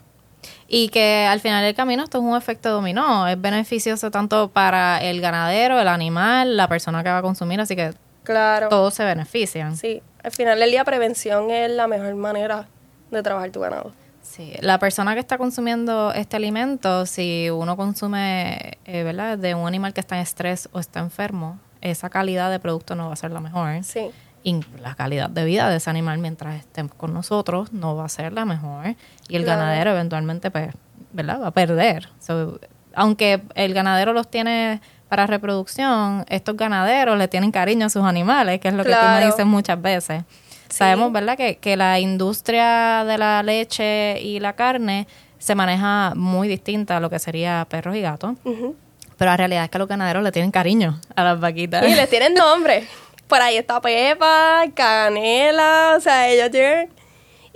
Y 0.68 0.90
que 0.90 1.26
al 1.28 1.40
final 1.40 1.64
del 1.66 1.74
camino 1.76 2.04
esto 2.04 2.20
es 2.20 2.24
un 2.24 2.38
efecto 2.38 2.70
dominó. 2.70 3.28
Es 3.28 3.40
beneficioso 3.42 4.12
tanto 4.12 4.50
para 4.50 5.00
el 5.00 5.20
ganadero, 5.20 5.80
el 5.82 5.88
animal, 5.88 6.56
la 6.58 6.68
persona 6.68 7.04
que 7.04 7.10
va 7.10 7.18
a 7.18 7.22
consumir, 7.22 7.60
así 7.60 7.76
que 7.76 7.94
Claro. 8.24 8.70
todos 8.70 8.94
se 8.94 9.04
benefician. 9.04 9.76
Sí, 9.76 10.02
al 10.24 10.32
final 10.32 10.60
del 10.60 10.70
día 10.70 10.86
prevención 10.86 11.50
es 11.50 11.72
la 11.72 11.88
mejor 11.88 12.14
manera 12.16 12.68
de 13.12 13.24
trabajar 13.24 13.52
tu 13.52 13.60
ganado. 13.60 13.92
Sí, 14.22 14.54
la 14.62 14.78
persona 14.80 15.14
que 15.14 15.20
está 15.22 15.38
consumiendo 15.38 16.12
este 16.14 16.36
alimento, 16.36 17.06
si 17.06 17.50
uno 17.50 17.76
consume, 17.78 18.78
eh, 18.86 19.04
¿verdad? 19.04 19.38
De 19.38 19.56
un 19.56 19.68
animal 19.68 19.94
que 19.94 20.02
está 20.02 20.16
en 20.18 20.22
estrés 20.22 20.70
o 20.72 20.80
está 20.80 21.00
enfermo, 21.00 21.58
esa 21.82 22.10
calidad 22.10 22.52
de 22.52 22.60
producto 22.60 22.96
no 22.96 23.08
va 23.08 23.14
a 23.14 23.16
ser 23.16 23.32
la 23.32 23.40
mejor. 23.40 23.84
Sí, 23.84 24.12
Y 24.44 24.62
la 24.82 24.96
calidad 24.96 25.30
de 25.30 25.44
vida 25.46 25.70
de 25.70 25.78
ese 25.78 25.90
animal 25.90 26.18
mientras 26.20 26.56
esté 26.56 26.88
con 26.88 27.14
nosotros 27.14 27.74
no 27.74 27.96
va 27.96 28.06
a 28.06 28.10
ser 28.10 28.32
la 28.34 28.46
mejor. 28.46 28.96
Y 29.28 29.36
el 29.36 29.44
Claro. 29.44 29.60
ganadero 29.62 29.92
eventualmente, 29.92 30.50
pues, 30.52 30.70
¿verdad? 31.12 31.42
Va 31.42 31.48
a 31.48 31.52
perder. 31.52 32.08
So, 32.20 32.60
aunque 32.96 33.42
el 33.56 33.74
ganadero 33.74 34.14
los 34.14 34.30
tiene 34.30 34.80
para 35.10 35.26
reproducción, 35.28 36.24
estos 36.30 36.56
ganaderos 36.56 37.18
le 37.18 37.28
tienen 37.28 37.52
cariño 37.52 37.88
a 37.88 37.90
sus 37.90 38.04
animales, 38.04 38.60
que 38.62 38.68
es 38.70 38.74
lo 38.74 38.84
que 38.84 38.92
tú 38.96 39.06
me 39.08 39.26
dices 39.26 39.46
muchas 39.46 39.82
veces. 39.82 40.24
Sí. 40.70 40.78
Sabemos, 40.78 41.12
¿verdad?, 41.12 41.36
que, 41.36 41.58
que 41.58 41.76
la 41.76 42.00
industria 42.00 43.04
de 43.06 43.18
la 43.18 43.42
leche 43.44 44.22
y 44.22 44.40
la 44.40 44.54
carne 44.54 45.08
se 45.40 45.56
maneja 45.56 46.14
muy 46.16 46.48
distinta 46.48 46.98
a 46.98 47.00
lo 47.00 47.10
que 47.10 47.18
sería 47.20 47.66
perros 47.70 47.96
y 47.96 48.02
gatos. 48.02 48.36
Pero 48.44 49.32
la 49.32 49.38
realidad 49.38 49.64
es 49.66 49.70
que 49.70 49.80
los 49.80 49.88
ganaderos 49.88 50.24
le 50.24 50.32
tienen 50.32 50.52
cariño 50.52 51.00
a 51.16 51.24
las 51.24 51.40
vaquitas. 51.40 51.86
y 51.88 51.94
les 51.94 52.10
tienen 52.10 52.34
nombre. 52.34 52.88
Por 53.28 53.42
ahí 53.42 53.58
está 53.58 53.80
Pepa, 53.82 54.64
Canela, 54.74 55.96
o 55.98 56.00
sea, 56.00 56.30
ellos 56.30 56.50
tienen... 56.52 56.90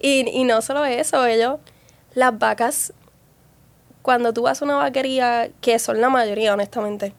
Y, 0.02 0.30
y 0.30 0.44
no 0.44 0.62
solo 0.62 0.84
eso, 0.84 1.26
ellos, 1.26 1.60
las 2.14 2.38
vacas, 2.38 2.94
cuando 4.02 4.34
tú 4.34 4.44
vas 4.44 4.62
a 4.62 4.66
una 4.66 4.76
vaquería, 4.76 5.50
que 5.62 5.80
son 5.80 6.02
la 6.02 6.10
mayoría, 6.10 6.54
honestamente, 6.54 7.14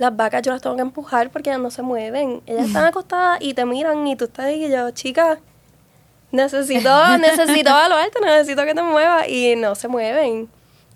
las 0.00 0.16
vacas 0.16 0.42
yo 0.42 0.50
las 0.52 0.62
tengo 0.62 0.74
que 0.76 0.82
empujar 0.82 1.30
porque 1.30 1.50
ellas 1.50 1.60
no 1.62 1.70
se 1.70 1.82
mueven. 1.82 2.42
Ellas 2.46 2.66
están 2.66 2.84
acostadas 2.90 3.38
y 3.40 3.54
te 3.54 3.64
miran 3.64 4.06
y 4.06 4.16
tú 4.16 4.24
estás 4.24 4.46
ahí 4.46 4.64
y 4.64 4.70
yo, 4.70 4.90
chica, 4.90 5.38
necesito, 6.32 7.18
necesito 7.18 7.70
evaluarte, 7.70 8.20
necesito 8.20 8.64
que 8.64 8.74
te 8.74 8.82
muevas 8.82 9.28
y 9.28 9.56
no 9.56 9.74
se 9.74 9.88
mueven. 9.88 10.48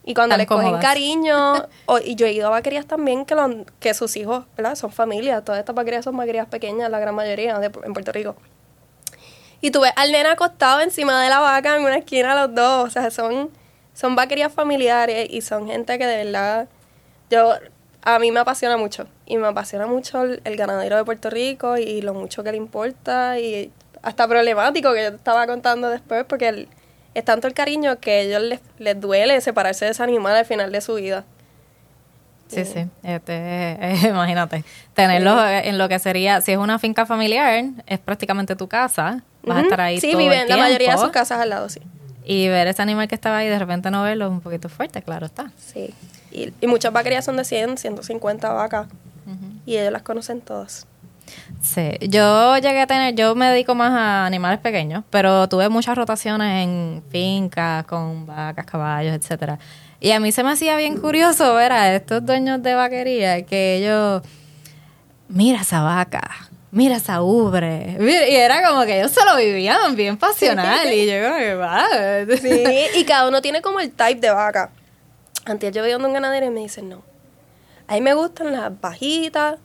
Y 0.07 0.13
cuando 0.15 0.37
les 0.37 0.47
cogen 0.47 0.67
cariño, 0.83 1.55
o- 1.87 1.99
y 1.99 2.15
yo 2.15 2.27
he 2.27 2.33
ido 2.33 2.47
a 2.49 2.51
vaquerías 2.51 2.87
también 2.87 3.25
que, 3.25 3.35
los- 3.35 3.55
que 3.81 3.95
sus 3.95 4.17
hijos, 4.17 4.45
¿verdad? 4.57 4.75
Son 4.75 4.91
familias, 4.93 5.45
todas 5.45 5.59
estas 5.61 5.75
vaquerías 5.75 6.05
son 6.05 6.17
vaquerías 6.17 6.47
pequeñas, 6.47 6.91
la 6.91 6.99
gran 6.99 7.15
mayoría 7.15 7.59
de, 7.59 7.67
en 7.85 7.93
Puerto 7.95 8.13
Rico. 8.13 8.37
Y 9.61 9.71
tú 9.71 9.81
ves 9.81 9.93
al 9.97 10.13
nene 10.13 10.29
acostado 10.29 10.81
encima 10.81 11.23
de 11.23 11.31
la 11.31 11.41
vaca 11.41 11.77
en 11.77 11.85
una 11.85 11.97
esquina 11.97 12.35
los 12.35 12.55
dos, 12.55 12.87
o 12.87 12.91
sea, 12.91 13.11
son, 13.11 13.51
son 13.95 14.15
vaquerías 14.15 14.53
familiares 14.53 15.27
y 15.31 15.41
son 15.41 15.67
gente 15.69 15.99
que 15.99 16.07
de 16.07 16.25
verdad, 16.25 16.69
yo, 17.31 17.55
a 18.05 18.19
mí 18.19 18.31
me 18.31 18.41
apasiona 18.41 18.77
mucho. 18.77 19.07
Y 19.27 19.37
me 19.39 19.47
apasiona 19.49 19.87
mucho 19.87 20.23
el, 20.23 20.41
el 20.45 20.57
ganadero 20.57 20.97
de 20.97 21.05
Puerto 21.05 21.31
Rico 21.31 21.77
y 21.79 22.03
lo 22.03 22.15
mucho 22.15 22.43
que 22.45 22.51
le 22.53 22.57
importa 22.59 23.39
y 23.41 23.71
hasta 24.03 24.29
problemático 24.29 24.93
que 24.93 25.03
yo 25.05 25.11
te 25.11 25.17
estaba 25.17 25.47
contando 25.47 25.89
después 25.89 26.25
porque 26.29 26.49
el- 26.49 26.69
es 27.15 27.25
tanto 27.25 27.47
el 27.47 27.55
cariño 27.55 27.99
que 28.01 28.11
a 28.11 28.19
ellos 28.21 28.43
les, 28.43 28.61
les 28.79 29.01
duele 29.01 29.41
separarse 29.41 29.85
de 29.87 29.93
ese 29.93 30.03
animal 30.03 30.37
al 30.37 30.45
final 30.45 30.71
de 30.73 30.81
su 30.81 30.95
vida. 30.95 31.25
Sí, 32.49 32.65
sí. 32.65 32.87
Este, 33.03 33.33
eh, 33.81 33.99
imagínate, 34.09 34.65
tenerlo 34.95 35.49
en 35.49 35.79
lo 35.79 35.89
que 35.89 35.99
sería, 35.99 36.41
si 36.41 36.53
es 36.53 36.59
una 36.59 36.79
finca 36.79 37.07
familiar, 37.07 37.65
es 37.87 37.99
prácticamente 37.99 38.55
tu 38.57 38.69
casa. 38.69 39.23
Vas 39.43 39.59
a 39.59 39.61
estar 39.63 39.81
ahí 39.81 40.01
Sí, 40.01 40.11
todo 40.13 40.19
viven 40.21 40.41
el 40.41 40.49
la 40.49 40.57
mayoría 40.57 40.93
de 40.93 40.99
sus 40.99 41.11
casas 41.11 41.39
al 41.41 41.51
lado, 41.51 41.69
sí. 41.69 41.81
Y 42.25 42.49
ver 42.49 42.67
ese 42.69 42.81
animal 42.83 43.09
que 43.09 43.15
estaba 43.15 43.39
ahí, 43.39 43.49
de 43.49 43.59
repente 43.59 43.91
no 43.91 44.03
verlo, 44.03 44.27
es 44.27 44.31
un 44.31 44.41
poquito 44.41 44.69
fuerte, 44.69 45.03
claro 45.03 45.27
está. 45.27 45.51
Sí. 45.59 45.93
Y, 46.35 46.53
y 46.61 46.67
muchas 46.67 46.93
vaquerías 46.93 47.25
son 47.25 47.37
de 47.37 47.45
100, 47.45 47.79
150 47.79 48.53
vacas. 48.53 48.89
Y 49.65 49.79
ellos 49.79 49.93
las 49.93 50.03
conocen 50.03 50.43
todas. 50.43 50.87
Sí, 51.63 51.93
yo 52.03 52.59
llegué 52.59 52.83
a 52.83 52.87
tener, 52.87 53.15
yo 53.15 53.35
me 53.35 53.47
dedico 53.47 53.75
más 53.75 53.93
a 53.93 54.27
animales 54.27 54.59
pequeños, 54.59 55.05
pero 55.09 55.49
tuve 55.49 55.71
muchas 55.71 55.97
rotaciones 55.97 56.65
en 56.65 57.03
fincas 57.09 57.85
con 57.87 58.27
vacas, 58.27 58.67
caballos, 58.67 59.15
etcétera. 59.15 59.59
Y 60.01 60.11
a 60.11 60.21
mí 60.21 60.33
se 60.33 60.45
me 60.45 60.51
hacía 60.51 60.77
bien 60.77 60.99
curioso 60.99 61.55
ver 61.55 61.73
a 61.73 61.95
estos 61.95 62.27
dueños 62.27 62.63
de 62.63 62.75
vaquería 62.75 63.47
que 63.47 63.77
ellos, 63.77 64.23
mira 65.29 65.63
esa 65.63 65.81
vaca, 65.81 66.31
mira 66.71 66.97
esa 66.97 67.23
ubre, 67.23 67.97
y 67.99 68.35
era 68.37 68.69
como 68.69 68.85
que 68.85 68.99
ellos 68.99 69.13
se 69.13 69.25
lo 69.25 69.37
vivían 69.37 69.97
bien 69.97 70.19
pasional 70.19 70.93
y 70.93 71.07
yo 71.07 71.15
como 71.25 71.39
que 71.39 71.55
va. 71.55 71.87
Sí, 72.43 72.99
y 72.99 73.05
cada 73.05 73.27
uno 73.29 73.41
tiene 73.41 73.63
como 73.63 73.81
el 73.81 73.91
type 73.91 74.21
de 74.21 74.31
vaca. 74.31 74.71
Antes 75.45 75.73
yo 75.73 75.83
veía 75.83 75.97
un 75.97 76.13
ganadero 76.13 76.47
y 76.47 76.51
me 76.51 76.61
dicen, 76.61 76.89
no, 76.89 77.03
a 77.87 77.95
mí 77.95 78.01
me 78.01 78.15
gustan 78.15 78.53
las 78.53 78.81
bajitas 78.81 79.59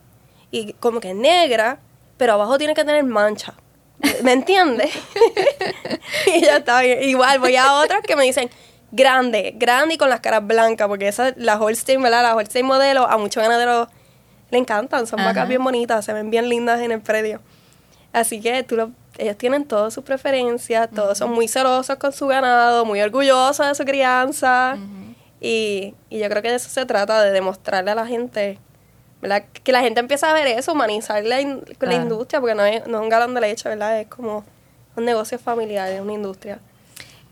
y 0.52 0.74
como 0.74 1.00
que 1.00 1.14
negras, 1.14 1.78
pero 2.18 2.34
abajo 2.34 2.58
tiene 2.58 2.74
que 2.74 2.84
tener 2.84 3.04
mancha. 3.04 3.54
¿Me 4.24 4.34
entiendes? 4.34 4.92
y 6.36 6.42
ya 6.42 6.58
está 6.58 6.82
bien. 6.82 7.04
Igual 7.04 7.40
voy 7.40 7.56
a 7.56 7.74
otras 7.76 8.02
que 8.02 8.16
me 8.16 8.24
dicen 8.24 8.50
grande, 8.92 9.54
grande 9.56 9.96
y 9.96 9.98
con 9.98 10.10
las 10.10 10.20
caras 10.20 10.46
blancas, 10.46 10.88
porque 10.88 11.08
esa, 11.08 11.34
la 11.38 11.60
Holstein, 11.60 12.02
¿verdad? 12.02 12.24
La 12.24 12.36
Holstein 12.36 12.66
modelo, 12.66 13.08
a 13.08 13.18
muchos 13.18 13.42
ganaderos 13.44 13.88
le 14.52 14.58
encantan, 14.58 15.06
son 15.06 15.20
Ajá. 15.20 15.30
vacas 15.30 15.48
bien 15.48 15.64
bonitas, 15.64 16.04
se 16.04 16.12
ven 16.14 16.30
bien 16.30 16.50
lindas 16.50 16.80
en 16.82 16.92
el 16.92 17.02
predio. 17.02 17.40
Así 18.14 18.42
que 18.42 18.64
tú 18.64 18.76
lo- 18.76 18.92
ellos 19.18 19.38
tienen 19.38 19.66
todas 19.66 19.94
sus 19.94 20.04
preferencias, 20.04 20.90
todos 20.90 21.18
son 21.18 21.32
muy 21.32 21.48
celosos 21.48 21.98
con 21.98 22.12
su 22.14 22.26
ganado, 22.28 22.84
muy 22.86 23.02
orgullosos 23.02 23.68
de 23.68 23.76
su 23.76 23.84
crianza. 23.86 24.78
Y, 25.42 25.94
y 26.10 26.20
yo 26.20 26.30
creo 26.30 26.42
que 26.42 26.50
de 26.50 26.56
eso 26.56 26.70
se 26.70 26.86
trata, 26.86 27.22
de 27.22 27.32
demostrarle 27.32 27.92
a 27.92 27.96
la 27.96 28.06
gente, 28.08 28.60
¿verdad? 29.22 29.44
Que 29.64 29.72
la 29.72 29.82
gente 29.82 30.00
empieza 30.00 30.30
a 30.30 30.34
ver 30.34 30.48
eso, 30.48 30.74
humanizar 30.74 31.24
la, 31.24 31.42
in- 31.42 31.64
la 31.68 31.76
Claro. 31.76 32.02
industria, 32.04 32.40
porque 32.42 32.56
no 32.56 32.64
es, 32.66 32.86
no 32.88 32.98
es 32.98 33.04
un 33.04 33.10
galón 33.10 33.34
de 33.34 33.42
leche, 33.42 33.70
¿verdad? 33.70 34.00
Es 34.00 34.08
como 34.08 34.44
un 34.96 35.06
negocio 35.06 35.40
familiar, 35.40 35.90
es 35.92 36.02
una 36.02 36.14
industria. 36.14 36.60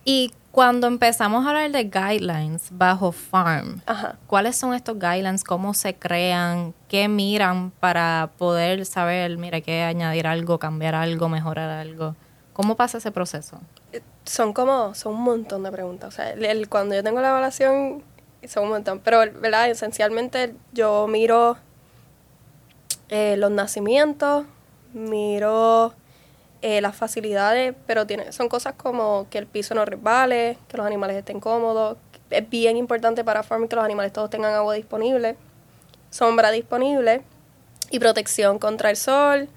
Y 0.05 0.31
cuando 0.51 0.87
empezamos 0.87 1.45
a 1.45 1.49
hablar 1.49 1.69
de 1.69 1.83
guidelines 1.83 2.69
bajo 2.71 3.11
farm, 3.11 3.81
Ajá. 3.85 4.15
¿Cuáles 4.25 4.55
son 4.55 4.73
estos 4.73 4.97
guidelines? 4.97 5.43
¿Cómo 5.43 5.73
se 5.73 5.93
crean? 5.95 6.73
¿Qué 6.87 7.07
miran 7.09 7.71
para 7.79 8.29
poder 8.37 8.85
saber, 8.85 9.37
mira, 9.37 9.57
hay 9.57 9.61
que 9.61 9.83
añadir 9.83 10.25
algo, 10.27 10.57
cambiar 10.59 10.95
algo, 10.95 11.27
mejorar 11.29 11.69
algo? 11.69 12.15
¿Cómo 12.53 12.75
pasa 12.75 12.97
ese 12.99 13.11
proceso? 13.11 13.59
Son 14.27 14.53
como, 14.53 14.93
son 14.93 15.13
un 15.15 15.23
montón 15.23 15.63
de 15.63 15.71
preguntas. 15.71 16.09
O 16.09 16.11
sea, 16.15 16.31
el- 16.31 16.69
cuando 16.69 16.93
yo 16.95 17.03
tengo 17.03 17.21
la 17.21 17.29
evaluación, 17.29 18.03
son 18.47 18.65
un 18.65 18.69
montón. 18.69 18.99
Pero, 18.99 19.19
¿verdad? 19.19 19.69
Esencialmente 19.69 20.53
yo 20.73 21.07
miro 21.07 21.57
eh, 23.09 23.35
los 23.37 23.51
nacimientos, 23.51 24.45
miro 24.93 25.93
eh, 26.61 26.81
las 26.81 26.95
facilidades, 26.95 27.73
pero 27.85 28.05
tiene, 28.05 28.31
son 28.33 28.49
cosas 28.49 28.73
como 28.75 29.27
que 29.29 29.37
el 29.37 29.47
piso 29.47 29.75
no 29.75 29.85
resbale, 29.85 30.57
que 30.67 30.77
los 30.77 30.85
animales 30.85 31.15
estén 31.17 31.39
cómodos. 31.39 31.97
Es 32.29 32.49
bien 32.49 32.75
importante 32.75 33.23
para 33.23 33.43
farm 33.43 33.67
que 33.69 33.75
los 33.77 33.85
animales 33.85 34.11
todos 34.11 34.29
tengan 34.29 34.53
agua 34.53 34.73
disponible, 34.73 35.37
sombra 36.09 36.51
disponible 36.51 37.21
y 37.89 37.99
protección 37.99 38.59
contra 38.59 38.89
el 38.89 38.97
sol. 38.97 39.47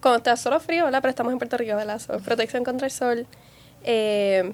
Contra 0.00 0.32
el 0.32 0.38
sol 0.38 0.52
o 0.54 0.60
frío, 0.60 0.84
¿verdad? 0.84 1.00
Pero 1.00 1.10
estamos 1.10 1.32
en 1.32 1.38
Puerto 1.38 1.56
Rico, 1.56 1.76
¿verdad? 1.76 2.00
Protección 2.24 2.64
contra 2.64 2.86
el 2.86 2.90
sol. 2.92 3.26
Eh, 3.84 4.52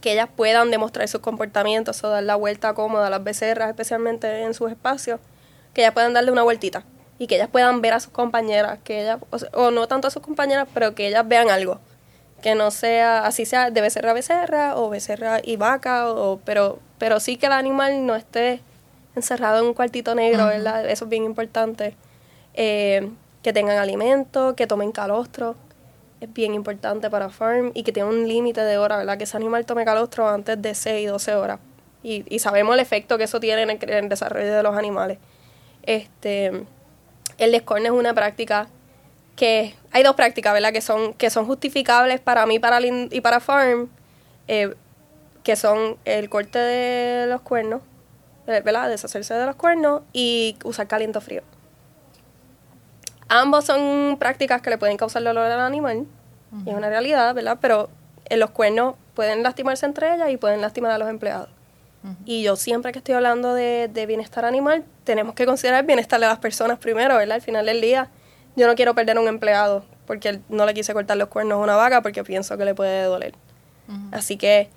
que 0.00 0.12
ellas 0.12 0.28
puedan 0.34 0.70
demostrar 0.70 1.06
sus 1.08 1.20
comportamientos 1.20 2.02
o 2.04 2.08
dar 2.08 2.22
la 2.22 2.36
vuelta 2.36 2.74
cómoda 2.74 3.06
a 3.06 3.10
las 3.10 3.22
becerras, 3.22 3.68
especialmente 3.68 4.42
en 4.42 4.54
sus 4.54 4.70
espacios, 4.70 5.20
que 5.74 5.82
ellas 5.82 5.94
puedan 5.94 6.12
darle 6.12 6.32
una 6.32 6.42
vueltita 6.42 6.84
y 7.18 7.26
que 7.26 7.36
ellas 7.36 7.48
puedan 7.50 7.80
ver 7.80 7.94
a 7.94 8.00
sus 8.00 8.12
compañeras, 8.12 8.78
que 8.82 9.02
ellas, 9.02 9.18
o, 9.30 9.38
sea, 9.38 9.48
o 9.54 9.70
no 9.70 9.86
tanto 9.86 10.08
a 10.08 10.10
sus 10.10 10.22
compañeras, 10.22 10.66
pero 10.74 10.94
que 10.94 11.08
ellas 11.08 11.26
vean 11.26 11.50
algo, 11.50 11.78
que 12.42 12.54
no 12.54 12.70
sea, 12.70 13.24
así 13.26 13.46
sea 13.46 13.70
de 13.70 13.80
becerra 13.80 14.10
a 14.10 14.14
becerra 14.14 14.76
o 14.76 14.90
becerra 14.90 15.40
y 15.42 15.56
vaca, 15.56 16.10
o, 16.10 16.40
pero, 16.44 16.80
pero 16.98 17.20
sí 17.20 17.36
que 17.36 17.46
el 17.46 17.52
animal 17.52 18.04
no 18.04 18.16
esté 18.16 18.60
encerrado 19.14 19.60
en 19.60 19.66
un 19.66 19.74
cuartito 19.74 20.14
negro, 20.14 20.46
¿verdad? 20.46 20.88
Eso 20.88 21.04
es 21.04 21.08
bien 21.10 21.24
importante. 21.24 21.94
Eh, 22.54 23.10
que 23.42 23.52
tengan 23.52 23.78
alimento, 23.78 24.54
que 24.54 24.66
tomen 24.66 24.92
calostro, 24.92 25.56
es 26.24 26.32
bien 26.32 26.54
importante 26.54 27.10
para 27.10 27.30
farm 27.30 27.72
y 27.74 27.82
que 27.82 27.92
tenga 27.92 28.08
un 28.08 28.28
límite 28.28 28.60
de 28.62 28.78
horas, 28.78 28.98
¿verdad? 28.98 29.18
Que 29.18 29.24
ese 29.24 29.36
animal 29.36 29.66
tome 29.66 29.84
calostro 29.84 30.28
antes 30.28 30.60
de 30.60 30.74
6, 30.74 31.08
12 31.10 31.34
horas. 31.34 31.58
y, 32.02 32.24
y 32.34 32.38
sabemos 32.40 32.74
el 32.74 32.80
efecto 32.80 33.18
que 33.18 33.24
eso 33.24 33.40
tiene 33.40 33.62
en 33.62 33.70
el, 33.70 34.08
desarrollo 34.08 34.52
de 34.54 34.62
los 34.62 34.76
animales. 34.76 35.18
Este, 35.84 36.64
el 37.38 37.52
descorne 37.52 37.86
es 37.86 37.92
una 37.92 38.14
práctica 38.14 38.68
que 39.36 39.74
hay 39.92 40.02
dos 40.02 40.14
prácticas, 40.16 40.52
¿verdad? 40.52 40.72
Que 40.72 40.80
son 40.82 41.14
que 41.14 41.30
son 41.30 41.46
justificables 41.46 42.20
para 42.20 42.46
mí, 42.46 42.58
para 42.58 42.78
el 42.78 42.84
in- 42.86 43.08
y 43.12 43.20
para 43.20 43.40
farm, 43.40 43.88
eh, 44.48 44.74
que 45.44 45.56
son 45.56 45.96
el 46.04 46.28
corte 46.28 46.58
de 46.58 47.26
los 47.26 47.40
cuernos, 47.42 47.82
eh, 48.46 48.60
¿verdad? 48.64 48.88
Deshacerse 48.90 49.34
de 49.34 49.46
los 49.46 49.56
cuernos 49.56 50.02
y 50.12 50.56
usar 50.64 50.86
caliente 50.88 51.20
frío. 51.20 51.42
Ambos 53.34 53.64
son 53.64 54.18
prácticas 54.18 54.60
que 54.60 54.68
le 54.68 54.76
pueden 54.76 54.98
causar 54.98 55.22
dolor 55.22 55.46
al 55.50 55.60
animal, 55.60 56.04
y 56.66 56.68
es 56.68 56.76
una 56.76 56.90
realidad, 56.90 57.34
¿verdad? 57.34 57.56
Pero 57.62 57.88
en 58.26 58.38
los 58.38 58.50
cuernos 58.50 58.94
pueden 59.14 59.42
lastimarse 59.42 59.86
entre 59.86 60.14
ellas 60.14 60.28
y 60.28 60.36
pueden 60.36 60.60
lastimar 60.60 60.90
a 60.92 60.98
los 60.98 61.08
empleados. 61.08 61.48
Y 62.26 62.42
yo 62.42 62.56
siempre 62.56 62.92
que 62.92 62.98
estoy 62.98 63.14
hablando 63.14 63.54
de, 63.54 63.88
de 63.90 64.04
bienestar 64.04 64.44
animal, 64.44 64.84
tenemos 65.04 65.34
que 65.34 65.46
considerar 65.46 65.80
el 65.80 65.86
bienestar 65.86 66.20
de 66.20 66.26
las 66.26 66.40
personas 66.40 66.78
primero, 66.78 67.16
¿verdad? 67.16 67.36
Al 67.36 67.40
final 67.40 67.64
del 67.64 67.80
día, 67.80 68.10
yo 68.54 68.66
no 68.66 68.74
quiero 68.74 68.94
perder 68.94 69.16
a 69.16 69.20
un 69.20 69.28
empleado 69.28 69.82
porque 70.06 70.40
no 70.50 70.66
le 70.66 70.74
quise 70.74 70.92
cortar 70.92 71.16
los 71.16 71.28
cuernos 71.28 71.54
a 71.54 71.62
una 71.62 71.74
vaca 71.74 72.02
porque 72.02 72.22
pienso 72.24 72.58
que 72.58 72.66
le 72.66 72.74
puede 72.74 73.04
doler. 73.04 73.32
Así 74.10 74.36
que 74.36 74.68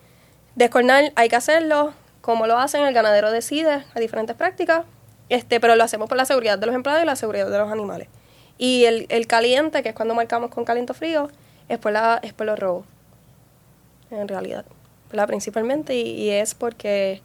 descornar 0.55 1.11
hay 1.17 1.27
que 1.27 1.35
hacerlo, 1.35 1.93
como 2.21 2.47
lo 2.47 2.57
hacen, 2.57 2.85
el 2.85 2.93
ganadero 2.93 3.31
decide 3.31 3.83
a 3.93 3.99
diferentes 3.99 4.33
prácticas, 4.37 4.85
este, 5.27 5.59
pero 5.59 5.75
lo 5.75 5.83
hacemos 5.83 6.07
por 6.07 6.17
la 6.17 6.23
seguridad 6.23 6.57
de 6.57 6.67
los 6.67 6.75
empleados 6.75 7.03
y 7.03 7.05
la 7.05 7.17
seguridad 7.17 7.49
de 7.49 7.57
los 7.57 7.69
animales. 7.69 8.07
Y 8.57 8.85
el, 8.85 9.05
el 9.09 9.27
caliente, 9.27 9.83
que 9.83 9.89
es 9.89 9.95
cuando 9.95 10.15
marcamos 10.15 10.49
con 10.49 10.65
caliente 10.65 10.93
frío, 10.93 11.29
es 11.67 11.77
por, 11.77 11.91
la, 11.91 12.19
es 12.21 12.33
por 12.33 12.45
los 12.45 12.57
robos, 12.57 12.85
en 14.11 14.27
realidad, 14.27 14.65
¿verdad? 15.09 15.27
Principalmente, 15.27 15.95
y, 15.95 16.01
y 16.01 16.29
es 16.29 16.55
porque 16.55 17.21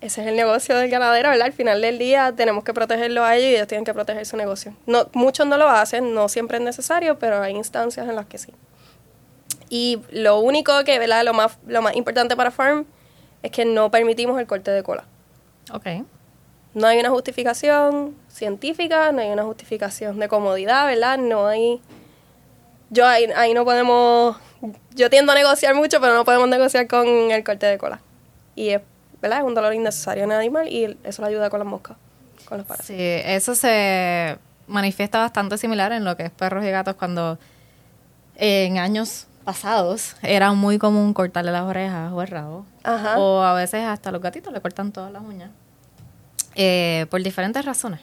ese 0.00 0.22
es 0.22 0.28
el 0.28 0.36
negocio 0.36 0.76
del 0.76 0.88
ganadero, 0.88 1.28
¿verdad? 1.28 1.46
Al 1.46 1.52
final 1.52 1.80
del 1.82 1.98
día 1.98 2.32
tenemos 2.34 2.64
que 2.64 2.72
protegerlo 2.72 3.24
a 3.24 3.36
ellos 3.36 3.50
y 3.50 3.54
ellos 3.56 3.68
tienen 3.68 3.84
que 3.84 3.92
proteger 3.92 4.24
su 4.24 4.36
negocio. 4.36 4.74
No, 4.86 5.08
muchos 5.12 5.46
no 5.46 5.56
lo 5.58 5.68
hacen, 5.68 6.14
no 6.14 6.28
siempre 6.28 6.58
es 6.58 6.62
necesario, 6.62 7.18
pero 7.18 7.42
hay 7.42 7.54
instancias 7.54 8.08
en 8.08 8.16
las 8.16 8.26
que 8.26 8.38
sí. 8.38 8.52
Y 9.68 10.00
lo 10.10 10.38
único 10.40 10.72
que, 10.84 10.98
¿verdad? 10.98 11.24
Lo 11.24 11.34
más, 11.34 11.58
lo 11.66 11.82
más 11.82 11.94
importante 11.96 12.34
para 12.34 12.50
Farm 12.50 12.86
es 13.42 13.50
que 13.50 13.64
no 13.64 13.90
permitimos 13.90 14.38
el 14.40 14.46
corte 14.46 14.70
de 14.70 14.82
cola. 14.82 15.04
Ok. 15.72 15.86
No 16.74 16.86
hay 16.86 17.00
una 17.00 17.10
justificación 17.10 18.14
científica, 18.28 19.10
no 19.12 19.20
hay 19.20 19.30
una 19.30 19.42
justificación 19.42 20.18
de 20.18 20.28
comodidad, 20.28 20.86
¿verdad? 20.86 21.18
No 21.18 21.46
hay... 21.46 21.80
Yo 22.90 23.06
ahí, 23.06 23.26
ahí 23.36 23.54
no 23.54 23.64
podemos... 23.64 24.36
Yo 24.94 25.10
tiendo 25.10 25.32
a 25.32 25.34
negociar 25.34 25.74
mucho, 25.74 26.00
pero 26.00 26.14
no 26.14 26.24
podemos 26.24 26.48
negociar 26.48 26.86
con 26.86 27.06
el 27.08 27.42
corte 27.44 27.66
de 27.66 27.78
cola. 27.78 28.00
Y 28.54 28.70
es, 28.70 28.82
¿verdad? 29.20 29.38
Es 29.38 29.44
un 29.44 29.54
dolor 29.54 29.74
innecesario 29.74 30.24
en 30.24 30.32
el 30.32 30.38
animal 30.38 30.68
y 30.68 30.98
eso 31.02 31.22
le 31.22 31.28
ayuda 31.28 31.50
con 31.50 31.60
las 31.60 31.68
moscas, 31.68 31.96
con 32.44 32.58
los 32.58 32.66
parásitos. 32.66 32.96
Sí, 32.96 33.22
eso 33.24 33.54
se 33.54 34.38
manifiesta 34.66 35.18
bastante 35.18 35.58
similar 35.58 35.92
en 35.92 36.04
lo 36.04 36.16
que 36.16 36.24
es 36.24 36.30
perros 36.30 36.64
y 36.64 36.70
gatos 36.70 36.94
cuando 36.94 37.38
en 38.36 38.78
años 38.78 39.26
pasados 39.44 40.16
era 40.22 40.52
muy 40.52 40.78
común 40.78 41.12
cortarle 41.14 41.50
las 41.50 41.62
orejas 41.62 42.12
o 42.12 42.22
el 42.22 42.28
rabo. 42.28 42.66
Ajá. 42.84 43.18
O 43.18 43.42
a 43.42 43.54
veces 43.54 43.84
hasta 43.84 44.12
los 44.12 44.20
gatitos 44.20 44.52
le 44.52 44.60
cortan 44.60 44.92
todas 44.92 45.10
las 45.10 45.22
uñas. 45.22 45.50
Eh, 46.54 47.06
por 47.10 47.22
diferentes 47.22 47.64
razones. 47.64 48.00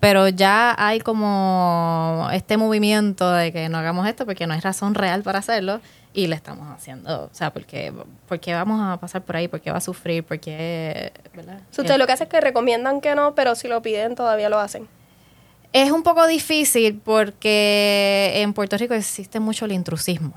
Pero 0.00 0.28
ya 0.28 0.74
hay 0.78 1.00
como 1.00 2.28
este 2.32 2.56
movimiento 2.56 3.30
de 3.30 3.52
que 3.52 3.68
no 3.68 3.76
hagamos 3.76 4.08
esto 4.08 4.24
porque 4.24 4.46
no 4.46 4.54
hay 4.54 4.60
razón 4.60 4.94
real 4.94 5.22
para 5.22 5.40
hacerlo 5.40 5.80
y 6.14 6.26
le 6.26 6.34
estamos 6.34 6.68
haciendo. 6.70 7.24
O 7.24 7.30
sea, 7.32 7.52
porque, 7.52 7.92
porque 8.26 8.54
vamos 8.54 8.80
a 8.80 8.96
pasar 8.98 9.22
por 9.22 9.36
ahí, 9.36 9.46
porque 9.46 9.70
va 9.70 9.76
a 9.76 9.82
sufrir, 9.82 10.24
porque... 10.24 11.12
¿verdad? 11.34 11.60
Ustedes 11.70 11.98
lo 11.98 12.06
que 12.06 12.12
hacen 12.12 12.28
es 12.28 12.30
que 12.30 12.40
recomiendan 12.40 13.02
que 13.02 13.14
no, 13.14 13.34
pero 13.34 13.54
si 13.54 13.68
lo 13.68 13.82
piden 13.82 14.14
todavía 14.14 14.48
lo 14.48 14.58
hacen. 14.58 14.88
Es 15.72 15.92
un 15.92 16.02
poco 16.02 16.26
difícil 16.26 17.00
porque 17.04 18.32
en 18.36 18.54
Puerto 18.54 18.76
Rico 18.78 18.94
existe 18.94 19.38
mucho 19.38 19.66
el 19.66 19.72
intrusismo. 19.72 20.32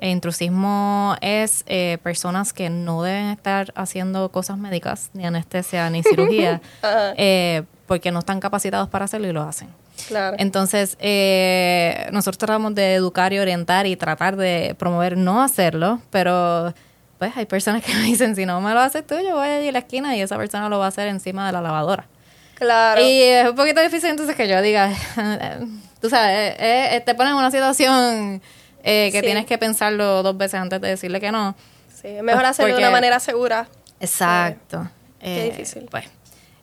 El 0.00 0.10
intrusismo 0.10 1.14
es 1.20 1.62
eh, 1.66 1.98
personas 2.02 2.52
que 2.52 2.70
no 2.70 3.02
deben 3.02 3.26
estar 3.30 3.72
haciendo 3.76 4.30
cosas 4.30 4.56
médicas, 4.58 5.10
ni 5.12 5.26
anestesia, 5.26 5.88
ni 5.90 6.02
cirugía, 6.04 6.60
Ajá. 6.82 7.12
eh, 7.16 7.62
porque 7.86 8.10
no 8.10 8.20
están 8.20 8.40
capacitados 8.40 8.88
para 8.88 9.04
hacerlo 9.04 9.28
y 9.28 9.32
lo 9.32 9.42
hacen. 9.42 9.68
Claro. 10.08 10.36
Entonces, 10.38 10.96
eh, 11.00 12.08
nosotros 12.12 12.38
tratamos 12.38 12.74
de 12.74 12.94
educar 12.94 13.32
y 13.34 13.38
orientar 13.38 13.86
y 13.86 13.96
tratar 13.96 14.36
de 14.36 14.74
promover 14.78 15.16
no 15.18 15.42
hacerlo, 15.42 16.00
pero 16.10 16.72
pues 17.18 17.36
hay 17.36 17.44
personas 17.44 17.84
que 17.84 17.92
me 17.94 18.00
dicen, 18.04 18.34
si 18.34 18.46
no 18.46 18.60
me 18.62 18.72
lo 18.72 18.80
haces 18.80 19.06
tú, 19.06 19.16
yo 19.20 19.36
voy 19.36 19.48
allí 19.48 19.68
a 19.68 19.72
la 19.72 19.80
esquina 19.80 20.16
y 20.16 20.22
esa 20.22 20.38
persona 20.38 20.70
lo 20.70 20.78
va 20.78 20.86
a 20.86 20.88
hacer 20.88 21.08
encima 21.08 21.46
de 21.46 21.52
la 21.52 21.60
lavadora. 21.60 22.06
claro. 22.54 23.02
Y 23.02 23.20
es 23.20 23.50
un 23.50 23.54
poquito 23.56 23.82
difícil 23.82 24.08
entonces 24.08 24.34
que 24.34 24.48
yo 24.48 24.62
diga, 24.62 24.90
tú 26.00 26.08
sabes, 26.08 26.54
eh, 26.58 26.96
eh, 26.96 27.02
te 27.04 27.14
pones 27.14 27.32
en 27.32 27.38
una 27.38 27.50
situación 27.50 28.40
eh, 28.82 29.10
que 29.12 29.20
Sí. 29.20 29.24
tienes 29.26 29.46
que 29.46 29.58
pensarlo 29.58 30.22
dos 30.22 30.36
veces 30.36 30.60
antes 30.60 30.80
de 30.80 30.88
decirle 30.88 31.20
que 31.20 31.30
no. 31.32 31.54
sí, 32.00 32.08
es 32.08 32.22
mejor 32.22 32.44
hacerlo 32.44 32.74
de 32.74 32.80
una 32.80 32.90
manera 32.90 33.20
segura. 33.20 33.68
Exacto. 34.00 34.88
Qué 35.20 35.46
Eh, 35.48 35.50
difícil. 35.50 35.86
Pues, 35.90 36.04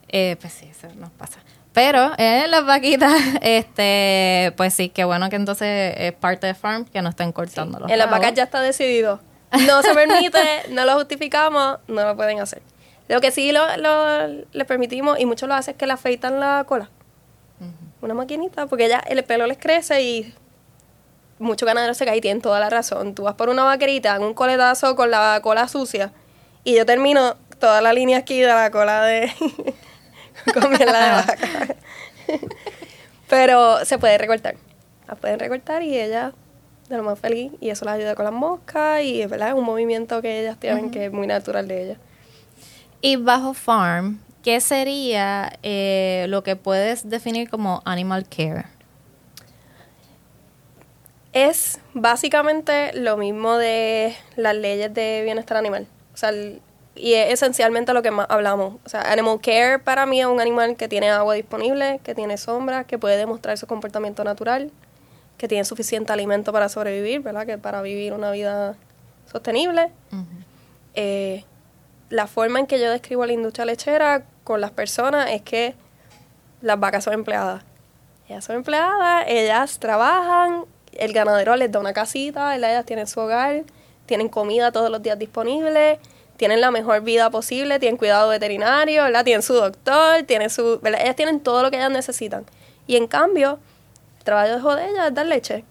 eh, 0.09 0.35
pues 0.41 0.53
sí, 0.53 0.67
eso 0.67 0.87
nos 0.95 1.11
pasa. 1.11 1.39
Pero 1.73 2.11
en 2.17 2.49
las 2.49 2.65
vaquitas, 2.65 3.13
este, 3.41 4.51
pues 4.57 4.73
sí, 4.73 4.89
qué 4.89 5.03
bueno 5.03 5.29
que 5.29 5.35
entonces 5.35 5.93
es 5.97 6.13
parte 6.13 6.47
de 6.47 6.55
farm 6.55 6.85
que 6.85 7.01
no 7.03 7.09
estén 7.09 7.31
cortando 7.31 7.79
los 7.79 7.91
En 7.91 7.97
las 7.99 8.09
vacas 8.09 8.33
ya 8.33 8.43
está 8.43 8.61
decidido. 8.61 9.19
No 9.67 9.81
se 9.83 9.93
permite, 9.93 10.39
no 10.71 10.85
lo 10.85 10.95
justificamos, 10.95 11.77
no 11.87 12.03
lo 12.03 12.15
pueden 12.15 12.39
hacer. 12.39 12.61
Lo 13.07 13.21
que 13.21 13.29
sí 13.31 13.51
lo, 13.51 13.77
lo- 13.77 14.27
les 14.51 14.65
permitimos, 14.67 15.19
y 15.19 15.25
muchos 15.25 15.47
lo 15.47 15.55
hacen, 15.55 15.73
es 15.73 15.77
que 15.77 15.85
le 15.85 15.93
afeitan 15.93 16.39
la 16.39 16.65
cola. 16.67 16.89
Una 18.01 18.13
maquinita, 18.13 18.67
porque 18.67 18.89
ya 18.89 18.99
el 18.99 19.23
pelo 19.23 19.47
les 19.47 19.57
crece 19.57 20.01
y 20.03 20.33
muchos 21.39 21.65
ganaderos 21.65 21.97
se 21.97 22.05
caen 22.05 22.17
y 22.17 22.21
tienen 22.21 22.41
toda 22.41 22.59
la 22.59 22.69
razón. 22.69 23.15
Tú 23.15 23.23
vas 23.23 23.35
por 23.35 23.49
una 23.49 23.63
vaquerita, 23.63 24.13
dan 24.13 24.23
un 24.23 24.33
coletazo 24.33 24.95
con 24.95 25.11
la 25.11 25.39
cola 25.41 25.67
sucia 25.67 26.11
y 26.63 26.75
yo 26.75 26.85
termino 26.85 27.35
toda 27.59 27.81
la 27.81 27.93
línea 27.93 28.19
aquí 28.19 28.39
de 28.39 28.47
la 28.47 28.71
cola 28.71 29.03
de... 29.03 29.31
con 30.53 30.69
miel 30.69 30.79
de 30.79 30.85
vaca. 30.85 31.75
Pero 33.29 33.83
se 33.85 33.97
puede 33.97 34.17
recortar. 34.17 34.55
La 35.07 35.15
pueden 35.15 35.39
recortar 35.39 35.83
y 35.83 35.97
ella 35.97 36.33
de 36.89 36.97
lo 36.97 37.03
más 37.03 37.19
feliz 37.19 37.51
y 37.59 37.69
eso 37.69 37.85
la 37.85 37.93
ayuda 37.93 38.15
con 38.15 38.25
las 38.25 38.33
moscas 38.33 39.03
y 39.03 39.21
es 39.21 39.29
verdad 39.29 39.49
es 39.49 39.55
un 39.55 39.65
movimiento 39.65 40.21
que 40.21 40.39
ellas 40.41 40.57
tienen 40.57 40.89
que 40.89 41.05
es 41.05 41.11
muy 41.11 41.27
natural 41.27 41.67
de 41.67 41.83
ellas. 41.83 41.97
Y 43.01 43.15
bajo 43.17 43.53
farm, 43.53 44.19
¿qué 44.43 44.59
sería 44.59 45.51
eh, 45.63 46.25
lo 46.29 46.43
que 46.43 46.55
puedes 46.55 47.09
definir 47.09 47.49
como 47.49 47.81
animal 47.85 48.25
care? 48.27 48.65
Es 51.37 51.79
básicamente 51.93 52.93
lo 52.93 53.15
mismo 53.15 53.57
de 53.57 54.15
las 54.35 54.55
leyes 54.55 54.91
de 54.91 55.21
bienestar 55.23 55.55
animal. 55.57 55.87
O 56.13 56.17
sea, 56.17 56.29
el- 56.29 56.61
y 56.95 57.13
es 57.13 57.31
esencialmente 57.31 57.93
lo 57.93 58.01
que 58.01 58.09
más 58.09 58.25
hablamos. 58.29 58.77
O 58.83 58.89
sea, 58.89 59.01
animal 59.11 59.39
care 59.39 59.77
para 59.77 60.07
mí 60.07 60.19
es 60.19 60.25
un 60.25 60.41
animal 60.41 60.75
que 60.75 60.87
tiene 60.87 61.11
agua 61.11 61.35
disponible, 61.35 61.99
que 62.03 62.15
tiene 62.15 62.37
sombra, 62.37 62.85
que 62.85 62.97
puede 62.97 63.17
demostrar 63.17 63.55
su 63.57 63.67
comportamiento 63.67 64.23
natural, 64.23 64.71
que 65.37 65.47
tiene 65.47 65.63
suficiente 65.63 66.11
alimento 66.11 66.51
para 66.51 66.69
sobrevivir, 66.69 67.19
¿verdad? 67.21 67.45
Que 67.45 67.59
para 67.59 67.83
vivir 67.83 68.13
una 68.13 68.31
vida 68.31 68.75
sostenible. 69.31 69.91
Eh, 70.95 71.43
la 72.09 72.25
forma 72.25 72.57
en 72.57 72.65
que 72.65 72.79
yo 72.79 72.89
describo 72.89 73.27
la 73.27 73.33
industria 73.33 73.65
lechera 73.65 74.23
con 74.43 74.59
las 74.59 74.71
personas 74.71 75.29
es 75.29 75.43
que 75.43 75.75
las 76.61 76.79
vacas 76.79 77.03
son 77.03 77.13
empleadas. 77.13 77.63
Ellas 78.27 78.43
son 78.43 78.55
empleadas, 78.55 79.25
ellas 79.27 79.77
trabajan, 79.77 80.65
el 80.97 81.13
ganadero 81.13 81.55
les 81.55 81.71
da 81.71 81.79
una 81.79 81.93
casita, 81.93 82.55
ellas 82.55 82.85
tienen 82.85 83.07
su 83.07 83.19
hogar, 83.19 83.63
tienen 84.05 84.29
comida 84.29 84.71
todos 84.71 84.89
los 84.89 85.01
días 85.01 85.17
disponible, 85.17 85.99
tienen 86.37 86.61
la 86.61 86.71
mejor 86.71 87.01
vida 87.01 87.29
posible, 87.29 87.79
tienen 87.79 87.97
cuidado 87.97 88.29
veterinario, 88.29 89.03
¿verdad? 89.03 89.23
tienen 89.23 89.41
su 89.41 89.53
doctor, 89.53 90.23
tienen 90.23 90.49
su, 90.49 90.79
¿verdad? 90.81 91.01
ellas 91.01 91.15
tienen 91.15 91.39
todo 91.39 91.63
lo 91.63 91.71
que 91.71 91.77
ellas 91.77 91.91
necesitan. 91.91 92.45
Y 92.85 92.95
en 92.95 93.07
cambio, 93.07 93.59
el 94.19 94.23
trabajo 94.23 94.75
de 94.75 94.89
ellas 94.89 95.07
es 95.07 95.13
dar 95.13 95.25
leche. 95.25 95.63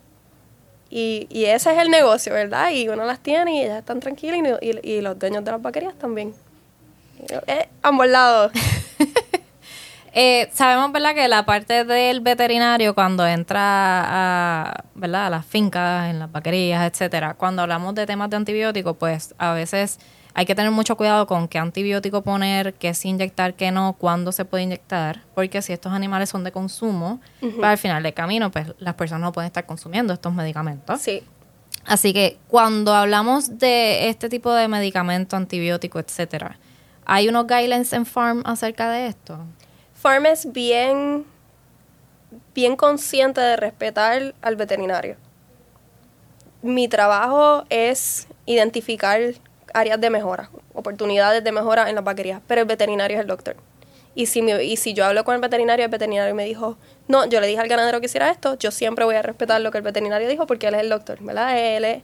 Y, 0.90 1.26
y 1.30 1.46
ese 1.46 1.72
es 1.72 1.78
el 1.78 1.90
negocio, 1.90 2.32
¿verdad? 2.32 2.70
Y 2.70 2.88
uno 2.88 3.04
las 3.04 3.20
tiene 3.20 3.56
y 3.56 3.62
ellas 3.62 3.78
están 3.78 4.00
tranquilas 4.00 4.60
y 4.60 5.00
los 5.00 5.18
dueños 5.18 5.44
de 5.44 5.50
las 5.50 5.62
vaquerías 5.62 5.94
también. 5.94 6.34
Eh, 7.46 7.68
ambos 7.82 8.06
lados. 8.08 8.52
Eh, 10.18 10.48
sabemos, 10.54 10.92
¿verdad?, 10.92 11.14
que 11.14 11.28
la 11.28 11.44
parte 11.44 11.84
del 11.84 12.20
veterinario 12.20 12.94
cuando 12.94 13.26
entra 13.26 13.60
a, 13.62 14.84
¿verdad?, 14.94 15.26
a 15.26 15.30
las 15.30 15.44
fincas, 15.44 16.08
en 16.08 16.18
las 16.18 16.32
vaquerías, 16.32 16.90
etcétera, 16.90 17.34
cuando 17.34 17.60
hablamos 17.60 17.94
de 17.94 18.06
temas 18.06 18.30
de 18.30 18.38
antibióticos, 18.38 18.96
pues 18.96 19.34
a 19.36 19.52
veces 19.52 19.98
hay 20.32 20.46
que 20.46 20.54
tener 20.54 20.70
mucho 20.70 20.96
cuidado 20.96 21.26
con 21.26 21.48
qué 21.48 21.58
antibiótico 21.58 22.22
poner, 22.22 22.72
qué 22.72 22.94
sí 22.94 23.10
inyectar, 23.10 23.52
qué 23.56 23.70
no, 23.70 23.92
cuándo 23.92 24.32
se 24.32 24.46
puede 24.46 24.62
inyectar, 24.62 25.20
porque 25.34 25.60
si 25.60 25.74
estos 25.74 25.92
animales 25.92 26.30
son 26.30 26.44
de 26.44 26.50
consumo, 26.50 27.20
al 27.62 27.76
final 27.76 28.02
del 28.02 28.14
camino, 28.14 28.50
pues 28.50 28.68
las 28.78 28.94
personas 28.94 29.20
no 29.20 29.32
pueden 29.32 29.48
estar 29.48 29.66
consumiendo 29.66 30.14
estos 30.14 30.32
medicamentos. 30.32 30.98
Sí. 30.98 31.22
Así 31.84 32.14
que 32.14 32.38
cuando 32.48 32.94
hablamos 32.94 33.58
de 33.58 34.08
este 34.08 34.30
tipo 34.30 34.54
de 34.54 34.66
medicamento, 34.66 35.36
antibiótico, 35.36 35.98
etcétera, 35.98 36.58
¿Hay 37.06 37.28
unos 37.28 37.46
guidelines 37.46 37.92
en 37.92 38.04
Farm 38.04 38.42
acerca 38.44 38.90
de 38.90 39.06
esto? 39.06 39.38
Farm 40.06 40.24
es 40.26 40.52
bien, 40.52 41.26
bien 42.54 42.76
consciente 42.76 43.40
de 43.40 43.56
respetar 43.56 44.36
al 44.40 44.54
veterinario. 44.54 45.16
Mi 46.62 46.86
trabajo 46.86 47.64
es 47.70 48.28
identificar 48.44 49.20
áreas 49.74 50.00
de 50.00 50.08
mejora, 50.10 50.48
oportunidades 50.74 51.42
de 51.42 51.50
mejora 51.50 51.88
en 51.88 51.96
las 51.96 52.04
vaquerías, 52.04 52.40
pero 52.46 52.60
el 52.60 52.68
veterinario 52.68 53.16
es 53.16 53.20
el 53.22 53.26
doctor. 53.26 53.56
Y 54.14 54.26
si, 54.26 54.42
y 54.48 54.76
si 54.76 54.94
yo 54.94 55.04
hablo 55.04 55.24
con 55.24 55.34
el 55.34 55.40
veterinario, 55.40 55.86
el 55.86 55.90
veterinario 55.90 56.36
me 56.36 56.44
dijo, 56.44 56.78
no, 57.08 57.26
yo 57.26 57.40
le 57.40 57.48
dije 57.48 57.60
al 57.60 57.66
ganadero 57.66 57.98
que 57.98 58.06
hiciera 58.06 58.30
esto, 58.30 58.56
yo 58.58 58.70
siempre 58.70 59.04
voy 59.04 59.16
a 59.16 59.22
respetar 59.22 59.60
lo 59.60 59.72
que 59.72 59.78
el 59.78 59.82
veterinario 59.82 60.28
dijo 60.28 60.46
porque 60.46 60.68
él 60.68 60.74
es 60.74 60.82
el 60.82 60.88
doctor, 60.88 61.18
¿verdad? 61.20 61.58
Él 61.58 61.84
es, 61.84 62.02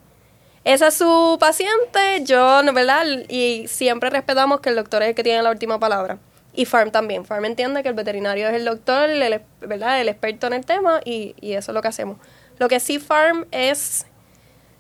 esa 0.65 0.89
es 0.89 0.95
su 0.95 1.37
paciente, 1.39 2.25
yo, 2.25 2.63
¿verdad? 2.75 3.07
Y 3.29 3.69
siempre 3.69 4.11
respetamos 4.11 4.59
que 4.59 4.71
el 4.71 4.75
doctor 4.75 5.05
es 5.05 5.11
el 5.11 5.15
que 5.15 5.23
tiene 5.23 5.41
la 5.45 5.51
última 5.53 5.79
palabra. 5.79 6.19
Y 6.55 6.67
Farm 6.67 6.91
también. 6.91 7.25
Farm 7.25 7.45
entiende 7.45 7.83
que 7.83 7.89
el 7.89 7.95
veterinario 7.95 8.49
es 8.49 8.55
el 8.55 8.65
doctor, 8.65 9.09
el, 9.09 9.41
¿verdad? 9.61 10.01
El 10.01 10.09
experto 10.09 10.47
en 10.47 10.53
el 10.53 10.67
tema 10.67 11.01
y, 11.05 11.35
y 11.41 11.53
eso 11.53 11.73
es 11.73 11.75
lo 11.75 11.83
que 11.83 11.89
hacemos. 11.89 12.19
Lo 12.59 12.69
que 12.69 12.81
sí 12.81 12.99
Farm 12.99 13.47
es 13.51 14.07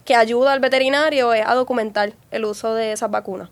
que 0.04 0.14
ayuda 0.14 0.52
al 0.52 0.61
veterinario 0.61 1.32
es 1.32 1.46
a 1.46 1.54
documentar 1.54 2.12
el 2.30 2.44
uso 2.44 2.74
de 2.74 2.92
esas 2.92 3.11
vacunas. 3.11 3.48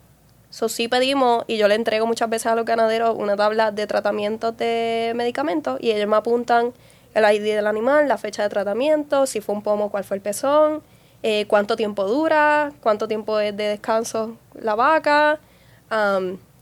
Eso 0.50 0.68
sí 0.68 0.88
pedimos, 0.88 1.44
y 1.46 1.58
yo 1.58 1.68
le 1.68 1.76
entrego 1.76 2.06
muchas 2.06 2.28
veces 2.28 2.46
a 2.46 2.56
los 2.56 2.64
ganaderos 2.64 3.16
una 3.16 3.36
tabla 3.36 3.70
de 3.70 3.86
tratamientos 3.86 4.56
de 4.56 5.12
medicamentos 5.14 5.78
y 5.80 5.92
ellos 5.92 6.08
me 6.08 6.16
apuntan 6.16 6.72
el 7.14 7.24
ID 7.34 7.54
del 7.54 7.68
animal, 7.68 8.08
la 8.08 8.18
fecha 8.18 8.42
de 8.42 8.48
tratamiento, 8.48 9.26
si 9.26 9.40
fue 9.40 9.54
un 9.54 9.62
pomo, 9.62 9.90
cuál 9.90 10.02
fue 10.02 10.16
el 10.16 10.22
pezón, 10.22 10.82
eh, 11.22 11.46
cuánto 11.46 11.76
tiempo 11.76 12.04
dura, 12.04 12.72
cuánto 12.80 13.06
tiempo 13.06 13.38
es 13.38 13.56
de 13.56 13.64
descanso 13.64 14.36
la 14.54 14.74
vaca, 14.74 15.38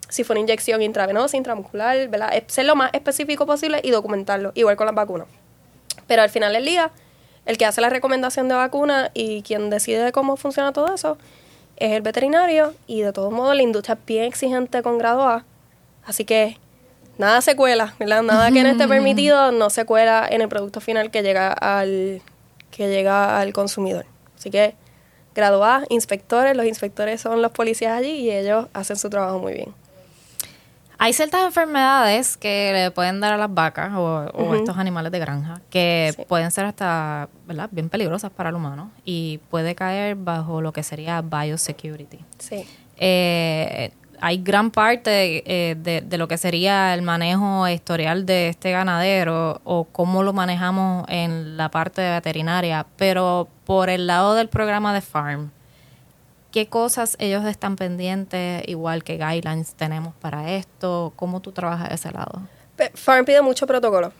si 0.08 0.24
fue 0.24 0.34
una 0.34 0.40
inyección 0.40 0.82
intravenosa, 0.82 1.36
intramuscular, 1.36 2.08
¿verdad? 2.08 2.32
Ser 2.46 2.66
lo 2.66 2.76
más 2.76 2.90
específico 2.94 3.46
posible 3.46 3.80
y 3.82 3.90
documentarlo, 3.90 4.52
igual 4.54 4.76
con 4.76 4.86
las 4.86 4.94
vacunas. 4.94 5.28
Pero 6.06 6.22
al 6.22 6.30
final 6.30 6.52
del 6.52 6.64
día, 6.64 6.90
el 7.46 7.58
que 7.58 7.66
hace 7.66 7.80
la 7.80 7.90
recomendación 7.90 8.48
de 8.48 8.54
vacuna 8.54 9.10
y 9.14 9.42
quien 9.42 9.70
decide 9.70 10.12
cómo 10.12 10.36
funciona 10.36 10.72
todo 10.72 10.94
eso 10.94 11.18
es 11.76 11.92
el 11.92 12.02
veterinario 12.02 12.74
y 12.86 13.02
de 13.02 13.12
todos 13.12 13.32
modos 13.32 13.54
la 13.54 13.62
industria 13.62 13.94
es 13.94 14.04
bien 14.04 14.24
exigente 14.24 14.82
con 14.82 14.98
grado 14.98 15.22
A. 15.22 15.44
Así 16.04 16.24
que 16.24 16.58
nada 17.18 17.40
se 17.40 17.54
cuela, 17.54 17.94
¿verdad? 17.98 18.22
Nada 18.22 18.50
que 18.50 18.62
no 18.62 18.68
esté 18.68 18.88
permitido 18.88 19.52
no 19.52 19.70
se 19.70 19.84
cuela 19.84 20.26
en 20.28 20.40
el 20.40 20.48
producto 20.48 20.80
final 20.80 21.10
que 21.10 21.22
llega 21.22 21.52
al, 21.52 22.20
que 22.70 22.88
llega 22.88 23.38
al 23.40 23.52
consumidor. 23.52 24.06
Así 24.36 24.50
que 24.50 24.74
grado 25.34 25.64
A, 25.64 25.84
inspectores, 25.88 26.56
los 26.56 26.66
inspectores 26.66 27.20
son 27.20 27.42
los 27.42 27.52
policías 27.52 27.96
allí 27.96 28.10
y 28.10 28.30
ellos 28.30 28.66
hacen 28.72 28.96
su 28.96 29.08
trabajo 29.08 29.38
muy 29.38 29.54
bien. 29.54 29.74
Hay 31.00 31.12
ciertas 31.12 31.44
enfermedades 31.44 32.36
que 32.36 32.72
le 32.72 32.90
pueden 32.90 33.20
dar 33.20 33.32
a 33.32 33.36
las 33.36 33.54
vacas 33.54 33.92
o, 33.94 34.54
estos 34.54 34.76
animales 34.76 35.12
de 35.12 35.20
granja 35.20 35.60
que 35.70 36.12
pueden 36.28 36.50
ser 36.50 36.64
hasta 36.64 37.28
¿verdad? 37.46 37.68
bien 37.70 37.88
peligrosas 37.88 38.32
para 38.32 38.48
el 38.48 38.56
humano 38.56 38.90
y 39.04 39.38
puede 39.48 39.76
caer 39.76 40.16
bajo 40.16 40.60
lo 40.60 40.72
que 40.72 40.82
sería 40.82 41.22
biosecurity. 41.22 42.18
Sí. 42.38 42.66
Eh, 42.96 43.92
hay 44.20 44.38
gran 44.38 44.72
parte 44.72 45.44
eh, 45.46 45.76
de, 45.76 46.00
de, 46.00 46.18
lo 46.18 46.26
que 46.26 46.36
sería 46.36 46.92
el 46.94 47.02
manejo 47.02 47.68
historial 47.68 48.26
de 48.26 48.48
este 48.48 48.72
ganadero 48.72 49.60
o 49.62 49.84
cómo 49.84 50.24
lo 50.24 50.32
manejamos 50.32 51.06
en 51.08 51.56
la 51.56 51.70
parte 51.70 52.02
veterinaria, 52.02 52.86
pero 52.96 53.46
por 53.64 53.88
el 53.88 54.08
lado 54.08 54.34
del 54.34 54.48
programa 54.48 54.92
de 54.92 55.00
Farm, 55.00 55.52
¿Qué 56.50 56.66
cosas 56.66 57.16
ellos 57.18 57.44
están 57.44 57.76
pendientes, 57.76 58.66
igual 58.66 59.04
que 59.04 59.18
guidelines 59.18 59.74
tenemos 59.74 60.14
para 60.14 60.52
esto? 60.52 61.12
¿Cómo 61.16 61.40
tú 61.40 61.52
trabajas 61.52 61.92
ese 61.92 62.10
lado? 62.10 62.40
Farm 62.94 63.26
pide 63.26 63.42
mucho 63.42 63.66
protocolo. 63.66 64.12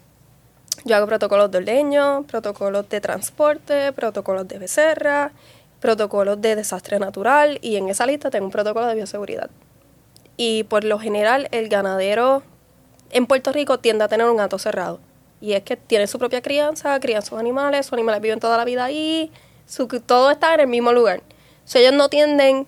Yo 0.85 0.97
hago 0.97 1.07
protocolos 1.07 1.51
de 1.51 1.59
ordeño, 1.59 2.25
protocolos 2.25 2.89
de 2.89 3.01
transporte, 3.01 3.93
protocolos 3.93 4.47
de 4.47 4.59
becerra, 4.59 5.33
protocolos 5.81 6.41
de 6.41 6.57
desastre 6.57 6.99
natural 6.99 7.59
y 7.63 7.77
en 7.77 7.89
esa 7.89 8.05
lista 8.05 8.31
tengo 8.31 8.47
un 8.47 8.53
protocolo 8.53 8.87
de 8.87 8.95
bioseguridad. 8.95 9.51
Y 10.37 10.65
por 10.65 10.85
lo 10.85 10.99
general 10.99 11.49
el 11.51 11.69
ganadero 11.69 12.43
en 13.11 13.27
Puerto 13.27 13.53
Rico 13.53 13.79
tiende 13.79 14.05
a 14.05 14.09
tener 14.09 14.29
un 14.29 14.37
gato 14.37 14.59
cerrado. 14.59 15.01
Y 15.41 15.53
es 15.53 15.63
que 15.63 15.77
tiene 15.77 16.07
su 16.07 16.19
propia 16.19 16.43
crianza, 16.43 16.99
crían 17.01 17.23
sus 17.23 17.39
animales, 17.39 17.87
sus 17.87 17.95
animales 17.95 18.21
viven 18.21 18.39
toda 18.39 18.57
la 18.57 18.65
vida 18.65 18.85
ahí, 18.85 19.33
todo 20.07 20.31
está 20.31 20.55
en 20.55 20.61
el 20.61 20.67
mismo 20.67 20.93
lugar. 20.93 21.23
So, 21.69 21.79
ellos 21.79 21.93
no 21.93 22.09
tienden, 22.09 22.67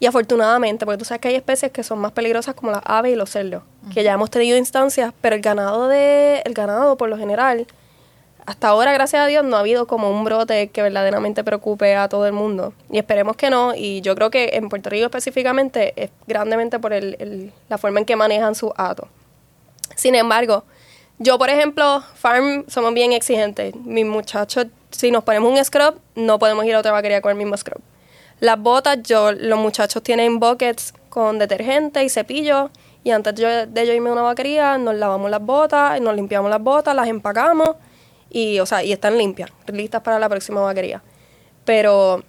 y 0.00 0.06
afortunadamente, 0.06 0.86
porque 0.86 0.96
tú 0.96 1.04
sabes 1.04 1.20
que 1.20 1.28
hay 1.28 1.34
especies 1.34 1.70
que 1.70 1.82
son 1.82 1.98
más 1.98 2.12
peligrosas 2.12 2.54
como 2.54 2.72
las 2.72 2.80
aves 2.84 3.12
y 3.12 3.16
los 3.16 3.28
cerdos, 3.28 3.62
que 3.92 4.02
ya 4.02 4.14
hemos 4.14 4.30
tenido 4.30 4.56
instancias, 4.56 5.12
pero 5.20 5.36
el 5.36 5.42
ganado 5.42 5.86
de, 5.86 6.40
el 6.46 6.54
ganado 6.54 6.96
por 6.96 7.10
lo 7.10 7.18
general, 7.18 7.66
hasta 8.46 8.68
ahora, 8.68 8.94
gracias 8.94 9.20
a 9.20 9.26
Dios, 9.26 9.44
no 9.44 9.56
ha 9.56 9.60
habido 9.60 9.86
como 9.86 10.10
un 10.10 10.24
brote 10.24 10.68
que 10.68 10.80
verdaderamente 10.80 11.44
preocupe 11.44 11.94
a 11.94 12.08
todo 12.08 12.26
el 12.26 12.32
mundo. 12.32 12.72
Y 12.90 12.96
esperemos 12.96 13.36
que 13.36 13.50
no. 13.50 13.74
Y 13.74 14.00
yo 14.00 14.14
creo 14.14 14.30
que 14.30 14.52
en 14.54 14.70
Puerto 14.70 14.88
Rico 14.88 15.04
específicamente 15.04 15.92
es 16.02 16.08
grandemente 16.26 16.78
por 16.78 16.94
el, 16.94 17.52
la 17.68 17.76
forma 17.76 17.98
en 17.98 18.06
que 18.06 18.16
manejan 18.16 18.54
sus 18.54 18.70
atos. 18.76 19.06
Sin 19.96 20.14
embargo, 20.14 20.64
yo, 21.18 21.36
por 21.36 21.50
ejemplo, 21.50 22.02
Farm 22.14 22.64
somos 22.68 22.94
bien 22.94 23.12
exigentes. 23.12 23.74
Mis 23.74 24.06
muchachos, 24.06 24.68
si 24.92 25.10
nos 25.10 25.24
ponemos 25.24 25.52
un 25.52 25.62
scrub, 25.62 26.00
no 26.14 26.38
podemos 26.38 26.64
ir 26.64 26.74
a 26.74 26.78
otra 26.78 26.92
vaquería 26.92 27.20
con 27.20 27.32
el 27.32 27.36
mismo 27.36 27.54
scrub. 27.54 27.82
Las 28.40 28.58
botas, 28.60 29.02
yo, 29.02 29.32
los 29.32 29.58
muchachos 29.58 30.02
tienen 30.02 30.38
buckets 30.38 30.94
con 31.08 31.38
detergente 31.38 32.04
y 32.04 32.08
cepillo. 32.08 32.70
Y 33.02 33.10
antes 33.10 33.34
de 33.34 33.86
yo 33.86 33.92
irme 33.92 34.10
a 34.10 34.12
una 34.12 34.22
vaquería, 34.22 34.78
nos 34.78 34.94
lavamos 34.94 35.30
las 35.30 35.40
botas, 35.40 36.00
nos 36.00 36.14
limpiamos 36.14 36.50
las 36.50 36.60
botas, 36.60 36.94
las 36.94 37.08
empacamos 37.08 37.70
y, 38.30 38.60
o 38.60 38.66
sea, 38.66 38.82
y 38.84 38.92
están 38.92 39.16
limpias, 39.16 39.50
listas 39.66 40.02
para 40.02 40.18
la 40.18 40.28
próxima 40.28 40.60
vaquería. 40.60 41.02
Pero, 41.64 42.22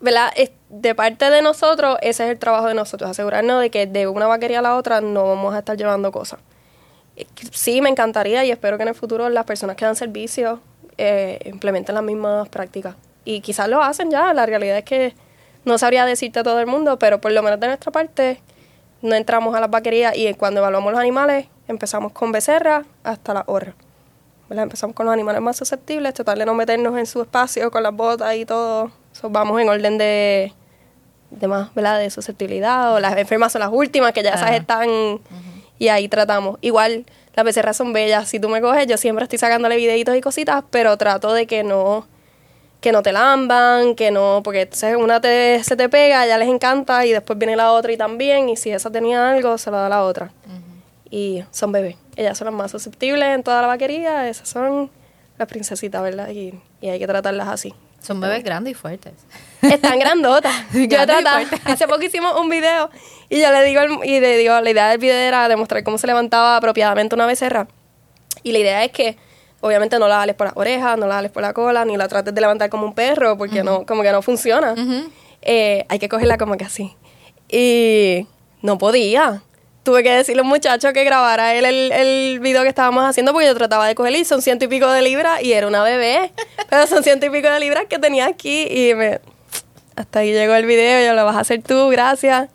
¿verdad? 0.00 0.32
de 0.68 0.94
parte 0.94 1.30
de 1.30 1.42
nosotros, 1.42 1.98
ese 2.00 2.24
es 2.24 2.30
el 2.30 2.38
trabajo 2.38 2.68
de 2.68 2.74
nosotros, 2.74 3.10
asegurarnos 3.10 3.60
de 3.60 3.70
que 3.70 3.86
de 3.86 4.06
una 4.06 4.26
vaquería 4.26 4.60
a 4.60 4.62
la 4.62 4.76
otra 4.76 5.00
no 5.00 5.24
vamos 5.24 5.54
a 5.54 5.58
estar 5.58 5.76
llevando 5.76 6.12
cosas. 6.12 6.40
Eh, 7.16 7.26
sí, 7.52 7.80
me 7.82 7.90
encantaría 7.90 8.44
y 8.44 8.50
espero 8.50 8.76
que 8.76 8.84
en 8.84 8.90
el 8.90 8.94
futuro 8.94 9.28
las 9.28 9.44
personas 9.44 9.76
que 9.76 9.84
dan 9.84 9.96
servicio 9.96 10.60
eh, 10.96 11.40
implementen 11.44 11.94
las 11.94 12.04
mismas 12.04 12.48
prácticas 12.48 12.94
y 13.24 13.40
quizás 13.40 13.68
lo 13.68 13.82
hacen 13.82 14.10
ya, 14.10 14.32
la 14.34 14.46
realidad 14.46 14.78
es 14.78 14.84
que 14.84 15.14
no 15.64 15.78
sabría 15.78 16.04
decirte 16.06 16.40
a 16.40 16.42
todo 16.42 16.60
el 16.60 16.66
mundo, 16.66 16.98
pero 16.98 17.20
por 17.20 17.32
lo 17.32 17.42
menos 17.42 17.60
de 17.60 17.66
nuestra 17.66 17.92
parte 17.92 18.40
no 19.02 19.14
entramos 19.14 19.54
a 19.54 19.60
las 19.60 19.70
vaquerías 19.70 20.16
y 20.16 20.32
cuando 20.34 20.60
evaluamos 20.60 20.92
los 20.92 21.00
animales 21.00 21.46
empezamos 21.68 22.12
con 22.12 22.32
becerra 22.32 22.84
hasta 23.04 23.34
la 23.34 23.44
horra. 23.46 23.74
Empezamos 24.50 24.96
con 24.96 25.06
los 25.06 25.12
animales 25.12 25.40
más 25.40 25.56
susceptibles, 25.56 26.12
tratar 26.12 26.36
de 26.36 26.44
no 26.44 26.54
meternos 26.54 26.98
en 26.98 27.06
su 27.06 27.22
espacio 27.22 27.70
con 27.70 27.84
las 27.84 27.94
botas 27.94 28.34
y 28.34 28.44
todo. 28.44 28.90
vamos 29.22 29.60
en 29.60 29.68
orden 29.68 29.96
de, 29.96 30.52
de 31.30 31.46
más, 31.46 31.72
¿verdad? 31.74 32.00
De 32.00 32.10
susceptibilidad 32.10 32.92
o 32.94 32.98
las 32.98 33.16
enfermas 33.16 33.52
son 33.52 33.60
las 33.60 33.70
últimas 33.72 34.12
que 34.12 34.24
ya 34.24 34.30
esas 34.30 34.52
están 34.52 35.20
y 35.78 35.88
ahí 35.88 36.08
tratamos. 36.08 36.58
Igual 36.62 37.06
las 37.34 37.44
becerras 37.44 37.76
son 37.76 37.92
bellas, 37.92 38.28
si 38.28 38.40
tú 38.40 38.48
me 38.48 38.60
coges 38.60 38.88
yo 38.88 38.96
siempre 38.96 39.22
estoy 39.22 39.38
sacándole 39.38 39.76
videitos 39.76 40.16
y 40.16 40.20
cositas, 40.20 40.64
pero 40.70 40.96
trato 40.96 41.32
de 41.32 41.46
que 41.46 41.62
no 41.62 42.06
que 42.80 42.92
no 42.92 43.02
te 43.02 43.12
lamban, 43.12 43.94
que 43.94 44.10
no, 44.10 44.40
porque 44.42 44.62
entonces 44.62 44.96
una 44.96 45.20
te, 45.20 45.62
se 45.62 45.76
te 45.76 45.88
pega, 45.88 46.26
ya 46.26 46.38
les 46.38 46.48
encanta 46.48 47.04
y 47.04 47.12
después 47.12 47.38
viene 47.38 47.56
la 47.56 47.72
otra 47.72 47.92
y 47.92 47.96
también, 47.96 48.48
y 48.48 48.56
si 48.56 48.70
esa 48.70 48.90
tenía 48.90 49.30
algo, 49.30 49.58
se 49.58 49.70
la 49.70 49.78
da 49.78 49.88
la 49.88 50.04
otra. 50.04 50.32
Y 51.10 51.42
son 51.50 51.72
bebés. 51.72 51.96
Ellas 52.16 52.38
son 52.38 52.46
las 52.46 52.54
más 52.54 52.70
susceptibles 52.70 53.34
en 53.34 53.42
toda 53.42 53.60
la 53.60 53.68
vaquería, 53.68 54.28
esas 54.28 54.48
son 54.48 54.90
las 55.36 55.48
princesitas, 55.48 56.02
¿verdad? 56.02 56.30
Y, 56.30 56.54
hay 56.82 56.98
que 56.98 57.06
tratarlas 57.06 57.48
así. 57.48 57.74
Son 58.00 58.18
bebés 58.20 58.42
grandes 58.42 58.70
y 58.72 58.74
fuertes. 58.74 59.12
Están 59.60 59.98
grandotas. 59.98 60.54
yo 60.72 60.88
trataba, 60.88 61.42
hace 61.64 61.86
poco 61.86 62.02
hicimos 62.02 62.40
un 62.40 62.48
video 62.48 62.88
y 63.28 63.40
yo 63.40 63.52
le 63.52 63.62
digo, 63.64 63.82
y 64.04 64.20
le 64.20 64.38
digo, 64.38 64.58
la 64.58 64.70
idea 64.70 64.88
del 64.88 64.98
video 64.98 65.16
era 65.16 65.48
demostrar 65.48 65.84
cómo 65.84 65.98
se 65.98 66.06
levantaba 66.06 66.56
apropiadamente 66.56 67.14
una 67.14 67.26
becerra. 67.26 67.68
Y 68.42 68.52
la 68.52 68.58
idea 68.58 68.84
es 68.84 68.92
que 68.92 69.18
obviamente 69.60 69.98
no 69.98 70.08
la 70.08 70.16
jales 70.16 70.36
por 70.36 70.46
las 70.46 70.56
orejas, 70.56 70.98
no 70.98 71.06
la 71.06 71.16
jales 71.16 71.30
por 71.30 71.42
la 71.42 71.52
cola, 71.52 71.84
ni 71.84 71.96
la 71.96 72.08
trates 72.08 72.34
de 72.34 72.40
levantar 72.40 72.70
como 72.70 72.86
un 72.86 72.94
perro, 72.94 73.36
porque 73.36 73.62
no, 73.62 73.84
como 73.86 74.02
que 74.02 74.12
no 74.12 74.22
funciona. 74.22 74.74
Eh, 75.42 75.84
hay 75.88 75.98
que 75.98 76.08
cogerla 76.08 76.38
como 76.38 76.56
que 76.56 76.64
así. 76.64 76.96
Y 77.48 78.26
no 78.62 78.78
podía. 78.78 79.42
Tuve 79.82 80.02
que 80.02 80.10
decirle 80.10 80.40
a 80.40 80.42
un 80.42 80.48
muchacho 80.48 80.92
que 80.92 81.04
grabara 81.04 81.54
él 81.54 81.64
el, 81.64 81.90
el 81.92 82.40
video 82.40 82.62
que 82.62 82.68
estábamos 82.68 83.04
haciendo 83.04 83.32
porque 83.32 83.46
yo 83.46 83.54
trataba 83.54 83.86
de 83.86 83.94
cogerla 83.94 84.18
y 84.18 84.24
son 84.24 84.42
ciento 84.42 84.66
y 84.66 84.68
pico 84.68 84.90
de 84.90 85.00
libras 85.02 85.42
y 85.42 85.52
era 85.52 85.66
una 85.66 85.82
bebé. 85.82 86.32
pero 86.70 86.86
son 86.86 87.02
ciento 87.02 87.26
y 87.26 87.30
pico 87.30 87.48
de 87.48 87.60
libras 87.60 87.84
que 87.88 87.98
tenía 87.98 88.26
aquí 88.26 88.66
y 88.68 88.94
me... 88.94 89.20
Hasta 89.96 90.20
ahí 90.20 90.32
llegó 90.32 90.54
el 90.54 90.64
video, 90.64 91.06
yo 91.06 91.14
lo 91.14 91.24
vas 91.24 91.36
a 91.36 91.40
hacer 91.40 91.62
tú, 91.62 91.88
gracias. 91.88 92.48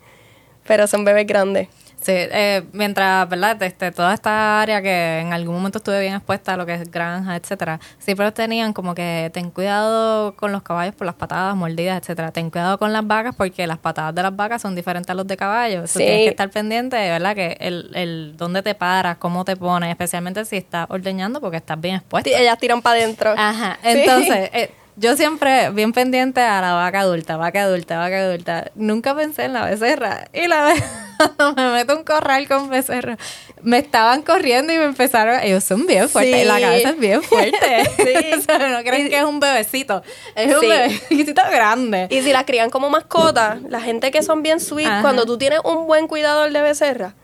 Pero 0.66 0.86
son 0.86 1.04
bebés 1.04 1.26
grandes. 1.26 1.68
Sí, 2.06 2.12
eh, 2.14 2.62
mientras, 2.72 3.28
¿verdad? 3.28 3.60
Este, 3.64 3.90
toda 3.90 4.14
esta 4.14 4.60
área 4.60 4.80
que 4.80 5.18
en 5.18 5.32
algún 5.32 5.56
momento 5.56 5.78
estuve 5.78 6.00
bien 6.00 6.14
expuesta 6.14 6.54
a 6.54 6.56
lo 6.56 6.64
que 6.64 6.74
es 6.74 6.88
granja, 6.88 7.34
etcétera, 7.34 7.80
siempre 7.98 8.30
tenían 8.30 8.72
como 8.72 8.94
que 8.94 9.28
ten 9.34 9.50
cuidado 9.50 10.36
con 10.36 10.52
los 10.52 10.62
caballos 10.62 10.94
por 10.94 11.04
las 11.04 11.16
patadas, 11.16 11.56
mordidas, 11.56 12.00
etcétera. 12.00 12.30
Ten 12.30 12.48
cuidado 12.50 12.78
con 12.78 12.92
las 12.92 13.04
vacas 13.04 13.34
porque 13.34 13.66
las 13.66 13.78
patadas 13.78 14.14
de 14.14 14.22
las 14.22 14.36
vacas 14.36 14.62
son 14.62 14.76
diferentes 14.76 15.10
a 15.10 15.14
los 15.14 15.26
de 15.26 15.36
caballos. 15.36 15.90
Sí. 15.90 15.98
tienes 15.98 16.18
que 16.22 16.28
estar 16.28 16.48
pendiente, 16.50 16.96
¿verdad? 16.96 17.34
Que 17.34 17.56
el, 17.58 17.90
el 17.94 18.34
dónde 18.36 18.62
te 18.62 18.76
paras, 18.76 19.16
cómo 19.16 19.44
te 19.44 19.56
pones, 19.56 19.90
especialmente 19.90 20.44
si 20.44 20.58
estás 20.58 20.86
ordeñando 20.88 21.40
porque 21.40 21.56
estás 21.56 21.80
bien 21.80 21.96
expuesta. 21.96 22.30
Ellas 22.30 22.56
tiran 22.58 22.82
para 22.82 23.00
adentro. 23.00 23.34
Ajá, 23.36 23.78
Sí. 23.82 23.88
entonces, 23.88 24.50
eh, 24.52 24.70
yo 24.96 25.16
siempre 25.16 25.70
bien 25.70 25.92
pendiente 25.92 26.40
a 26.40 26.60
la 26.60 26.72
vaca 26.72 27.00
adulta, 27.00 27.36
vaca 27.36 27.62
adulta, 27.62 27.98
vaca 27.98 28.18
adulta. 28.20 28.70
Nunca 28.74 29.14
pensé 29.14 29.44
en 29.44 29.52
la 29.52 29.64
becerra. 29.66 30.28
Y 30.32 30.46
la 30.48 30.64
vez 30.64 30.82
cuando 31.18 31.52
me 31.56 31.70
meto 31.72 31.96
un 31.96 32.04
corral 32.04 32.48
con 32.48 32.68
becerra, 32.70 33.16
me 33.62 33.78
estaban 33.78 34.22
corriendo 34.22 34.72
y 34.72 34.78
me 34.78 34.84
empezaron, 34.84 35.40
ellos 35.42 35.64
son 35.64 35.86
bien 35.86 36.08
fuertes, 36.08 36.40
Sí. 36.40 36.44
la 36.46 36.60
cabeza 36.60 36.90
es 36.90 36.98
bien 36.98 37.22
fuerte. 37.22 37.90
Sí. 37.96 38.14
O 38.38 38.40
sea, 38.40 38.68
no 38.68 38.82
creen 38.84 39.06
Y- 39.06 39.10
que 39.10 39.18
es 39.18 39.24
un 39.24 39.40
bebecito, 39.40 40.02
es 40.34 40.54
un 40.54 40.60
bebecito 40.60 41.42
grande. 41.50 42.06
Y 42.10 42.22
si 42.22 42.32
las 42.32 42.44
crían 42.44 42.70
como 42.70 42.90
mascotas, 42.90 43.60
la 43.62 43.80
gente 43.80 44.10
que 44.10 44.22
son 44.22 44.42
bien 44.42 44.60
sweet, 44.60 44.86
Ajá. 44.86 45.02
cuando 45.02 45.24
tú 45.26 45.36
tienes 45.38 45.60
un 45.64 45.86
buen 45.86 46.06
cuidador 46.08 46.50
de 46.52 46.62
becerra, 46.62 47.14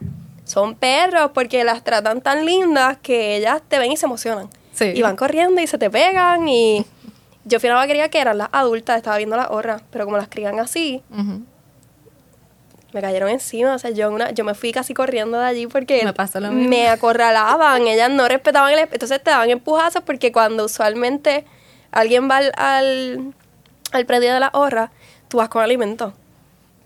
son 0.45 0.75
perros 0.75 1.31
porque 1.33 1.65
las 1.65 1.85
tratan 1.85 2.21
tan 2.21 2.45
lindas 2.45 2.99
que 3.03 3.37
ellas 3.37 3.63
te 3.69 3.79
ven 3.79 3.93
y 3.93 3.97
se 3.97 4.07
emocionan. 4.07 4.49
Sí. 4.75 4.93
Y 4.95 5.03
van 5.03 5.17
corriendo 5.17 5.61
y 5.61 5.67
se 5.67 5.79
te 5.79 5.89
pegan 5.91 6.49
y... 6.49 6.85
Yo 7.45 7.59
fui 7.61 7.69
a 7.69 7.73
una 7.73 7.81
vaquería 7.81 8.09
que 8.09 8.21
eran 8.21 8.39
las 8.39 8.49
adultas, 8.53 8.97
estaba 8.97 9.17
viendo 9.17 9.37
las 9.37 9.51
horras, 9.51 9.83
pero 9.91 10.05
como 10.05 10.17
las 10.17 10.29
crían 10.29 10.61
así, 10.61 11.03
me 12.93 13.01
cayeron 13.01 13.29
encima. 13.31 13.75
O 13.75 13.79
sea, 13.79 13.91
yo, 13.91 14.11
una, 14.11 14.31
yo 14.33 14.45
me 14.45 14.55
fui 14.55 14.73
casi 14.73 14.95
corriendo 14.95 15.39
de 15.39 15.47
allí 15.47 15.67
porque 15.67 15.99
Me 16.05 16.69
me 16.69 16.89
acorralaban. 16.89 17.87
Ellas 17.87 18.11
no 18.11 18.29
respetaban 18.29 18.73
el... 18.73 18.79
Entonces 18.81 19.23
te 19.23 19.31
daban 19.31 19.51
empujazos 19.51 20.03
porque 20.05 20.31
cuando 20.31 20.67
usualmente 20.67 21.45
alguien 21.91 22.31
va 22.31 22.37
al, 22.39 22.53
al, 22.57 23.35
al 23.93 24.07
predio 24.07 24.33
de 24.35 24.41
la 24.41 24.51
horra, 24.53 24.93
tú 25.29 25.39
vas 25.39 25.49
con 25.49 25.63
alimento. 25.63 26.13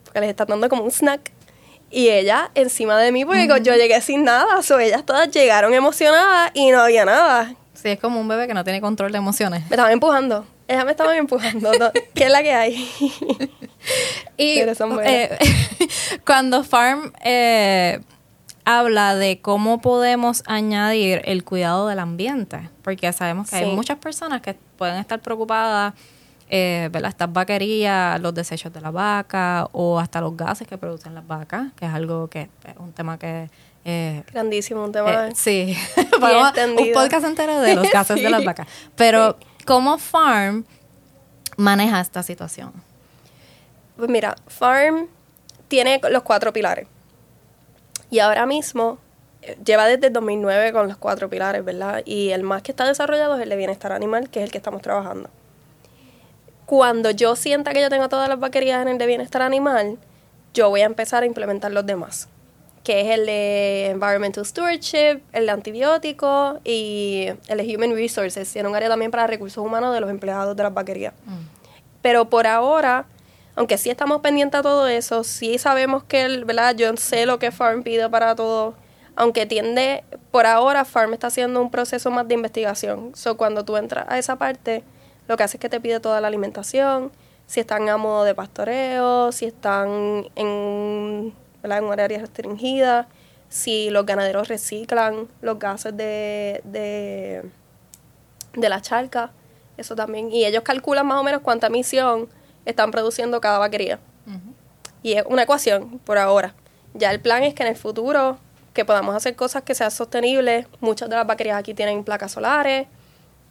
Porque 0.05 0.21
les 0.21 0.31
estás 0.31 0.47
dando 0.47 0.69
como 0.69 0.85
un 0.85 0.91
snack. 0.91 1.33
Y 1.91 2.09
ella 2.09 2.51
encima 2.55 2.99
de 2.99 3.13
mí, 3.13 3.25
porque 3.25 3.47
yo 3.63 3.75
llegué 3.75 4.01
sin 4.01 4.25
nada. 4.25 4.59
O 4.59 4.79
ellas 4.79 5.05
todas 5.05 5.31
llegaron 5.31 5.75
emocionadas 5.75 6.51
y 6.55 6.71
no 6.71 6.81
había 6.81 7.05
nada. 7.05 7.55
Sí, 7.77 7.89
es 7.91 8.01
como 8.01 8.21
un 8.21 8.29
bebé 8.29 8.47
que 8.47 8.55
no 8.55 8.65
tiene 8.65 8.81
control 8.81 9.13
de 9.13 9.19
emociones. 9.19 9.63
Me 9.63 9.77
estaban 9.77 9.93
empujando. 9.93 10.47
Ellas 10.69 10.85
me 10.85 10.91
estaban 10.91 11.17
empujando. 11.17 11.73
No, 11.79 11.93
¿Qué 12.15 12.25
es 12.25 12.31
la 12.31 12.43
que 12.43 12.53
hay? 12.53 12.91
Y 14.37 14.59
eh, 14.59 15.39
cuando 16.27 16.65
Farm 16.65 17.13
eh, 17.25 18.01
habla 18.65 19.15
de 19.15 19.41
cómo 19.41 19.81
podemos 19.81 20.43
añadir 20.47 21.23
el 21.25 21.45
cuidado 21.45 21.89
del 21.89 22.01
ambiente, 22.01 22.69
porque 22.83 23.13
sabemos 23.13 23.51
que 23.51 23.57
hay 23.57 23.75
muchas 23.75 23.99
personas 23.99 24.43
que 24.43 24.55
pueden 24.77 24.97
estar 24.97 25.21
preocupadas, 25.21 25.95
eh, 26.49 26.89
¿verdad? 26.93 27.11
Estas 27.11 27.33
vaquerías, 27.33 28.21
los 28.21 28.35
desechos 28.35 28.73
de 28.73 28.81
la 28.81 28.91
vaca 28.91 29.69
o 29.73 29.99
hasta 29.99 30.21
los 30.21 30.37
gases 30.37 30.67
que 30.67 30.77
producen 30.77 31.15
las 31.15 31.27
vacas, 31.27 31.73
que 31.75 31.87
es 31.87 31.93
algo 31.93 32.29
que 32.29 32.43
es 32.65 32.77
un 32.79 32.93
tema 32.93 33.19
que... 33.19 33.49
eh, 33.87 34.23
Grandísimo 34.33 34.85
un 34.85 34.93
tema. 34.93 35.29
eh, 35.29 35.33
sí, 35.35 35.77
un 36.77 36.93
podcast 36.93 37.25
entero 37.25 37.61
de 37.61 37.75
los 37.77 37.91
gases 37.93 38.17
de 38.23 38.29
las 38.29 38.41
Sí. 38.41 38.47
vacas. 38.47 38.67
Pero, 38.97 39.39
¿cómo 39.65 39.97
Farm 39.99 40.65
maneja 41.57 42.01
esta 42.01 42.23
situación? 42.23 42.73
Pues 43.97 44.11
mira, 44.11 44.35
Farm 44.49 45.07
tiene 45.69 46.01
los 46.11 46.23
cuatro 46.23 46.53
pilares. 46.53 46.87
Y 48.11 48.19
ahora 48.19 48.45
mismo 48.47 48.99
eh, 49.43 49.57
lleva 49.65 49.87
desde 49.87 50.09
el 50.09 50.13
2009 50.13 50.73
con 50.73 50.87
los 50.89 50.97
cuatro 50.97 51.31
pilares, 51.31 51.65
¿verdad? 51.65 52.03
Y 52.05 52.31
el 52.31 52.43
más 52.43 52.63
que 52.63 52.73
está 52.73 52.85
desarrollado 52.85 53.37
es 53.37 53.43
el 53.43 53.49
de 53.49 53.57
bienestar 53.57 53.93
animal, 53.93 54.29
que 54.31 54.41
es 54.41 54.45
el 54.45 54.51
que 54.53 54.59
estamos 54.59 54.83
trabajando. 54.83 55.31
Cuando 56.67 57.11
yo 57.11 57.37
sienta 57.37 57.73
que 57.73 57.81
yo 57.81 57.89
tengo 57.89 58.09
todas 58.09 58.29
las 58.29 58.41
vaquerías 58.41 58.83
en 58.83 58.89
el 58.89 58.99
de 58.99 59.07
bienestar 59.07 59.43
animal, 59.43 59.99
yo 60.53 60.69
voy 60.69 60.81
a 60.81 60.87
empezar 60.87 61.23
a 61.23 61.27
implementar 61.27 61.71
los 61.71 61.87
demás, 61.87 62.29
que 62.87 63.01
es 63.01 63.19
el 63.19 63.27
de 63.27 63.87
environmental 63.87 64.47
stewardship, 64.47 65.21
el 65.33 65.47
de 65.47 65.51
antibióticos 65.51 66.61
y 66.63 67.27
el 67.49 67.59
de 67.59 67.77
human 67.77 67.91
resources. 67.97 68.53
Tiene 68.53 68.69
un 68.69 68.77
área 68.77 68.89
también 68.89 69.11
para 69.11 69.27
recursos 69.27 69.59
humanos 69.59 69.93
de 69.93 69.99
los 69.99 70.09
empleados 70.09 70.57
de 70.57 70.63
las 70.63 70.73
vaquerías. 70.73 71.13
Pero 72.01 72.31
por 72.31 72.47
ahora, 72.47 73.07
aunque 73.57 73.77
sí 73.77 73.91
estamos 73.91 74.21
pendientes 74.21 74.61
a 74.61 74.63
todo 74.63 74.87
eso, 74.87 75.25
sí 75.25 75.59
sabemos 75.59 76.05
que, 76.05 76.23
el, 76.27 76.45
¿verdad? 76.45 76.77
Yo 76.77 76.97
sé 76.97 77.27
lo 77.27 77.41
que 77.41 77.51
Farm 77.51 77.83
pide 77.83 78.09
para 78.09 78.37
todo. 78.37 78.75
Aunque 79.17 79.47
tiende, 79.47 80.05
por 80.31 80.47
ahora, 80.47 80.85
Farm 80.85 81.13
está 81.13 81.27
haciendo 81.27 81.61
un 81.61 81.73
proceso 81.73 82.13
más 82.13 82.29
de 82.29 82.35
investigación. 82.35 83.17
So, 83.17 83.37
cuando 83.37 83.65
tú 83.65 83.77
entras 83.77 84.07
a 84.09 84.17
esa 84.17 84.37
parte, 84.37 84.85
lo 85.27 85.37
que 85.37 85.43
hace 85.43 85.57
es 85.57 85.61
que 85.61 85.69
te 85.69 85.81
pide 85.81 85.99
toda 85.99 86.21
la 86.21 86.29
alimentación, 86.29 87.11
si 87.49 87.59
están 87.59 87.89
a 87.89 87.97
modo 87.97 88.23
de 88.23 88.37
pastoreo, 88.37 89.33
si 89.33 89.47
están 89.47 90.29
en, 90.37 91.35
¿verdad? 91.69 91.79
en 91.79 91.85
un 91.93 92.01
área 92.01 92.19
restringida, 92.19 93.09
si 93.49 93.91
los 93.91 94.07
ganaderos 94.07 94.49
reciclan 94.49 95.29
los 95.41 95.59
gases 95.59 95.97
de, 95.97 96.61
de, 96.65 97.43
de 98.55 98.69
la 98.69 98.81
charca, 98.81 99.31
eso 99.77 99.95
también. 99.95 100.33
Y 100.33 100.45
ellos 100.45 100.63
calculan 100.63 101.07
más 101.07 101.21
o 101.21 101.23
menos 101.23 101.43
cuánta 101.43 101.69
emisión 101.69 102.29
están 102.65 102.91
produciendo 102.91 103.41
cada 103.41 103.59
vaquería. 103.59 103.99
Y 105.03 105.13
es 105.13 105.25
una 105.29 105.43
ecuación 105.43 106.01
por 106.05 106.19
ahora. 106.19 106.55
Ya 106.95 107.13
el 107.13 107.21
plan 107.21 107.45
es 107.45 107.55
que 107.55 107.63
en 107.63 107.69
el 107.69 107.77
futuro 107.77 108.39
que 108.77 108.85
podamos 108.85 109.17
hacer 109.17 109.35
cosas 109.35 109.63
que 109.63 109.75
sean 109.75 109.91
sostenibles. 109.91 110.67
Muchas 110.81 111.09
de 111.09 111.17
las 111.17 111.27
vaquerías 111.27 111.59
aquí 111.59 111.73
tienen 111.73 112.05
placas 112.05 112.33
solares. 112.33 112.87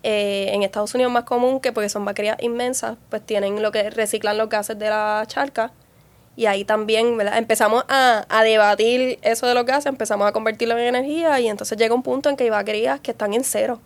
Eh, 0.04 0.52
en 0.54 0.62
Estados 0.62 0.94
Unidos 0.94 1.10
es 1.10 1.14
más 1.16 1.24
común 1.24 1.60
que 1.60 1.74
porque 1.74 1.90
son 1.90 2.06
vaquerías 2.06 2.38
inmensas, 2.44 2.96
pues 3.10 3.26
tienen 3.26 3.64
lo 3.64 3.72
que 3.72 3.90
reciclan 3.90 4.38
los 4.38 4.50
gases 4.50 4.78
de 4.78 4.88
la 4.88 5.24
charca. 5.26 5.72
Y 6.36 6.48
ahí 6.48 6.66
también 6.66 7.18
¿verdad? 7.18 7.38
empezamos 7.38 7.86
a, 7.88 8.26
a 8.30 8.44
debatir 8.44 9.20
eso 9.22 9.48
de 9.48 9.54
los 9.54 9.66
gases, 9.66 9.86
empezamos 9.88 10.28
a 10.28 10.32
convertirlo 10.32 10.78
en 10.78 10.96
energía 10.96 11.40
y 11.40 11.48
entonces 11.48 11.78
llega 11.78 11.96
un 11.96 12.04
punto 12.04 12.30
en 12.30 12.36
que 12.36 12.44
hay 12.44 12.50
vaquerías 12.50 13.00
que 13.00 13.12
están 13.12 13.34
en 13.34 13.44
cero 13.44 13.80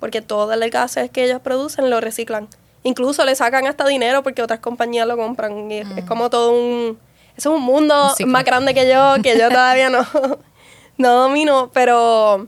porque 0.00 0.22
todo 0.22 0.52
el 0.52 0.70
gases 0.70 1.10
que 1.10 1.24
ellos 1.24 1.40
producen 1.40 1.90
lo 1.90 2.00
reciclan. 2.00 2.48
Incluso 2.82 3.24
le 3.24 3.34
sacan 3.34 3.66
hasta 3.66 3.86
dinero 3.86 4.22
porque 4.22 4.42
otras 4.42 4.60
compañías 4.60 5.06
lo 5.06 5.16
compran. 5.16 5.70
Y 5.70 5.78
es, 5.78 5.88
es 5.96 6.04
como 6.04 6.30
todo 6.30 6.52
un... 6.52 6.98
Eso 7.36 7.50
es 7.50 7.56
un 7.58 7.62
mundo 7.62 8.14
Un 8.18 8.30
más 8.30 8.44
grande 8.44 8.72
que 8.72 8.88
yo, 8.88 9.14
que 9.22 9.38
yo 9.38 9.48
todavía 9.50 9.90
no, 9.90 10.06
no 10.96 11.14
domino, 11.22 11.70
pero 11.74 12.46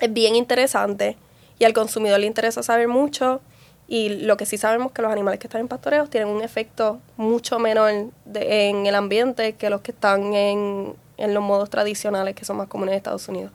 es 0.00 0.12
bien 0.12 0.36
interesante. 0.36 1.16
Y 1.58 1.64
al 1.64 1.72
consumidor 1.72 2.20
le 2.20 2.26
interesa 2.26 2.62
saber 2.62 2.88
mucho. 2.88 3.40
Y 3.86 4.08
lo 4.24 4.36
que 4.36 4.46
sí 4.46 4.56
sabemos 4.56 4.88
es 4.88 4.92
que 4.94 5.02
los 5.02 5.12
animales 5.12 5.38
que 5.38 5.46
están 5.46 5.60
en 5.60 5.68
pastoreos 5.68 6.08
tienen 6.08 6.28
un 6.30 6.42
efecto 6.42 7.00
mucho 7.16 7.58
menor 7.58 7.90
de- 8.24 8.68
en 8.70 8.86
el 8.86 8.94
ambiente 8.94 9.52
que 9.54 9.68
los 9.70 9.82
que 9.82 9.90
están 9.92 10.32
en, 10.34 10.94
en 11.18 11.34
los 11.34 11.42
modos 11.42 11.68
tradicionales 11.70 12.34
que 12.34 12.44
son 12.46 12.56
más 12.56 12.68
comunes 12.68 12.92
en 12.92 12.96
Estados 12.96 13.28
Unidos. 13.28 13.52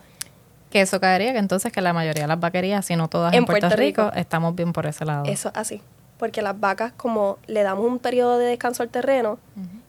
Que 0.70 0.82
eso 0.82 1.00
caería 1.00 1.34
que 1.34 1.40
entonces 1.40 1.72
que 1.72 1.82
la 1.82 1.94
mayoría 1.94 2.24
de 2.24 2.28
las 2.28 2.40
vaquerías, 2.40 2.86
si 2.86 2.96
no 2.96 3.08
todas 3.08 3.34
en, 3.34 3.40
En 3.40 3.46
Puerto, 3.46 3.68
Puerto 3.68 3.76
Rico, 3.82 4.04
Rico. 4.06 4.16
estamos 4.18 4.56
bien 4.56 4.72
por 4.72 4.86
ese 4.86 5.04
lado. 5.04 5.26
Eso 5.26 5.52
así. 5.56 5.82
Porque 6.20 6.44
las 6.44 6.60
vacas, 6.60 6.92
como 6.96 7.40
le 7.48 7.64
damos 7.64 7.86
un 7.86 7.98
periodo 7.98 8.38
de 8.38 8.46
descanso 8.46 8.84
al 8.84 8.90
terreno 8.90 9.40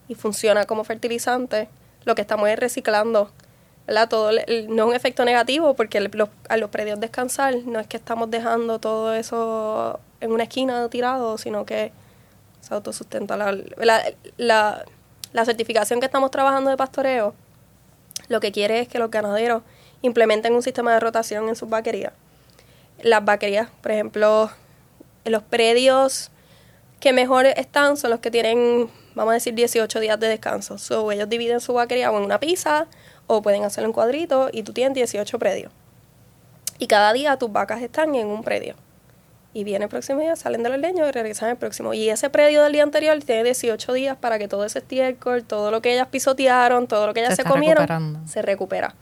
y 0.09 0.15
funciona 0.15 0.65
como 0.65 0.85
fertilizante, 0.85 1.69
lo 2.05 2.15
que 2.15 2.23
estamos 2.23 2.49
es 2.49 2.59
reciclando. 2.59 3.31
¿verdad? 3.87 4.09
Todo 4.09 4.31
el- 4.31 4.75
no 4.75 4.85
es 4.85 4.89
un 4.91 4.95
efecto 4.95 5.25
negativo 5.25 5.75
porque 5.75 5.99
el- 5.99 6.11
los, 6.15 6.29
a 6.49 6.57
los 6.57 6.71
predios 6.71 6.99
descansar 7.01 7.57
no 7.67 7.79
es 7.81 7.87
que 7.89 7.97
estamos 7.97 8.31
dejando 8.31 8.79
todo 8.79 9.13
eso 9.15 9.99
en 10.21 10.33
una 10.33 10.45
esquina 10.45 10.89
tirado, 10.89 11.39
sino 11.39 11.65
que 11.65 11.93
se 12.61 12.75
autosustenta. 12.75 13.37
La, 13.37 13.53
la, 13.53 14.03
la, 14.37 14.85
la 15.33 15.45
certificación 15.45 16.01
que 16.01 16.07
estamos 16.07 16.31
trabajando 16.31 16.71
de 16.71 16.77
pastoreo 16.77 17.35
lo 18.29 18.41
que 18.41 18.53
quiere 18.53 18.81
es 18.81 18.89
que 18.89 18.99
los 18.99 19.11
ganaderos 19.11 19.63
implementen 20.03 20.55
un 20.55 20.63
sistema 20.63 20.95
de 20.95 21.01
rotación 21.01 21.49
en 21.49 21.57
sus 21.57 21.69
vaquerías. 21.69 22.13
Las 23.03 23.25
vaquerías, 23.25 23.69
por 23.83 23.91
ejemplo, 23.91 24.51
los 25.25 25.43
predios 25.43 26.31
que 27.01 27.13
mejor 27.13 27.47
están 27.47 27.97
son 27.97 28.11
los 28.11 28.21
que 28.21 28.31
tienen, 28.31 28.89
vamos 29.15 29.33
a 29.33 29.35
decir, 29.35 29.55
18 29.55 30.01
días 30.01 30.21
de 30.21 30.29
descanso. 30.29 30.79
So, 30.79 31.11
ellos 31.11 31.29
dividen 31.29 31.61
su 31.61 31.73
vaquería 31.73 32.11
o 32.13 32.19
en 32.19 32.25
una 32.25 32.39
pizza 32.39 32.87
o 33.27 33.43
pueden 33.43 33.65
hacerlo 33.65 33.89
en 33.89 33.93
cuadritos 33.93 34.51
y 34.53 34.63
tú 34.63 34.73
tienes 34.73 34.95
18 34.95 35.39
predios. 35.39 35.73
Y 36.79 36.87
cada 36.87 37.13
día 37.13 37.37
tus 37.37 37.51
vacas 37.51 37.83
están 37.83 38.15
en 38.15 38.29
un 38.29 38.43
predio. 38.43 38.75
Y 39.53 39.65
viene 39.65 39.87
el 39.87 39.89
próximo 39.89 40.21
día, 40.21 40.37
salen 40.37 40.63
de 40.63 40.69
los 40.69 40.79
leños 40.79 41.09
y 41.09 41.11
regresan 41.11 41.51
el 41.51 41.57
próximo. 41.57 41.93
Y 41.93 42.09
ese 42.09 42.31
predio 42.31 42.63
del 42.63 42.73
día 42.73 42.85
anterior 42.85 43.19
tiene 43.23 43.45
18 43.45 43.93
días 43.93 44.17
para 44.17 44.39
que 44.39 44.47
todo 44.47 44.65
ese 44.65 44.79
estiércol, 44.79 45.43
todo 45.43 45.73
lo 45.73 45.83
que 45.83 45.93
ellas 45.93 46.07
pisotearon, 46.09 46.87
todo 46.87 47.07
lo 47.09 47.15
que 47.15 47.21
ellas 47.21 47.35
Se 47.35 47.45
comieron, 47.45 48.23
se 48.29 48.43
recupera. 48.43 48.95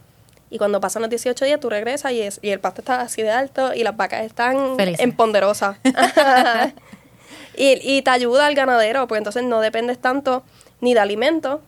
Y 0.49 0.57
cuando 0.57 0.81
pasan 0.81 1.03
los 1.03 1.09
18 1.11 1.45
días, 1.45 1.59
tú 1.59 1.69
regresas 1.69 2.11
y, 2.11 2.21
es, 2.21 2.39
y 2.41 2.49
el 2.49 2.59
pasto 2.59 2.81
está 2.81 3.01
así 3.01 3.21
de 3.21 3.29
alto 3.29 3.73
y 3.75 3.83
las 3.83 3.95
vacas 3.95 4.25
están 4.25 4.75
Felices. 4.75 5.01
en 5.01 5.11
ponderosa. 5.11 5.77
y, 7.55 7.79
y 7.83 8.01
te 8.01 8.09
ayuda 8.09 8.47
al 8.47 8.55
ganadero, 8.55 9.07
porque 9.07 9.19
entonces 9.19 9.43
no 9.43 9.61
dependes 9.61 9.99
tanto 9.99 10.43
ni 10.81 10.95
de 10.95 10.99
alimento 10.99 11.61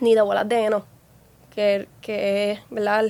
ni 0.00 0.14
de 0.14 0.22
bolas 0.22 0.48
de 0.48 0.64
heno. 0.64 0.84
que, 1.54 1.88
que 2.00 2.60
¿verdad? 2.70 3.06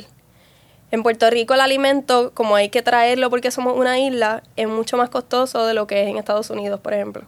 En 0.90 1.02
Puerto 1.02 1.28
Rico 1.28 1.54
el 1.54 1.60
alimento, 1.60 2.32
como 2.34 2.56
hay 2.56 2.70
que 2.70 2.82
traerlo 2.82 3.28
porque 3.30 3.50
somos 3.50 3.76
una 3.76 3.98
isla, 3.98 4.42
es 4.56 4.68
mucho 4.68 4.96
más 4.96 5.10
costoso 5.10 5.66
de 5.66 5.74
lo 5.74 5.86
que 5.86 6.02
es 6.02 6.08
en 6.08 6.16
Estados 6.16 6.48
Unidos, 6.50 6.80
por 6.80 6.94
ejemplo. 6.94 7.24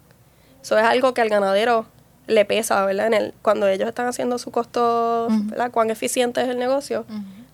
Eso 0.62 0.78
es 0.78 0.84
algo 0.84 1.14
que 1.14 1.20
al 1.20 1.28
ganadero 1.28 1.86
le 2.26 2.44
pesa, 2.44 2.84
¿verdad? 2.86 3.08
En 3.08 3.14
el, 3.14 3.34
cuando 3.42 3.66
ellos 3.68 3.88
están 3.88 4.06
haciendo 4.06 4.38
su 4.38 4.50
costo, 4.50 5.28
¿verdad? 5.30 5.70
Cuán 5.70 5.90
eficiente 5.90 6.40
es 6.40 6.48
el 6.48 6.58
negocio, 6.58 7.04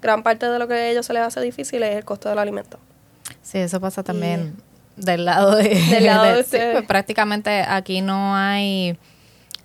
gran 0.02 0.22
parte 0.22 0.48
de 0.48 0.58
lo 0.58 0.68
que 0.68 0.74
a 0.74 0.88
ellos 0.88 1.06
se 1.06 1.12
les 1.12 1.22
hace 1.22 1.40
difícil 1.40 1.82
es 1.82 1.96
el 1.96 2.04
costo 2.04 2.28
del 2.28 2.38
alimento. 2.38 2.78
Sí, 3.42 3.58
eso 3.58 3.80
pasa 3.80 4.02
también 4.02 4.54
del 4.96 5.24
lado 5.24 5.56
de... 5.56 5.68
Del 5.90 6.06
lado 6.06 6.24
de, 6.24 6.44
pues, 6.72 6.86
prácticamente 6.86 7.62
aquí 7.62 8.00
no 8.00 8.34
hay 8.34 8.98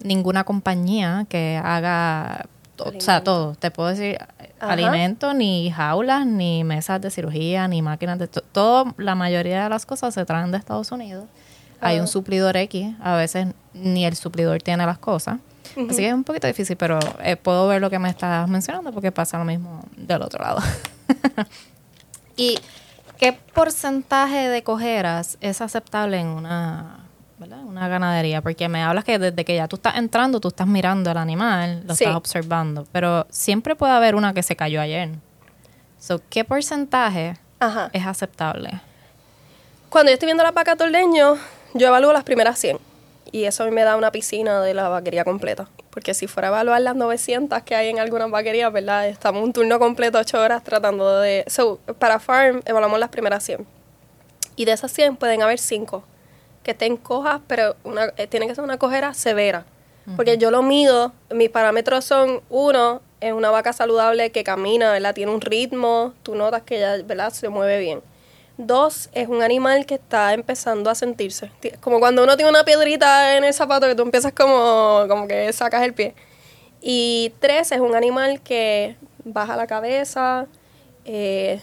ninguna 0.04 0.44
compañía 0.44 1.26
que 1.30 1.60
haga 1.64 2.46
o 2.78 3.00
sea, 3.00 3.24
todo. 3.24 3.56
Te 3.56 3.72
puedo 3.72 3.90
decir 3.90 4.18
alimento, 4.62 5.34
ni 5.34 5.72
jaulas, 5.72 6.26
ni 6.26 6.64
mesas 6.64 7.02
de 7.02 7.10
cirugía, 7.12 7.68
ni 7.68 7.82
máquinas 7.82 8.20
de... 8.20 8.28
todo, 8.28 8.94
la 8.98 9.16
mayoría 9.16 9.64
de 9.64 9.70
las 9.70 9.86
cosas 9.86 10.14
se 10.14 10.26
traen 10.26 10.52
de 10.52 10.58
Estados 10.58 10.92
Unidos. 10.92 11.26
Hay 11.80 12.00
un 12.00 12.08
suplidor 12.08 12.56
X, 12.58 12.94
a 13.02 13.16
veces 13.16 13.48
ni 13.74 14.06
el 14.06 14.16
suplidor 14.16 14.62
tiene 14.62 14.86
las 14.86 15.00
cosas. 15.00 15.40
Así 15.90 15.98
que 15.98 16.08
es 16.08 16.14
un 16.14 16.24
poquito 16.24 16.48
difícil, 16.48 16.78
pero 16.78 17.00
eh, 17.24 17.38
puedo 17.38 17.68
ver 17.68 17.82
lo 17.82 17.90
que 17.90 17.98
me 17.98 18.10
estás 18.10 18.48
mencionando 18.48 18.92
porque 18.92 19.12
pasa 19.12 19.38
lo 19.38 19.46
mismo 19.46 19.84
del 19.96 20.22
otro 20.22 20.44
lado. 20.44 20.62
¿Y 22.36 22.60
qué 23.18 23.34
porcentaje 23.34 24.50
de 24.50 24.64
cojeras 24.64 25.38
es 25.42 25.62
aceptable 25.62 26.20
en 26.20 26.28
una 26.28 27.02
una 27.50 27.88
ganadería, 27.88 28.42
porque 28.42 28.70
me 28.70 28.84
hablas 28.84 29.04
que 29.04 29.18
desde 29.18 29.44
que 29.44 29.56
ya 29.56 29.68
tú 29.68 29.78
estás 29.78 29.96
entrando, 29.96 30.40
tú 30.40 30.50
estás 30.50 30.68
mirando 30.68 31.10
al 31.10 31.18
animal, 31.18 31.84
lo 31.86 31.94
estás 31.94 32.16
observando, 32.16 32.86
pero 32.92 33.26
siempre 33.30 33.76
puede 33.76 33.94
haber 33.94 34.16
una 34.16 34.34
que 34.34 34.44
se 34.44 34.56
cayó 34.56 34.82
ayer. 34.82 35.10
So, 36.00 36.22
¿Qué 36.30 36.44
porcentaje 36.44 37.38
es 37.94 38.06
aceptable? 38.06 38.82
Cuando 39.90 40.10
yo 40.10 40.14
estoy 40.14 40.28
viendo 40.28 40.44
la 40.44 40.52
vaca 40.52 40.76
tordeño, 40.76 41.38
yo 41.74 41.88
evalúo 41.88 42.14
las 42.14 42.24
primeras 42.24 42.60
100 42.60 42.78
y 43.32 43.46
eso 43.46 43.64
a 43.64 43.66
mí 43.66 43.72
me 43.72 43.84
da 43.84 43.96
una 43.96 44.12
piscina 44.12 44.62
de 44.62 44.74
la 44.74 44.90
vaquería 44.90 45.24
completa. 45.24 45.68
Porque 45.90 46.14
si 46.14 46.28
fuera 46.28 46.48
a 46.48 46.52
evaluar 46.52 46.82
las 46.82 46.96
900 46.96 47.64
que 47.64 47.76
hay 47.76 47.90
en 47.90 48.00
algunas 48.00 48.30
vaquerías, 48.32 48.72
¿verdad? 48.72 49.08
Estamos 49.08 49.44
un 49.44 49.52
turno 49.52 49.80
completo, 49.80 50.18
8 50.18 50.40
horas, 50.40 50.64
tratando 50.64 51.20
de... 51.20 51.44
So, 51.48 51.80
para 52.00 52.20
farm 52.20 52.62
evaluamos 52.66 53.00
las 53.00 53.10
primeras 53.10 53.44
100. 53.44 53.66
Y 54.56 54.66
de 54.66 54.72
esas 54.72 54.92
100 54.92 55.18
pueden 55.18 55.42
haber 55.42 55.60
5 55.60 56.04
que 56.64 56.72
estén 56.72 56.98
cojas, 56.98 57.42
pero 57.48 57.76
una, 57.84 58.14
eh, 58.18 58.28
tiene 58.28 58.48
que 58.48 58.56
ser 58.56 58.64
una 58.64 58.78
cojera 58.78 59.14
severa. 59.14 59.66
Porque 60.16 60.38
yo 60.40 60.50
lo 60.50 60.64
mido, 60.64 61.14
mis 61.30 61.50
parámetros 61.50 62.04
son, 62.04 62.42
uno, 62.50 63.02
es 63.22 63.34
una 63.34 63.52
vaca 63.52 63.72
saludable 63.72 64.32
que 64.32 64.44
camina, 64.44 64.92
¿verdad? 64.92 65.14
Tiene 65.14 65.32
un 65.32 65.42
ritmo, 65.42 66.14
tú 66.24 66.34
notas 66.34 66.64
que 66.64 66.78
ella, 66.78 66.98
¿verdad? 67.04 67.32
Se 67.32 67.48
mueve 67.50 67.80
bien. 67.80 68.02
Dos, 68.58 69.10
es 69.14 69.28
un 69.28 69.44
animal 69.44 69.86
que 69.86 69.96
está 69.96 70.34
empezando 70.34 70.90
a 70.90 70.96
sentirse. 70.96 71.52
Como 71.80 72.00
cuando 72.00 72.24
uno 72.24 72.36
tiene 72.36 72.50
una 72.50 72.66
piedrita 72.66 73.38
en 73.38 73.44
el 73.44 73.54
zapato 73.54 73.88
que 73.88 73.96
tú 73.96 74.02
empiezas 74.02 74.34
como, 74.34 75.06
como 75.08 75.28
que 75.28 75.54
sacas 75.54 75.84
el 75.84 75.94
pie. 75.94 76.16
Y 76.82 77.32
tres, 77.40 77.72
es 77.72 77.80
un 77.80 77.96
animal 77.96 78.42
que 78.42 78.96
baja 79.24 79.56
la 79.56 79.68
cabeza, 79.68 80.48
eh, 81.06 81.62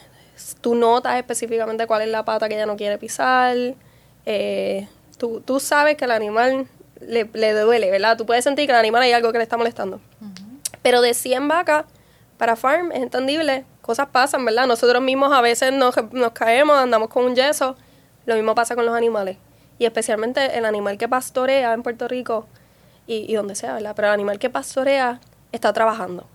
tú 0.60 0.74
notas 0.74 1.16
específicamente 1.16 1.86
cuál 1.86 2.02
es 2.02 2.08
la 2.08 2.24
pata 2.24 2.48
que 2.48 2.54
ella 2.54 2.66
no 2.66 2.76
quiere 2.76 2.98
pisar, 2.98 3.56
eh, 4.30 4.86
tú, 5.16 5.40
tú, 5.40 5.58
sabes 5.58 5.96
que 5.96 6.04
el 6.04 6.10
animal 6.10 6.68
le, 7.00 7.24
duele, 7.24 7.90
¿verdad? 7.90 8.18
Tú 8.18 8.26
puedes 8.26 8.44
sentir 8.44 8.66
que 8.66 8.72
el 8.72 8.78
animal 8.78 9.00
hay 9.00 9.12
algo 9.12 9.32
que 9.32 9.38
le 9.38 9.44
está 9.44 9.56
molestando. 9.56 10.02
Pero 10.82 11.00
de 11.00 11.14
100 11.14 11.48
vacas 11.48 11.86
para 12.36 12.54
farm 12.54 12.92
es 12.92 13.00
entendible, 13.00 13.64
cosas 13.80 14.08
pasan, 14.08 14.44
¿verdad? 14.44 14.66
Nosotros 14.66 15.02
mismos 15.02 15.32
a 15.32 15.40
veces 15.40 15.72
nos, 15.72 15.94
nos 16.12 16.32
caemos, 16.32 16.76
andamos 16.76 17.08
con 17.08 17.24
un 17.24 17.34
yeso, 17.34 17.74
lo 18.26 18.34
mismo 18.34 18.54
pasa 18.54 18.74
con 18.74 18.84
los 18.84 18.94
animales. 18.94 19.38
Y 19.78 19.86
especialmente 19.86 20.58
el 20.58 20.66
animal 20.66 20.98
que 20.98 21.08
pastorea 21.08 21.72
en 21.72 21.82
Puerto 21.82 22.06
Rico 22.06 22.46
y, 23.06 23.24
y 23.32 23.34
donde 23.34 23.54
sea, 23.54 23.72
¿verdad? 23.72 23.94
Pero 23.96 24.08
el 24.08 24.14
animal 24.14 24.38
que 24.38 24.50
pastorea 24.50 25.20
está 25.52 25.72
trabajando. 25.72 26.26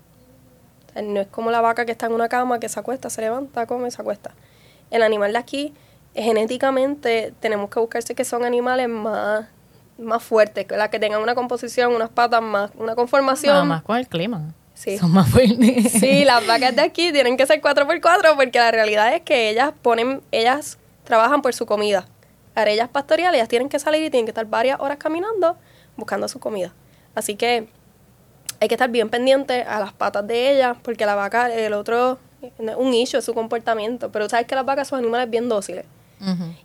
no 1.00 1.20
es 1.20 1.28
como 1.28 1.52
la 1.52 1.60
vaca 1.60 1.86
que 1.86 1.92
está 1.92 2.06
en 2.06 2.12
una 2.12 2.28
cama, 2.28 2.58
que 2.58 2.68
se 2.68 2.80
acuesta, 2.80 3.08
se 3.08 3.20
levanta, 3.20 3.66
come, 3.66 3.92
se 3.92 4.02
acuesta. 4.02 4.34
El 4.90 5.04
animal 5.04 5.32
de 5.32 5.38
aquí 5.38 5.74
genéticamente 6.14 7.32
tenemos 7.40 7.70
que 7.70 7.80
buscarse 7.80 8.14
que 8.14 8.24
son 8.24 8.44
animales 8.44 8.88
más, 8.88 9.46
más 9.98 10.22
fuertes, 10.22 10.66
que, 10.66 10.76
que 10.90 10.98
tengan 10.98 11.22
una 11.22 11.34
composición, 11.34 11.94
unas 11.94 12.10
patas 12.10 12.42
más, 12.42 12.70
una 12.76 12.94
conformación. 12.94 13.52
Nada 13.52 13.64
más 13.64 13.82
con 13.82 13.96
el 13.96 14.08
clima. 14.08 14.54
Sí. 14.74 14.98
Son 14.98 15.12
más 15.12 15.28
fuertes. 15.28 15.92
Sí, 15.92 16.24
las 16.24 16.46
vacas 16.46 16.74
de 16.74 16.82
aquí 16.82 17.12
tienen 17.12 17.36
que 17.36 17.46
ser 17.46 17.60
4x4 17.60 18.36
porque 18.36 18.58
la 18.58 18.70
realidad 18.70 19.14
es 19.14 19.22
que 19.22 19.50
ellas 19.50 19.72
ponen, 19.82 20.20
ellas 20.32 20.78
trabajan 21.04 21.42
por 21.42 21.54
su 21.54 21.66
comida. 21.66 22.06
Para 22.54 22.70
ellas 22.70 22.88
pastoriales, 22.88 23.38
ellas 23.38 23.48
tienen 23.48 23.68
que 23.68 23.78
salir 23.78 24.02
y 24.02 24.10
tienen 24.10 24.26
que 24.26 24.30
estar 24.30 24.46
varias 24.46 24.80
horas 24.80 24.98
caminando 24.98 25.56
buscando 25.96 26.28
su 26.28 26.38
comida. 26.38 26.72
Así 27.14 27.36
que 27.36 27.68
hay 28.60 28.68
que 28.68 28.74
estar 28.74 28.90
bien 28.90 29.08
pendiente 29.10 29.62
a 29.62 29.80
las 29.80 29.92
patas 29.92 30.26
de 30.26 30.52
ellas 30.52 30.76
porque 30.82 31.06
la 31.06 31.14
vaca, 31.14 31.52
el 31.52 31.72
otro, 31.72 32.18
un 32.76 32.94
issue 32.94 33.18
es 33.18 33.24
su 33.24 33.34
comportamiento. 33.34 34.10
Pero 34.10 34.28
sabes 34.28 34.46
que 34.46 34.54
las 34.54 34.64
vacas 34.64 34.88
son 34.88 35.00
animales 35.00 35.30
bien 35.30 35.48
dóciles. 35.48 35.84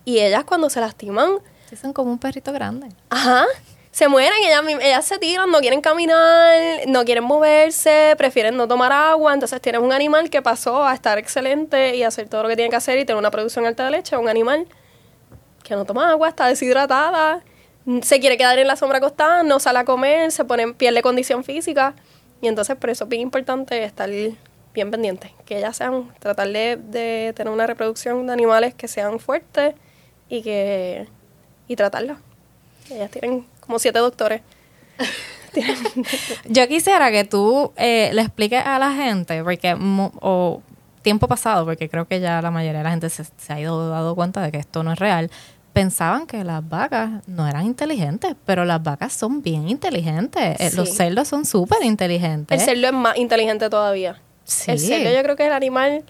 Y 0.05 0.19
ellas 0.19 0.43
cuando 0.45 0.69
se 0.69 0.79
lastiman... 0.79 1.39
son 1.79 1.93
como 1.93 2.11
un 2.11 2.17
perrito 2.17 2.51
grande. 2.51 2.87
Ajá. 3.09 3.45
Se 3.91 4.07
mueren, 4.07 4.33
ellas, 4.45 4.63
ellas 4.81 5.05
se 5.05 5.17
tiran, 5.17 5.51
no 5.51 5.59
quieren 5.59 5.81
caminar, 5.81 6.55
no 6.87 7.03
quieren 7.05 7.23
moverse, 7.23 8.15
prefieren 8.17 8.55
no 8.55 8.67
tomar 8.67 8.91
agua. 8.91 9.33
Entonces 9.33 9.59
tienes 9.61 9.81
un 9.81 9.91
animal 9.91 10.29
que 10.29 10.41
pasó 10.41 10.85
a 10.85 10.93
estar 10.93 11.17
excelente 11.17 11.95
y 11.95 12.03
hacer 12.03 12.29
todo 12.29 12.43
lo 12.43 12.49
que 12.49 12.55
tiene 12.55 12.69
que 12.69 12.75
hacer 12.75 12.97
y 12.99 13.05
tener 13.05 13.19
una 13.19 13.31
producción 13.31 13.65
alta 13.65 13.85
de 13.85 13.91
leche. 13.91 14.15
Un 14.15 14.29
animal 14.29 14.67
que 15.63 15.75
no 15.75 15.85
toma 15.85 16.11
agua, 16.11 16.29
está 16.29 16.47
deshidratada, 16.47 17.41
se 18.01 18.19
quiere 18.19 18.37
quedar 18.37 18.57
en 18.59 18.67
la 18.67 18.75
sombra 18.75 18.99
acostada, 18.99 19.43
no 19.43 19.59
sale 19.59 19.79
a 19.79 19.85
comer, 19.85 20.31
se 20.31 20.45
pone 20.45 20.63
en 20.63 20.73
piel 20.73 20.95
de 20.95 21.01
condición 21.01 21.43
física. 21.43 21.93
Y 22.41 22.47
entonces 22.47 22.75
por 22.75 22.89
eso 22.89 23.03
es 23.03 23.09
bien 23.09 23.21
importante 23.21 23.83
estar 23.83 24.09
bien 24.73 24.91
pendientes, 24.91 25.31
que 25.45 25.57
ellas 25.57 25.77
sean, 25.77 26.11
tratar 26.19 26.47
de, 26.49 27.33
tener 27.35 27.51
una 27.51 27.67
reproducción 27.67 28.27
de 28.27 28.33
animales 28.33 28.73
que 28.73 28.87
sean 28.87 29.19
fuertes 29.19 29.75
y 30.27 30.41
que 30.41 31.07
y 31.67 31.75
tratarlas. 31.75 32.17
Ellas 32.89 33.11
tienen 33.11 33.45
como 33.59 33.79
siete 33.79 33.99
doctores. 33.99 34.41
Yo 36.45 36.67
quisiera 36.67 37.11
que 37.11 37.23
tú 37.23 37.71
eh, 37.77 38.11
le 38.13 38.21
expliques 38.21 38.63
a 38.65 38.79
la 38.79 38.93
gente, 38.93 39.43
porque 39.43 39.75
o 40.21 40.61
tiempo 41.01 41.27
pasado, 41.27 41.65
porque 41.65 41.89
creo 41.89 42.07
que 42.07 42.19
ya 42.19 42.41
la 42.41 42.51
mayoría 42.51 42.79
de 42.79 42.83
la 42.83 42.89
gente 42.91 43.09
se, 43.09 43.23
ha 43.49 43.59
ido 43.59 43.89
dado 43.89 44.15
cuenta 44.15 44.41
de 44.41 44.51
que 44.51 44.57
esto 44.57 44.83
no 44.83 44.93
es 44.93 44.99
real, 44.99 45.31
pensaban 45.73 46.27
que 46.27 46.43
las 46.43 46.67
vacas 46.67 47.27
no 47.27 47.47
eran 47.47 47.65
inteligentes, 47.65 48.35
pero 48.45 48.65
las 48.65 48.81
vacas 48.83 49.13
son 49.13 49.41
bien 49.41 49.69
inteligentes. 49.69 50.59
Eh, 50.59 50.71
los 50.75 50.89
cerdos 50.89 51.27
son 51.27 51.45
súper 51.45 51.83
inteligentes. 51.83 52.59
El 52.59 52.65
cerdo 52.65 52.87
es 52.87 52.93
más 52.93 53.17
inteligente 53.17 53.69
todavía. 53.69 54.21
El 54.67 54.79
cerdo 54.79 55.11
yo 55.11 55.23
creo 55.23 55.35
que 55.35 55.43
es 55.43 55.47
el 55.47 55.53
animal 55.53 56.03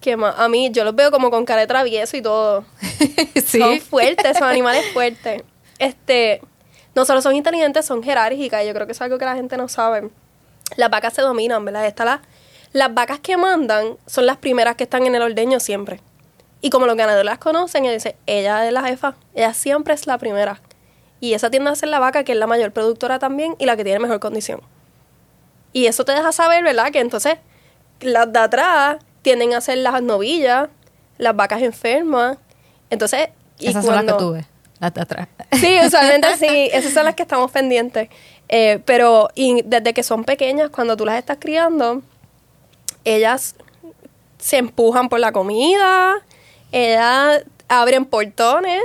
que 0.00 0.16
más, 0.16 0.34
a 0.38 0.48
mí 0.48 0.70
yo 0.70 0.84
los 0.84 0.94
veo 0.94 1.10
como 1.10 1.30
con 1.30 1.44
cara 1.44 1.62
de 1.62 1.66
travieso 1.66 2.16
y 2.16 2.22
todo. 2.22 2.64
Son 3.46 3.80
fuertes, 3.80 4.36
son 4.36 4.48
animales 4.48 4.84
fuertes. 4.92 5.42
Este, 5.78 6.40
no 6.94 7.04
solo 7.04 7.22
son 7.22 7.34
inteligentes, 7.34 7.86
son 7.86 8.02
jerárquicas. 8.02 8.66
Yo 8.66 8.74
creo 8.74 8.86
que 8.86 8.92
es 8.92 9.00
algo 9.00 9.18
que 9.18 9.24
la 9.24 9.34
gente 9.34 9.56
no 9.56 9.68
sabe. 9.68 10.10
Las 10.76 10.90
vacas 10.90 11.14
se 11.14 11.22
dominan, 11.22 11.64
¿verdad? 11.64 11.86
Está 11.86 12.04
la, 12.04 12.22
las 12.72 12.92
vacas 12.92 13.20
que 13.20 13.36
mandan 13.36 13.96
son 14.06 14.26
las 14.26 14.36
primeras 14.36 14.76
que 14.76 14.84
están 14.84 15.06
en 15.06 15.14
el 15.14 15.22
ordeño 15.22 15.60
siempre. 15.60 16.00
Y 16.60 16.70
como 16.70 16.86
los 16.86 16.96
ganadores 16.96 17.24
las 17.24 17.38
conocen, 17.38 17.84
ella 17.84 17.94
dice, 17.94 18.16
ella 18.26 18.66
es 18.66 18.72
la 18.72 18.82
jefa, 18.82 19.14
ella 19.34 19.54
siempre 19.54 19.94
es 19.94 20.06
la 20.06 20.18
primera. 20.18 20.60
Y 21.20 21.34
esa 21.34 21.50
tiende 21.50 21.70
a 21.70 21.74
ser 21.74 21.88
la 21.88 21.98
vaca 21.98 22.24
que 22.24 22.32
es 22.32 22.38
la 22.38 22.46
mayor 22.46 22.72
productora 22.72 23.18
también 23.18 23.54
y 23.58 23.66
la 23.66 23.76
que 23.76 23.84
tiene 23.84 23.98
mejor 24.00 24.20
condición. 24.20 24.60
Y 25.72 25.86
eso 25.86 26.04
te 26.04 26.12
deja 26.12 26.32
saber, 26.32 26.64
¿verdad? 26.64 26.90
Que 26.90 27.00
entonces 27.00 27.38
las 28.00 28.32
de 28.32 28.38
atrás 28.38 28.96
tienden 29.22 29.54
a 29.54 29.60
ser 29.60 29.78
las 29.78 30.02
novillas, 30.02 30.68
las 31.18 31.34
vacas 31.36 31.62
enfermas. 31.62 32.38
Entonces, 32.90 33.28
y 33.58 33.68
esas 33.68 33.84
son 33.84 33.94
las 33.94 34.04
que 34.04 34.12
tuve, 34.12 34.46
las 34.78 34.94
de 34.94 35.00
atrás. 35.00 35.28
Sí, 35.52 35.78
usualmente 35.86 36.36
sí, 36.36 36.70
esas 36.72 36.92
son 36.92 37.04
las 37.04 37.14
que 37.14 37.22
estamos 37.22 37.50
pendientes. 37.50 38.08
Eh, 38.48 38.80
pero 38.84 39.28
y 39.34 39.62
desde 39.62 39.92
que 39.92 40.02
son 40.02 40.24
pequeñas, 40.24 40.70
cuando 40.70 40.96
tú 40.96 41.04
las 41.04 41.18
estás 41.18 41.38
criando, 41.40 42.02
ellas 43.04 43.54
se 44.38 44.58
empujan 44.58 45.08
por 45.08 45.20
la 45.20 45.32
comida, 45.32 46.16
ellas 46.72 47.44
abren 47.68 48.04
portones. 48.04 48.80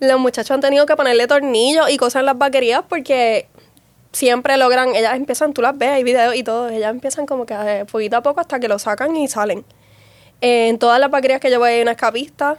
Los 0.00 0.18
muchachos 0.18 0.50
han 0.50 0.60
tenido 0.60 0.86
que 0.86 0.96
ponerle 0.96 1.26
tornillos 1.26 1.90
y 1.90 1.96
cosas 1.96 2.20
en 2.20 2.26
las 2.26 2.38
vaquerías 2.38 2.82
porque 2.88 3.46
siempre 4.12 4.56
logran, 4.56 4.94
ellas 4.94 5.16
empiezan, 5.16 5.52
tú 5.52 5.62
las 5.62 5.76
ves, 5.76 5.90
hay 5.90 6.04
videos 6.04 6.34
y 6.34 6.42
todo, 6.42 6.68
ellas 6.68 6.90
empiezan 6.90 7.26
como 7.26 7.46
que 7.46 7.54
a, 7.54 7.84
poquito 7.86 8.16
a 8.16 8.22
poco 8.22 8.40
hasta 8.40 8.60
que 8.60 8.68
lo 8.68 8.78
sacan 8.78 9.16
y 9.16 9.28
salen. 9.28 9.64
en 10.40 10.78
todas 10.78 11.00
las 11.00 11.10
vaquerías 11.10 11.40
que 11.40 11.50
yo 11.50 11.58
voy 11.58 11.70
hay 11.70 11.82
una 11.82 11.92
escapista, 11.92 12.56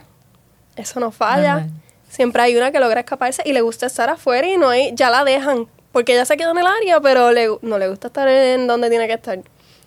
eso 0.76 1.00
no 1.00 1.10
falla. 1.10 1.68
Siempre 2.08 2.42
hay 2.42 2.56
una 2.56 2.70
que 2.70 2.78
logra 2.78 3.00
escaparse 3.00 3.42
y 3.44 3.52
le 3.52 3.60
gusta 3.60 3.86
estar 3.86 4.08
afuera 4.08 4.46
y 4.48 4.56
no 4.56 4.68
hay, 4.68 4.92
ya 4.94 5.10
la 5.10 5.24
dejan, 5.24 5.66
porque 5.90 6.12
ella 6.12 6.24
se 6.24 6.36
quedó 6.36 6.52
en 6.52 6.58
el 6.58 6.66
área, 6.66 7.00
pero 7.00 7.32
le, 7.32 7.48
no 7.62 7.78
le 7.78 7.88
gusta 7.88 8.06
estar 8.08 8.28
en 8.28 8.66
donde 8.66 8.88
tiene 8.88 9.06
que 9.06 9.14
estar. 9.14 9.38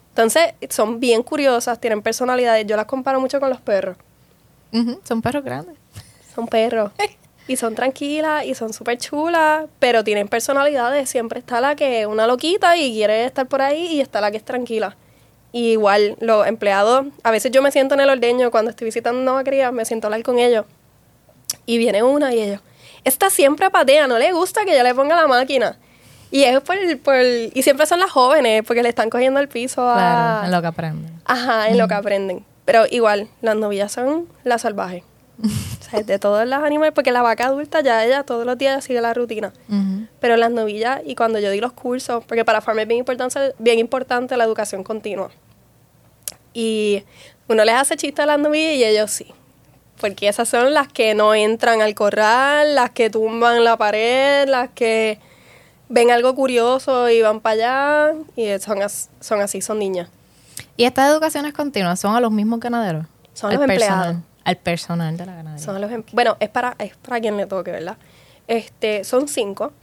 Entonces, 0.10 0.54
son 0.70 1.00
bien 1.00 1.22
curiosas, 1.22 1.80
tienen 1.80 2.02
personalidades. 2.02 2.66
Yo 2.66 2.76
las 2.76 2.86
comparo 2.86 3.22
mucho 3.22 3.40
con 3.40 3.50
los 3.50 3.62
perros. 3.62 3.98
Son 5.04 5.22
perros 5.22 5.44
grandes. 5.44 5.76
Son 6.34 6.48
perros. 6.48 6.92
Y 7.48 7.56
son 7.56 7.76
tranquilas 7.76 8.46
y 8.46 8.54
son 8.56 8.74
súper 8.74 8.98
chulas, 8.98 9.66
pero 9.80 10.04
tienen 10.04 10.28
personalidades. 10.28 11.10
Siempre 11.10 11.40
está 11.40 11.62
la 11.62 11.76
que 11.76 12.02
es 12.02 12.08
una 12.08 12.28
loquita 12.28 12.76
y 12.78 12.92
quiere 12.92 13.26
estar 13.26 13.48
por 13.48 13.62
ahí 13.62 13.88
y 13.88 14.02
está 14.02 14.20
la 14.20 14.32
que 14.32 14.38
es 14.38 14.44
tranquila. 14.44 14.98
Y 15.52 15.72
igual, 15.72 16.18
los 16.20 16.46
empleados, 16.46 17.08
a 17.24 17.32
veces 17.32 17.52
yo 17.52 17.62
me 17.62 17.72
siento 17.72 17.96
en 17.96 18.02
el 18.02 18.10
ordeño 18.10 18.52
cuando 18.52 18.70
estoy 18.70 18.86
visitando 18.86 19.32
una 19.32 19.44
cría, 19.44 19.72
me 19.72 19.86
siento 19.86 20.08
a 20.08 20.10
hablar 20.10 20.24
con 20.24 20.40
ellos. 20.40 20.66
Y 21.66 21.78
viene 21.78 22.04
una 22.04 22.34
y 22.34 22.42
ellos, 22.42 22.62
esta 23.04 23.30
siempre 23.30 23.70
patea, 23.70 24.08
no 24.08 24.20
le 24.20 24.34
gusta 24.34 24.66
que 24.66 24.76
yo 24.76 24.84
le 24.84 24.94
ponga 24.94 25.16
la 25.16 25.28
máquina. 25.28 25.78
Y 26.30 26.44
es 26.44 26.60
por, 26.60 26.76
por 27.00 27.16
y 27.16 27.62
siempre 27.64 27.86
son 27.86 28.02
las 28.02 28.12
jóvenes, 28.12 28.64
porque 28.68 28.84
le 28.84 28.90
están 28.90 29.10
cogiendo 29.10 29.40
el 29.40 29.48
piso 29.48 29.88
a... 29.88 29.94
Claro, 29.96 30.46
en 30.46 30.52
lo 30.52 30.62
que 30.62 30.68
aprenden. 30.68 31.22
Ajá, 31.24 31.70
en 31.70 31.78
lo 31.78 31.88
que 31.88 31.94
aprenden. 31.94 32.46
Pero 32.66 32.86
igual, 32.90 33.30
las 33.42 33.56
novillas 33.56 33.94
son 33.94 34.28
las 34.44 34.64
salvajes. 34.64 35.04
o 35.44 35.84
sea, 35.90 36.02
de 36.02 36.20
todos 36.20 36.48
los 36.48 36.64
animales, 36.64 36.94
porque 36.96 37.12
la 37.12 37.22
vaca 37.22 37.46
adulta 37.48 37.82
ya 37.82 38.04
ella 38.06 38.24
todos 38.24 38.46
los 38.46 38.58
días 38.58 38.84
sigue 38.84 39.02
la 39.02 39.14
rutina. 39.14 39.54
Pero 40.20 40.36
las 40.38 40.52
novillas, 40.52 41.02
y 41.06 41.16
cuando 41.16 41.40
yo 41.40 41.52
di 41.52 41.60
los 41.62 41.74
cursos, 41.74 42.24
porque 42.26 42.44
para 42.46 42.62
Farm 42.62 42.80
es 42.80 42.88
bien 42.88 43.00
importante, 43.00 43.54
bien 43.60 43.80
importante 43.80 44.36
la 44.38 44.44
educación 44.46 44.84
continua. 44.84 45.30
Y 46.54 47.04
uno 47.48 47.64
les 47.66 47.76
hace 47.76 47.96
chiste 47.98 48.22
a 48.22 48.26
las 48.26 48.40
novillas 48.40 48.74
y 48.76 48.84
ellos 48.84 49.12
sí. 49.12 49.28
Porque 50.00 50.28
esas 50.28 50.48
son 50.50 50.74
las 50.74 50.88
que 50.88 51.16
no 51.16 51.34
entran 51.34 51.82
al 51.82 51.96
corral, 51.96 52.76
las 52.76 52.92
que 52.92 53.10
tumban 53.10 53.64
la 53.64 53.78
pared, 53.78 54.48
las 54.48 54.70
que 54.70 55.20
ven 55.90 56.12
algo 56.12 56.36
curioso 56.36 57.10
y 57.10 57.22
van 57.22 57.40
para 57.42 57.54
allá. 58.10 58.14
Y 58.36 58.60
son, 58.60 58.82
as- 58.82 59.10
son 59.20 59.42
así, 59.42 59.62
son 59.62 59.80
niñas. 59.80 60.10
¿Y 60.76 60.84
estas 60.84 61.10
educaciones 61.12 61.54
continuas 61.54 62.00
son 62.00 62.16
a 62.16 62.20
los 62.22 62.32
mismos 62.32 62.60
ganaderos? 62.60 63.06
Son 63.34 63.52
los 63.56 63.62
empleados. 63.86 64.18
Al 64.48 64.58
personal 64.58 65.18
de 65.18 65.26
la 65.26 65.36
ganadería. 65.36 65.64
Son 65.66 65.84
em- 65.92 66.04
bueno, 66.14 66.38
es 66.40 66.48
para, 66.50 66.76
es 66.80 66.96
para 66.96 67.20
quien 67.20 67.36
le 67.38 67.46
toque, 67.46 67.72
¿verdad? 67.72 67.98
Este, 68.48 69.04
son 69.04 69.28
cinco. 69.28 69.74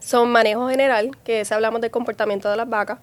Son 0.00 0.30
manejo 0.30 0.68
general, 0.68 1.10
que 1.24 1.40
es 1.40 1.50
hablamos 1.52 1.80
del 1.80 1.90
comportamiento 1.90 2.48
de 2.48 2.56
las 2.56 2.68
vacas, 2.68 2.98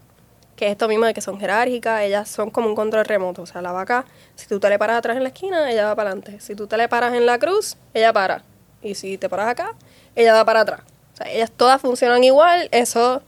que 0.55 0.65
es 0.67 0.71
esto 0.71 0.87
mismo 0.87 1.05
de 1.05 1.13
que 1.13 1.21
son 1.21 1.39
jerárquicas, 1.39 2.01
ellas 2.01 2.29
son 2.29 2.49
como 2.49 2.67
un 2.69 2.75
control 2.75 3.03
remoto. 3.05 3.41
O 3.41 3.45
sea, 3.45 3.61
la 3.61 3.71
vaca, 3.73 4.05
si 4.35 4.47
tú 4.47 4.59
te 4.59 4.69
le 4.69 4.79
paras 4.79 4.97
atrás 4.99 5.17
en 5.17 5.23
la 5.23 5.29
esquina, 5.29 5.69
ella 5.69 5.85
va 5.87 5.95
para 5.95 6.11
adelante. 6.11 6.39
Si 6.39 6.55
tú 6.55 6.65
te 6.67 6.77
le 6.77 6.87
paras 6.87 7.13
en 7.13 7.25
la 7.25 7.39
cruz, 7.39 7.75
ella 7.93 8.11
para. 8.13 8.43
Y 8.81 8.95
si 8.95 9.17
te 9.17 9.27
paras 9.29 9.47
acá, 9.49 9.73
ella 10.15 10.33
va 10.33 10.45
para 10.45 10.61
atrás. 10.61 10.81
O 11.13 11.17
sea, 11.17 11.29
ellas 11.31 11.51
todas 11.51 11.81
funcionan 11.81 12.23
igual, 12.23 12.69
eso, 12.71 13.21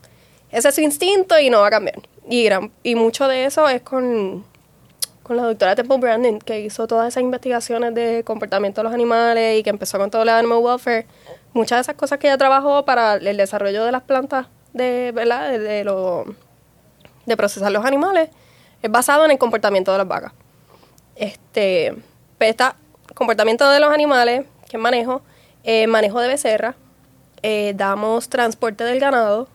ese 0.50 0.68
es 0.70 0.74
su 0.74 0.80
instinto 0.80 1.38
y 1.38 1.50
no 1.50 1.60
va 1.60 1.66
a 1.66 1.70
cambiar. 1.70 2.00
Y, 2.28 2.44
gran- 2.44 2.72
y 2.82 2.94
mucho 2.94 3.28
de 3.28 3.44
eso 3.44 3.68
es 3.68 3.82
con, 3.82 4.44
con 5.22 5.36
la 5.36 5.44
doctora 5.44 5.74
Temple 5.74 5.98
Brandon, 5.98 6.38
que 6.38 6.60
hizo 6.60 6.86
todas 6.86 7.08
esas 7.08 7.22
investigaciones 7.22 7.94
de 7.94 8.22
comportamiento 8.24 8.80
de 8.80 8.84
los 8.84 8.92
animales 8.92 9.58
y 9.58 9.62
que 9.62 9.70
empezó 9.70 9.98
con 9.98 10.10
todo 10.10 10.22
el 10.22 10.28
animal 10.28 10.58
welfare. 10.58 11.06
Muchas 11.52 11.78
de 11.78 11.80
esas 11.82 11.94
cosas 11.94 12.18
que 12.18 12.26
ella 12.26 12.38
trabajó 12.38 12.84
para 12.84 13.14
el 13.14 13.36
desarrollo 13.36 13.84
de 13.84 13.92
las 13.92 14.02
plantas, 14.02 14.46
de, 14.72 15.12
¿verdad? 15.14 15.50
De, 15.50 15.84
de 17.26 17.36
procesar 17.36 17.70
los 17.70 17.84
animales, 17.84 18.30
es 18.82 18.90
basado 18.90 19.24
en 19.24 19.30
el 19.30 19.38
comportamiento 19.38 19.92
de 19.92 19.98
las 19.98 20.08
vacas. 20.08 20.32
Este, 21.14 21.94
pues 22.38 22.50
está 22.50 22.76
comportamiento 23.14 23.68
de 23.70 23.78
los 23.80 23.92
animales, 23.92 24.46
que 24.68 24.78
manejo, 24.78 25.22
eh, 25.62 25.86
manejo 25.86 26.20
de 26.20 26.28
becerra, 26.28 26.74
eh, 27.42 27.74
damos 27.76 28.28
transporte 28.28 28.84
del 28.84 28.98
ganado, 28.98 29.48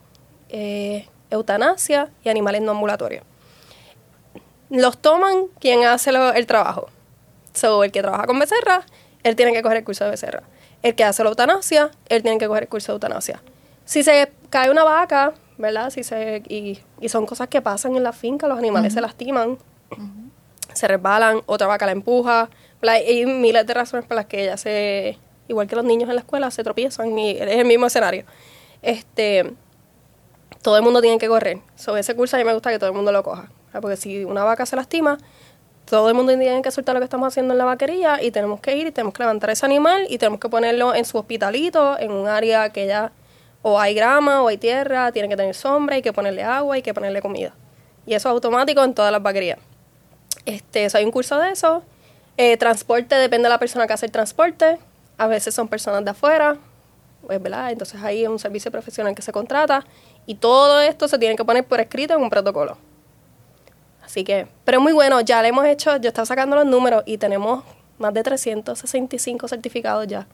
eh, 0.49 1.07
eutanasia 1.29 2.09
y 2.23 2.29
animales 2.29 2.61
no 2.61 2.71
ambulatorios 2.71 3.26
los 4.69 4.97
toman 4.97 5.47
quien 5.59 5.85
hace 5.85 6.11
lo- 6.11 6.33
el 6.33 6.45
trabajo. 6.47 6.89
So, 7.53 7.83
el 7.83 7.91
que 7.91 8.01
trabaja 8.01 8.25
con 8.25 8.37
becerra, 8.39 8.85
él 9.23 9.35
tiene 9.35 9.53
que 9.53 9.61
coger 9.61 9.77
el 9.77 9.83
curso 9.83 10.03
de 10.05 10.11
becerra. 10.11 10.43
El 10.83 10.93
que 10.95 11.03
hace 11.03 11.23
la 11.23 11.29
eutanasia, 11.29 11.91
él 12.09 12.21
tiene 12.21 12.37
que 12.37 12.47
coger 12.47 12.63
el 12.63 12.69
curso 12.69 12.91
de 12.91 12.95
eutanasia. 12.95 13.41
Si 13.85 14.03
se 14.03 14.31
cae 14.49 14.69
una 14.69 14.83
vaca, 14.83 15.33
¿verdad? 15.57 15.89
Si 15.89 16.03
se, 16.03 16.43
y, 16.47 16.79
y 17.01 17.09
son 17.09 17.25
cosas 17.25 17.47
que 17.47 17.61
pasan 17.61 17.95
en 17.95 18.03
la 18.03 18.13
finca, 18.13 18.47
los 18.47 18.57
animales 18.59 18.93
se 18.93 19.01
lastiman, 19.01 19.57
se 20.73 20.87
resbalan, 20.87 21.41
otra 21.47 21.65
vaca 21.67 21.85
la 21.85 21.93
empuja. 21.93 22.49
Hay 22.87 23.25
miles 23.25 23.65
de 23.65 23.73
razones 23.73 24.05
por 24.05 24.15
las 24.15 24.27
que 24.27 24.43
ella 24.43 24.57
se, 24.57 25.17
igual 25.47 25.65
que 25.67 25.75
los 25.75 25.83
niños 25.85 26.09
en 26.09 26.15
la 26.15 26.21
escuela, 26.21 26.51
se 26.51 26.63
tropiezan 26.63 27.17
y 27.17 27.31
es 27.31 27.41
el 27.41 27.65
mismo 27.65 27.87
escenario. 27.87 28.25
Este, 28.83 29.51
todo 30.61 30.77
el 30.77 30.83
mundo 30.83 31.01
tiene 31.01 31.17
que 31.17 31.27
correr. 31.27 31.59
Sobre 31.75 32.01
ese 32.01 32.15
curso 32.15 32.35
a 32.35 32.39
mí 32.39 32.45
me 32.45 32.53
gusta 32.53 32.69
que 32.69 32.77
todo 32.77 32.89
el 32.89 32.95
mundo 32.95 33.11
lo 33.11 33.23
coja. 33.23 33.49
Porque 33.81 33.97
si 33.97 34.25
una 34.25 34.43
vaca 34.43 34.65
se 34.65 34.75
lastima, 34.75 35.17
todo 35.85 36.09
el 36.09 36.15
mundo 36.15 36.37
tiene 36.37 36.61
que 36.61 36.71
soltar 36.71 36.95
lo 36.95 36.99
que 36.99 37.05
estamos 37.05 37.27
haciendo 37.27 37.53
en 37.53 37.57
la 37.57 37.65
vaquería 37.65 38.21
y 38.21 38.31
tenemos 38.31 38.59
que 38.59 38.75
ir 38.75 38.87
y 38.87 38.91
tenemos 38.91 39.13
que 39.13 39.23
levantar 39.23 39.49
ese 39.49 39.65
animal 39.65 40.05
y 40.09 40.17
tenemos 40.17 40.39
que 40.39 40.49
ponerlo 40.49 40.93
en 40.93 41.05
su 41.05 41.17
hospitalito, 41.17 41.97
en 41.97 42.11
un 42.11 42.27
área 42.27 42.69
que 42.71 42.87
ya 42.87 43.11
o 43.61 43.79
hay 43.79 43.93
grama 43.93 44.41
o 44.41 44.47
hay 44.47 44.57
tierra, 44.57 45.11
tiene 45.11 45.29
que 45.29 45.35
tener 45.35 45.55
sombra, 45.55 45.95
hay 45.95 46.01
que 46.01 46.13
ponerle 46.13 46.43
agua, 46.43 46.75
hay 46.75 46.81
que 46.81 46.93
ponerle 46.93 47.21
comida. 47.21 47.53
Y 48.05 48.13
eso 48.13 48.29
es 48.29 48.33
automático 48.33 48.83
en 48.83 48.93
todas 48.93 49.11
las 49.11 49.21
vaquerías. 49.21 49.59
Este, 50.45 50.87
hay 50.93 51.03
un 51.03 51.11
curso 51.11 51.37
de 51.39 51.51
eso. 51.51 51.83
Eh, 52.37 52.55
transporte, 52.57 53.15
depende 53.15 53.47
de 53.47 53.49
la 53.49 53.59
persona 53.59 53.87
que 53.87 53.93
hace 53.93 54.05
el 54.05 54.11
transporte. 54.11 54.77
A 55.17 55.27
veces 55.27 55.55
son 55.55 55.67
personas 55.67 56.05
de 56.05 56.11
afuera, 56.11 56.57
pues, 57.25 57.41
¿verdad? 57.41 57.71
Entonces 57.71 58.01
ahí 58.01 58.23
es 58.23 58.29
un 58.29 58.39
servicio 58.39 58.71
profesional 58.71 59.15
que 59.15 59.21
se 59.21 59.31
contrata 59.31 59.85
y 60.25 60.35
todo 60.35 60.79
esto 60.79 61.07
se 61.07 61.17
tiene 61.17 61.35
que 61.35 61.43
poner 61.43 61.65
por 61.65 61.79
escrito 61.79 62.13
en 62.13 62.21
un 62.21 62.29
protocolo. 62.29 62.77
Así 64.07 64.23
que, 64.23 64.47
pero 64.63 64.77
es 64.77 64.81
muy 64.81 64.93
bueno, 64.93 65.19
ya 65.19 65.41
le 65.41 65.49
hemos 65.49 65.65
hecho, 65.67 65.97
yo 65.97 66.07
estaba 66.07 66.25
sacando 66.25 66.55
los 66.55 66.65
números 66.65 67.03
y 67.05 67.17
tenemos 67.17 67.63
más 67.99 68.13
de 68.13 68.23
365 68.23 69.47
certificados 69.49 70.07
ya 70.07 70.25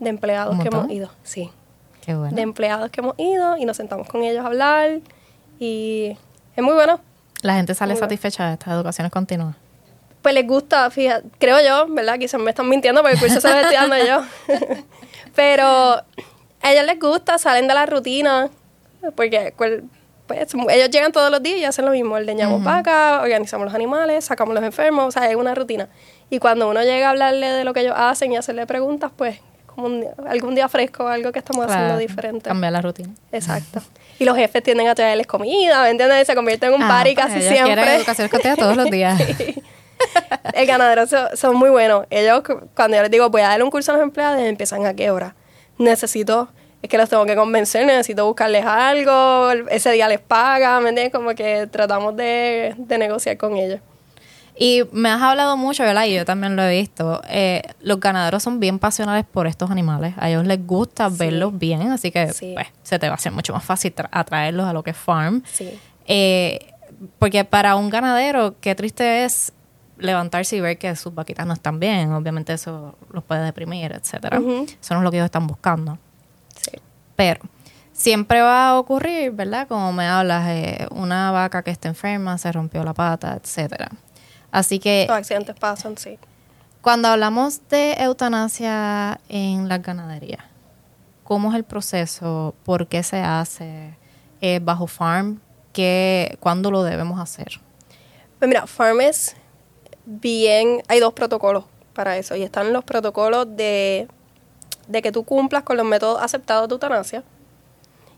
de 0.00 0.10
empleados 0.10 0.54
¿Un 0.54 0.60
que 0.60 0.68
hemos 0.68 0.90
ido. 0.90 1.08
Sí, 1.22 1.50
Qué 2.04 2.14
bueno. 2.14 2.36
de 2.36 2.42
empleados 2.42 2.90
que 2.90 3.00
hemos 3.00 3.14
ido 3.18 3.56
y 3.56 3.64
nos 3.64 3.78
sentamos 3.78 4.06
con 4.06 4.22
ellos 4.22 4.44
a 4.44 4.48
hablar 4.48 5.00
y 5.58 6.14
es 6.54 6.62
muy 6.62 6.74
bueno. 6.74 7.00
La 7.40 7.54
gente 7.54 7.74
sale 7.74 7.94
Muy 7.94 8.00
bueno. 8.00 8.06
satisfecha 8.06 8.48
de 8.48 8.52
estas 8.52 8.74
educaciones 8.74 9.10
continuas. 9.10 9.56
Pues 10.20 10.34
les 10.34 10.46
gusta, 10.46 10.90
fíjate, 10.90 11.26
creo 11.38 11.56
yo, 11.66 11.90
¿verdad? 11.94 12.18
Quizás 12.18 12.38
me 12.38 12.50
están 12.50 12.68
mintiendo 12.68 13.00
porque 13.00 13.14
el 13.14 13.20
curso 13.20 13.40
se 13.40 13.48
lo 13.48 13.56
estoy 13.56 13.76
dando 13.76 13.96
yo. 13.96 14.22
Pero 15.34 15.66
a 15.66 16.04
ellos 16.72 16.84
les 16.84 16.98
gusta, 17.00 17.38
salen 17.38 17.66
de 17.68 17.72
la 17.74 17.86
rutina, 17.86 18.50
porque 19.14 19.52
cual- 19.56 19.84
pues, 20.26 20.40
ellos 20.70 20.90
llegan 20.90 21.12
todos 21.12 21.30
los 21.30 21.42
días 21.42 21.58
y 21.58 21.64
hacen 21.64 21.84
lo 21.84 21.90
mismo. 21.92 22.14
Ordeñamos 22.14 22.62
vacas, 22.64 23.22
organizamos 23.22 23.64
los 23.66 23.74
animales, 23.74 24.24
sacamos 24.24 24.54
los 24.54 24.62
enfermos, 24.64 25.06
o 25.06 25.10
sea, 25.10 25.30
es 25.30 25.36
una 25.36 25.54
rutina. 25.54 25.88
Y 26.30 26.38
cuando 26.38 26.68
uno 26.68 26.82
llega 26.82 27.06
a 27.06 27.10
hablarle 27.10 27.46
de 27.52 27.64
lo 27.64 27.72
que 27.72 27.80
ellos 27.80 27.94
hacen 27.96 28.32
y 28.32 28.36
hacerle 28.36 28.66
preguntas, 28.66 29.10
pues 29.16 29.36
es 29.36 29.40
como 29.66 29.86
un 29.86 30.00
día- 30.00 30.10
algún 30.28 30.54
día 30.54 30.68
fresco, 30.68 31.06
algo 31.06 31.30
que 31.32 31.38
estamos 31.38 31.66
haciendo 31.66 31.98
diferente. 31.98 32.48
Cambiar 32.48 32.72
la 32.72 32.80
rutina. 32.80 33.10
Exacto. 33.32 33.80
Y 34.18 34.24
los 34.24 34.36
jefes 34.36 34.62
tienden 34.62 34.88
a 34.88 34.94
traerles 34.94 35.26
comida, 35.26 35.82
¿me 35.82 35.90
entiendes? 35.90 36.26
Se 36.26 36.34
convierte 36.34 36.66
en 36.66 36.74
un 36.74 36.82
Ah, 36.82 36.88
party 36.88 37.14
pues 37.14 37.26
casi 37.26 37.38
ellos 37.38 37.52
siempre. 37.52 37.96
educación 37.96 38.56
todos 38.56 38.76
los 38.76 38.90
días. 38.90 39.20
El 40.54 40.66
ganadero 40.66 41.06
son, 41.06 41.36
son 41.36 41.56
muy 41.56 41.70
buenos. 41.70 42.06
Ellos, 42.10 42.42
cu- 42.42 42.68
cuando 42.74 42.96
yo 42.96 43.02
les 43.02 43.10
digo, 43.10 43.28
voy 43.30 43.42
a 43.42 43.48
darle 43.48 43.64
un 43.64 43.70
curso 43.70 43.92
a 43.92 43.94
los 43.94 44.02
empleados, 44.02 44.40
empiezan 44.40 44.84
a 44.86 44.94
qué 44.94 45.10
hora. 45.10 45.34
Necesito, 45.78 46.48
es 46.86 46.90
que 46.90 46.98
los 46.98 47.08
tengo 47.08 47.24
que 47.26 47.36
convencer, 47.36 47.84
necesito 47.86 48.26
buscarles 48.26 48.64
algo, 48.64 49.50
ese 49.70 49.92
día 49.92 50.08
les 50.08 50.20
paga, 50.20 50.80
¿me 50.80 50.88
entiendes? 50.90 51.12
Como 51.12 51.34
que 51.34 51.66
tratamos 51.68 52.16
de, 52.16 52.74
de 52.78 52.98
negociar 52.98 53.36
con 53.36 53.56
ellos. 53.56 53.80
Y 54.58 54.84
me 54.90 55.10
has 55.10 55.20
hablado 55.20 55.56
mucho, 55.58 55.82
¿verdad? 55.82 56.04
Y 56.06 56.14
yo 56.14 56.24
también 56.24 56.56
lo 56.56 56.62
he 56.62 56.78
visto. 56.78 57.20
Eh, 57.28 57.62
los 57.82 58.00
ganaderos 58.00 58.42
son 58.42 58.58
bien 58.58 58.78
pasionales 58.78 59.26
por 59.30 59.46
estos 59.46 59.70
animales. 59.70 60.14
A 60.16 60.30
ellos 60.30 60.46
les 60.46 60.66
gusta 60.66 61.10
Sí. 61.10 61.16
verlos 61.18 61.58
bien, 61.58 61.82
así 61.92 62.10
que 62.10 62.32
Sí. 62.32 62.52
pues, 62.54 62.68
se 62.82 62.98
te 62.98 63.06
va 63.08 63.12
a 63.12 63.16
hacer 63.16 63.32
mucho 63.32 63.52
más 63.52 63.62
fácil 63.62 63.94
tra- 63.94 64.08
atraerlos 64.10 64.66
a 64.66 64.72
lo 64.72 64.82
que 64.82 64.92
es 64.92 64.96
farm. 64.96 65.42
Sí. 65.52 65.78
Eh, 66.06 66.72
porque 67.18 67.44
para 67.44 67.76
un 67.76 67.90
ganadero, 67.90 68.54
qué 68.62 68.74
triste 68.74 69.24
es 69.24 69.52
levantarse 69.98 70.56
y 70.56 70.60
ver 70.60 70.78
que 70.78 70.96
sus 70.96 71.14
vaquitas 71.14 71.46
no 71.46 71.52
están 71.52 71.78
bien. 71.78 72.12
Obviamente 72.14 72.54
eso 72.54 72.94
los 73.12 73.22
puede 73.24 73.42
deprimir, 73.44 73.92
etcétera. 73.92 74.40
Ujú. 74.40 74.64
Eso 74.80 74.94
no 74.94 75.00
es 75.00 75.04
lo 75.04 75.10
que 75.10 75.18
ellos 75.18 75.26
están 75.26 75.46
buscando. 75.46 75.98
Pero 77.16 77.40
siempre 77.92 78.42
va 78.42 78.68
a 78.68 78.78
ocurrir, 78.78 79.32
¿verdad? 79.32 79.66
Como 79.66 79.92
me 79.92 80.06
hablas, 80.06 80.46
eh, 80.48 80.86
una 80.90 81.30
vaca 81.32 81.62
que 81.62 81.70
está 81.70 81.88
enferma, 81.88 82.38
se 82.38 82.52
rompió 82.52 82.84
la 82.84 82.94
pata, 82.94 83.38
etcétera. 83.42 83.90
Así 84.50 84.78
que 84.78 85.06
Los 85.08 85.16
accidentes 85.16 85.56
pasan, 85.58 85.96
sí. 85.98 86.18
cuando 86.80 87.08
hablamos 87.08 87.60
de 87.68 87.94
eutanasia 87.94 89.20
en 89.28 89.68
las 89.68 89.82
ganaderías, 89.82 90.44
¿cómo 91.24 91.50
es 91.50 91.56
el 91.56 91.64
proceso? 91.64 92.54
¿Por 92.64 92.86
qué 92.86 93.02
se 93.02 93.20
hace? 93.20 93.96
¿Es 94.40 94.64
bajo 94.64 94.86
farm? 94.86 95.40
¿Qué, 95.72 96.38
¿Cuándo 96.40 96.70
lo 96.70 96.82
debemos 96.82 97.20
hacer? 97.20 97.60
Pues 98.38 98.48
mira, 98.48 98.66
Farm 98.66 99.00
es 99.00 99.34
bien, 100.04 100.82
hay 100.88 101.00
dos 101.00 101.14
protocolos 101.14 101.64
para 101.94 102.16
eso 102.18 102.36
y 102.36 102.42
están 102.42 102.72
los 102.72 102.84
protocolos 102.84 103.56
de, 103.56 104.08
de 104.88 105.02
que 105.02 105.12
tú 105.12 105.24
cumplas 105.24 105.62
con 105.62 105.76
los 105.76 105.86
métodos 105.86 106.22
aceptados 106.22 106.68
de 106.68 106.74
eutanasia 106.74 107.22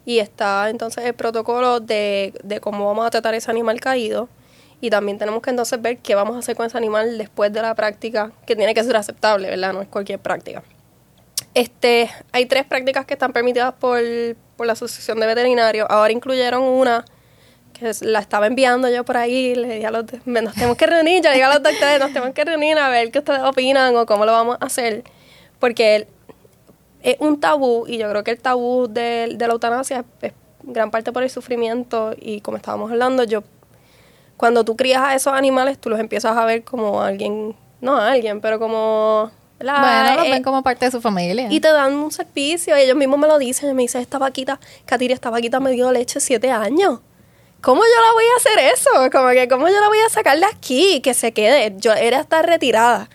y 0.05 0.21
está 0.21 0.71
entonces 0.71 1.05
el 1.05 1.14
protocolo 1.14 1.81
de, 1.81 2.33
de 2.43 2.61
cómo 2.61 2.87
vamos 2.87 3.07
a 3.07 3.11
tratar 3.11 3.35
ese 3.35 3.51
animal 3.51 3.81
caído 3.81 4.29
Y 4.81 4.91
también 4.91 5.19
tenemos 5.19 5.43
que 5.43 5.51
entonces 5.51 5.81
ver 5.83 5.99
qué 5.99 6.14
vamos 6.14 6.37
a 6.37 6.39
hacer 6.39 6.57
con 6.57 6.66
ese 6.66 6.79
animal 6.79 7.19
después 7.19 7.53
de 7.53 7.62
la 7.62 7.75
práctica, 7.75 8.31
que 8.47 8.55
tiene 8.55 8.75
que 8.75 8.85
ser 8.85 8.97
aceptable, 8.97 9.51
¿verdad? 9.51 9.73
No 9.73 9.83
es 9.83 9.89
cualquier 9.89 10.21
práctica. 10.21 10.62
Este, 11.55 12.11
hay 12.33 12.47
tres 12.47 12.64
prácticas 12.64 13.05
que 13.05 13.14
están 13.14 13.33
permitidas 13.33 13.75
por, 13.75 14.01
por 14.57 14.66
la 14.66 14.75
Asociación 14.75 15.19
de 15.19 15.27
Veterinarios. 15.27 15.87
Ahora 15.91 16.12
incluyeron 16.12 16.62
una 16.62 17.05
que 17.73 17.91
la 18.03 18.21
estaba 18.21 18.47
enviando 18.47 18.89
yo 18.89 19.05
por 19.05 19.16
ahí, 19.16 19.55
le 19.55 19.75
dije 19.75 19.87
a 19.87 19.91
los, 19.91 20.05
nos 20.25 20.55
tenemos 20.55 20.77
que 20.77 20.87
reunir, 20.87 21.23
yo 21.23 21.31
le 21.31 21.37
dije 21.37 21.45
a 21.45 21.55
los 21.55 21.62
doctores, 21.62 21.99
nos 21.99 22.12
tenemos 22.12 22.35
que 22.35 22.45
reunir 22.45 22.79
a 22.79 22.89
ver 22.89 23.11
qué 23.11 23.19
ustedes 23.19 23.41
opinan 23.41 23.97
o 23.97 24.07
cómo 24.07 24.25
lo 24.25 24.33
vamos 24.33 24.59
a 24.61 24.66
hacer, 24.66 25.05
porque 25.59 26.09
es 27.03 27.16
un 27.20 27.40
tabú 27.40 27.86
y 27.86 27.99
yo 27.99 28.09
creo 28.11 28.24
que 28.24 28.32
el 28.32 28.40
tabú 28.40 28.88
de, 28.88 29.34
de 29.34 29.46
la 29.46 29.53
eutanasia 29.53 30.05
es, 30.22 30.32
gran 30.62 30.90
parte 30.90 31.12
por 31.12 31.22
el 31.22 31.30
sufrimiento 31.30 32.14
y 32.18 32.40
como 32.40 32.57
estábamos 32.57 32.90
hablando, 32.90 33.24
yo, 33.24 33.42
cuando 34.36 34.64
tú 34.64 34.76
crías 34.76 35.03
a 35.03 35.14
esos 35.14 35.32
animales, 35.32 35.78
tú 35.78 35.90
los 35.90 36.01
empiezas 36.01 36.36
a 36.36 36.44
ver 36.44 36.64
como 36.64 37.03
alguien, 37.03 37.57
no 37.80 37.96
a 37.96 38.12
alguien, 38.12 38.40
pero 38.40 38.59
como 38.59 39.30
bueno, 39.61 40.14
los 40.14 40.22
ven 40.22 40.34
eh, 40.34 40.42
como 40.42 40.62
parte 40.62 40.84
de 40.84 40.90
su 40.92 41.01
familia. 41.01 41.49
Y 41.51 41.61
te 41.61 41.68
dan 41.72 41.94
un 41.94 42.12
servicio. 42.12 42.78
Y 42.78 42.82
ellos 42.82 42.96
mismos 42.96 43.18
me 43.18 43.26
lo 43.26 43.38
dicen. 43.38 43.74
Me 43.74 43.82
dicen, 43.82 44.01
esta 44.01 44.18
vaquita, 44.18 44.61
Katiri, 44.84 45.12
esta 45.12 45.30
vaquita 45.30 45.59
me 45.59 45.72
dio 45.72 45.90
leche 45.90 46.20
siete 46.20 46.53
años. 46.53 47.01
¿cómo 47.61 47.80
yo 47.80 48.03
la 48.03 48.12
voy 48.12 48.24
a 48.24 48.36
hacer 48.36 48.72
eso? 48.72 48.90
Como 49.11 49.30
que, 49.30 49.49
¿cómo 49.49 49.68
yo 49.68 49.80
la 49.80 49.88
voy 49.88 49.99
a 49.99 50.09
sacar 50.09 50.38
de 50.38 50.46
aquí? 50.46 51.01
Que 51.01 51.14
se 51.14 51.32
quede. 51.32 51.74
Yo 51.78 51.92
era 51.92 52.20
estar 52.20 52.46
retirada. 52.46 53.09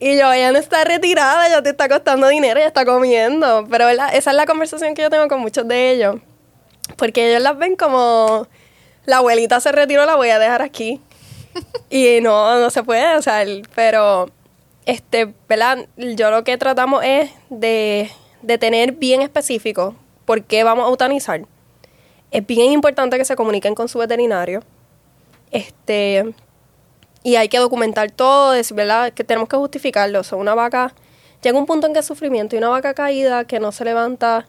Y 0.00 0.16
yo, 0.16 0.32
ella 0.32 0.52
no 0.52 0.58
está 0.58 0.84
retirada, 0.84 1.48
ya 1.48 1.62
te 1.62 1.70
está 1.70 1.88
costando 1.88 2.28
dinero, 2.28 2.60
ya 2.60 2.66
está 2.66 2.84
comiendo. 2.84 3.66
Pero 3.70 3.86
¿verdad? 3.86 4.14
esa 4.14 4.30
es 4.30 4.36
la 4.36 4.46
conversación 4.46 4.94
que 4.94 5.02
yo 5.02 5.10
tengo 5.10 5.26
con 5.28 5.40
muchos 5.40 5.66
de 5.66 5.92
ellos. 5.92 6.16
Porque 6.96 7.30
ellos 7.30 7.42
las 7.42 7.58
ven 7.58 7.76
como, 7.76 8.46
la 9.04 9.18
abuelita 9.18 9.60
se 9.60 9.72
retiró, 9.72 10.06
la 10.06 10.14
voy 10.14 10.30
a 10.30 10.38
dejar 10.38 10.62
aquí. 10.62 11.00
y 11.90 12.20
no, 12.20 12.60
no 12.60 12.70
se 12.70 12.82
puede, 12.82 13.16
o 13.16 13.22
sea, 13.22 13.44
pero, 13.74 14.30
este, 14.86 15.32
¿verdad? 15.48 15.86
Yo 15.96 16.30
lo 16.30 16.44
que 16.44 16.56
tratamos 16.56 17.02
es 17.04 17.30
de, 17.50 18.10
de 18.42 18.58
tener 18.58 18.92
bien 18.92 19.22
específico 19.22 19.96
por 20.24 20.44
qué 20.44 20.62
vamos 20.62 20.86
a 20.86 20.90
eutanizar 20.90 21.42
es 22.30 22.46
bien 22.46 22.72
importante 22.72 23.16
que 23.16 23.24
se 23.24 23.36
comuniquen 23.36 23.74
con 23.74 23.88
su 23.88 23.98
veterinario. 23.98 24.62
Este, 25.50 26.34
y 27.28 27.36
hay 27.36 27.50
que 27.50 27.58
documentar 27.58 28.10
todo, 28.10 28.54
es 28.54 28.72
verdad 28.72 29.12
que 29.12 29.22
tenemos 29.22 29.50
que 29.50 29.56
justificarlo. 29.58 30.20
O 30.20 30.24
sea, 30.24 30.38
una 30.38 30.54
vaca 30.54 30.94
llega 31.42 31.58
un 31.58 31.66
punto 31.66 31.86
en 31.86 31.92
que 31.92 32.02
sufrimiento 32.02 32.56
y 32.56 32.58
una 32.58 32.70
vaca 32.70 32.94
caída 32.94 33.44
que 33.44 33.60
no 33.60 33.70
se 33.70 33.84
levanta 33.84 34.46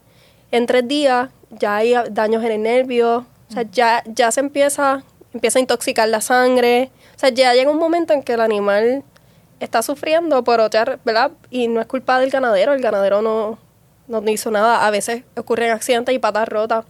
en 0.50 0.66
tres 0.66 0.88
días, 0.88 1.30
ya 1.50 1.76
hay 1.76 1.94
daños 2.10 2.42
en 2.42 2.54
el 2.54 2.62
nervio, 2.64 3.26
o 3.50 3.52
sea, 3.52 3.64
ya, 3.64 4.02
ya 4.06 4.32
se 4.32 4.40
empieza, 4.40 5.04
empieza 5.34 5.60
a 5.60 5.62
intoxicar 5.62 6.08
la 6.08 6.22
sangre. 6.22 6.90
O 7.18 7.20
sea, 7.20 7.28
ya 7.32 7.54
llega 7.54 7.70
un 7.70 7.80
momento 7.80 8.14
en 8.14 8.24
que 8.24 8.32
el 8.32 8.40
animal 8.40 9.04
está 9.60 9.82
sufriendo 9.82 10.46
por 10.46 10.62
otra, 10.62 11.00
¿verdad? 11.04 11.32
Y 11.50 11.68
no 11.68 11.82
es 11.82 11.86
culpa 11.86 12.18
del 12.22 12.30
ganadero, 12.30 12.72
el 12.72 12.82
ganadero 12.82 13.22
no, 13.22 13.60
no 14.08 14.30
hizo 14.30 14.52
nada. 14.52 14.88
A 14.88 14.90
veces 14.90 15.24
ocurren 15.36 15.72
accidentes 15.72 16.16
y 16.16 16.20
patas 16.20 16.48
rotas. 16.48 16.86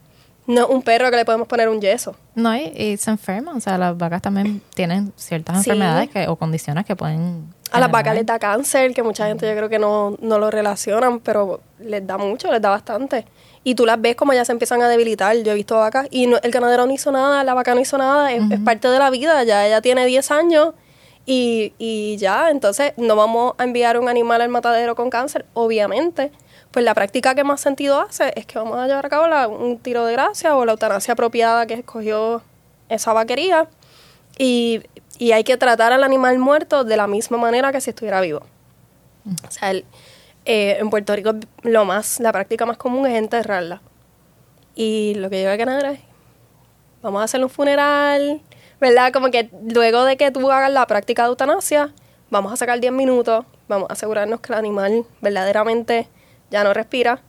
No 0.50 0.66
un 0.66 0.82
perro 0.82 1.10
que 1.10 1.16
le 1.16 1.24
podemos 1.24 1.46
poner 1.46 1.68
un 1.68 1.80
yeso. 1.80 2.16
No, 2.34 2.56
y, 2.56 2.96
se 2.96 3.10
enferman. 3.10 3.56
O 3.56 3.60
sea, 3.60 3.78
las 3.78 3.96
vacas 3.96 4.20
también 4.20 4.60
tienen 4.74 5.12
ciertas 5.14 5.58
enfermedades 5.58 6.10
que, 6.10 6.26
o 6.26 6.34
condiciones 6.34 6.84
que 6.84 6.96
pueden. 6.96 7.54
A 7.70 7.78
las 7.78 7.88
vacas 7.88 8.16
les 8.16 8.26
da 8.26 8.38
cáncer, 8.40 8.92
que 8.92 9.04
mucha 9.04 9.28
gente 9.28 9.48
yo 9.48 9.56
creo 9.56 9.68
que 9.68 9.78
no, 9.78 10.16
no 10.20 10.40
lo 10.40 10.50
relacionan, 10.50 11.20
pero 11.20 11.60
les 11.78 12.04
da 12.04 12.18
mucho, 12.18 12.50
les 12.50 12.60
da 12.60 12.70
bastante. 12.70 13.26
Y 13.62 13.76
tú 13.76 13.86
las 13.86 14.00
ves 14.00 14.16
como 14.16 14.32
ya 14.32 14.44
se 14.44 14.50
empiezan 14.50 14.82
a 14.82 14.88
debilitar. 14.88 15.36
Yo 15.36 15.52
he 15.52 15.54
visto 15.54 15.76
vacas 15.76 16.08
y 16.10 16.24
el 16.24 16.50
ganadero 16.50 16.84
no 16.84 16.92
hizo 16.92 17.12
nada, 17.12 17.44
la 17.44 17.54
vaca 17.54 17.76
no 17.76 17.80
hizo 17.80 17.96
nada, 17.96 18.32
es, 18.32 18.42
es 18.50 18.58
parte 18.58 18.88
de 18.88 18.98
la 18.98 19.10
vida. 19.10 19.44
Ya 19.44 19.64
ella 19.64 19.80
tiene 19.80 20.04
10 20.04 20.32
años 20.32 20.74
y, 21.26 21.74
y 21.78 22.16
ya, 22.16 22.50
entonces 22.50 22.92
no 22.96 23.14
vamos 23.14 23.54
a 23.58 23.62
enviar 23.62 24.00
un 24.00 24.08
animal 24.08 24.40
al 24.40 24.48
matadero 24.48 24.96
con 24.96 25.10
cáncer, 25.10 25.46
obviamente 25.54 26.32
pues 26.70 26.84
la 26.84 26.94
práctica 26.94 27.34
que 27.34 27.44
más 27.44 27.60
sentido 27.60 28.00
hace 28.00 28.32
es 28.36 28.46
que 28.46 28.58
vamos 28.58 28.78
a 28.78 28.86
llevar 28.86 29.06
a 29.06 29.08
cabo 29.08 29.56
un 29.56 29.78
tiro 29.78 30.04
de 30.04 30.12
gracia 30.12 30.56
o 30.56 30.64
la 30.64 30.72
eutanasia 30.72 31.12
apropiada 31.12 31.66
que 31.66 31.74
escogió 31.74 32.42
esa 32.88 33.12
vaquería 33.12 33.68
y, 34.38 34.82
hay 35.20 35.44
que 35.44 35.58
tratar 35.58 35.92
al 35.92 36.02
animal 36.02 36.38
muerto 36.38 36.82
de 36.82 36.96
la 36.96 37.06
misma 37.06 37.36
manera 37.36 37.72
que 37.72 37.80
si 37.82 37.90
estuviera 37.90 38.22
vivo. 38.22 38.40
O 39.46 39.50
sea, 39.50 39.72
eh, 39.72 39.84
en 40.80 40.88
Puerto 40.88 41.14
Rico 41.14 41.34
lo 41.60 41.84
más, 41.84 42.20
la 42.20 42.32
práctica 42.32 42.64
más 42.64 42.78
común 42.78 43.06
es 43.06 43.18
enterrarla. 43.18 43.82
Y 44.74 45.14
lo 45.16 45.28
que 45.28 45.36
lleva 45.36 45.52
a 45.52 45.58
Canadá 45.58 45.92
es, 45.92 46.00
vamos 47.02 47.20
a 47.20 47.24
hacer 47.24 47.44
un 47.44 47.50
funeral, 47.50 48.40
¿verdad? 48.80 49.12
Como 49.12 49.30
que 49.30 49.50
luego 49.62 50.04
de 50.04 50.16
que 50.16 50.30
tú 50.30 50.50
hagas 50.50 50.72
la 50.72 50.86
práctica 50.86 51.24
de 51.24 51.28
eutanasia, 51.28 51.92
vamos 52.30 52.50
a 52.50 52.56
sacar 52.56 52.80
10 52.80 52.90
minutos, 52.90 53.44
vamos 53.68 53.90
a 53.90 53.92
asegurarnos 53.92 54.40
que 54.40 54.54
el 54.54 54.58
animal 54.58 55.04
verdaderamente 55.20 56.08
ya 56.50 56.64
no 56.64 56.74
respira 56.74 57.20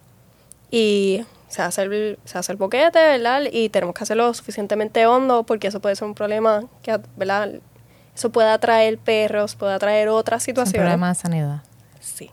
y 0.72 1.26
se 1.52 1.62
hace 1.62 1.82
el, 1.84 2.20
se 2.24 2.38
hace 2.38 2.52
el 2.52 2.58
boquete, 2.58 3.00
¿verdad? 3.00 3.42
Y 3.52 3.70
tenemos 3.70 3.94
que 3.94 4.04
hacerlo 4.04 4.34
suficientemente 4.34 5.06
hondo 5.06 5.44
porque 5.44 5.68
eso 5.68 5.82
puede 5.82 5.96
ser 5.96 6.08
un 6.08 6.16
problema 6.16 6.64
que, 6.82 6.98
¿verdad? 7.18 7.50
Eso 8.16 8.32
puede 8.32 8.50
atraer 8.50 8.98
perros, 8.98 9.56
puede 9.56 9.74
atraer 9.74 10.10
otras 10.10 10.44
situaciones. 10.44 10.80
un 10.80 10.86
problema 10.86 11.10
de 11.10 11.16
sanidad. 11.16 11.62
Sí. 12.00 12.32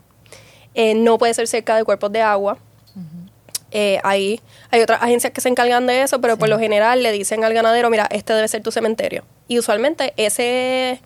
Eh, 0.75 0.95
no 0.95 1.19
puede 1.19 1.35
ser 1.35 1.49
cerca 1.49 1.77
de 1.77 1.85
cuerpos 1.85 2.13
de 2.13 2.23
agua. 2.23 2.59
Eh, 3.71 4.01
hay, 4.03 4.41
hay 4.71 4.81
otras 4.81 5.03
agencias 5.03 5.31
que 5.33 5.43
se 5.43 5.49
encargan 5.51 5.87
de 5.87 6.01
eso, 6.01 6.23
pero 6.23 6.39
por 6.39 6.49
lo 6.49 6.59
general 6.59 7.03
le 7.03 7.13
dicen 7.13 7.45
al 7.45 7.53
ganadero, 7.53 7.91
mira, 7.91 8.09
este 8.11 8.33
debe 8.33 8.49
ser 8.49 8.63
tu 8.63 8.73
cementerio. 8.73 9.25
Y 9.47 9.59
usualmente 9.59 10.15
ese, 10.17 11.03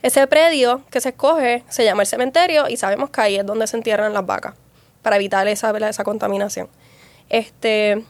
ese 0.00 0.26
predio 0.28 0.82
que 0.90 1.00
se 1.00 1.08
escoge 1.08 1.64
se 1.68 1.84
llama 1.84 2.02
el 2.02 2.06
cementerio 2.06 2.68
y 2.68 2.76
sabemos 2.76 3.10
que 3.10 3.20
ahí 3.20 3.36
es 3.36 3.44
donde 3.44 3.66
se 3.66 3.76
entierran 3.76 4.14
las 4.14 4.24
vacas 4.24 4.54
para 5.04 5.16
evitar 5.16 5.46
esa, 5.46 5.70
esa 5.88 6.02
contaminación. 6.02 6.68
Este 7.28 8.02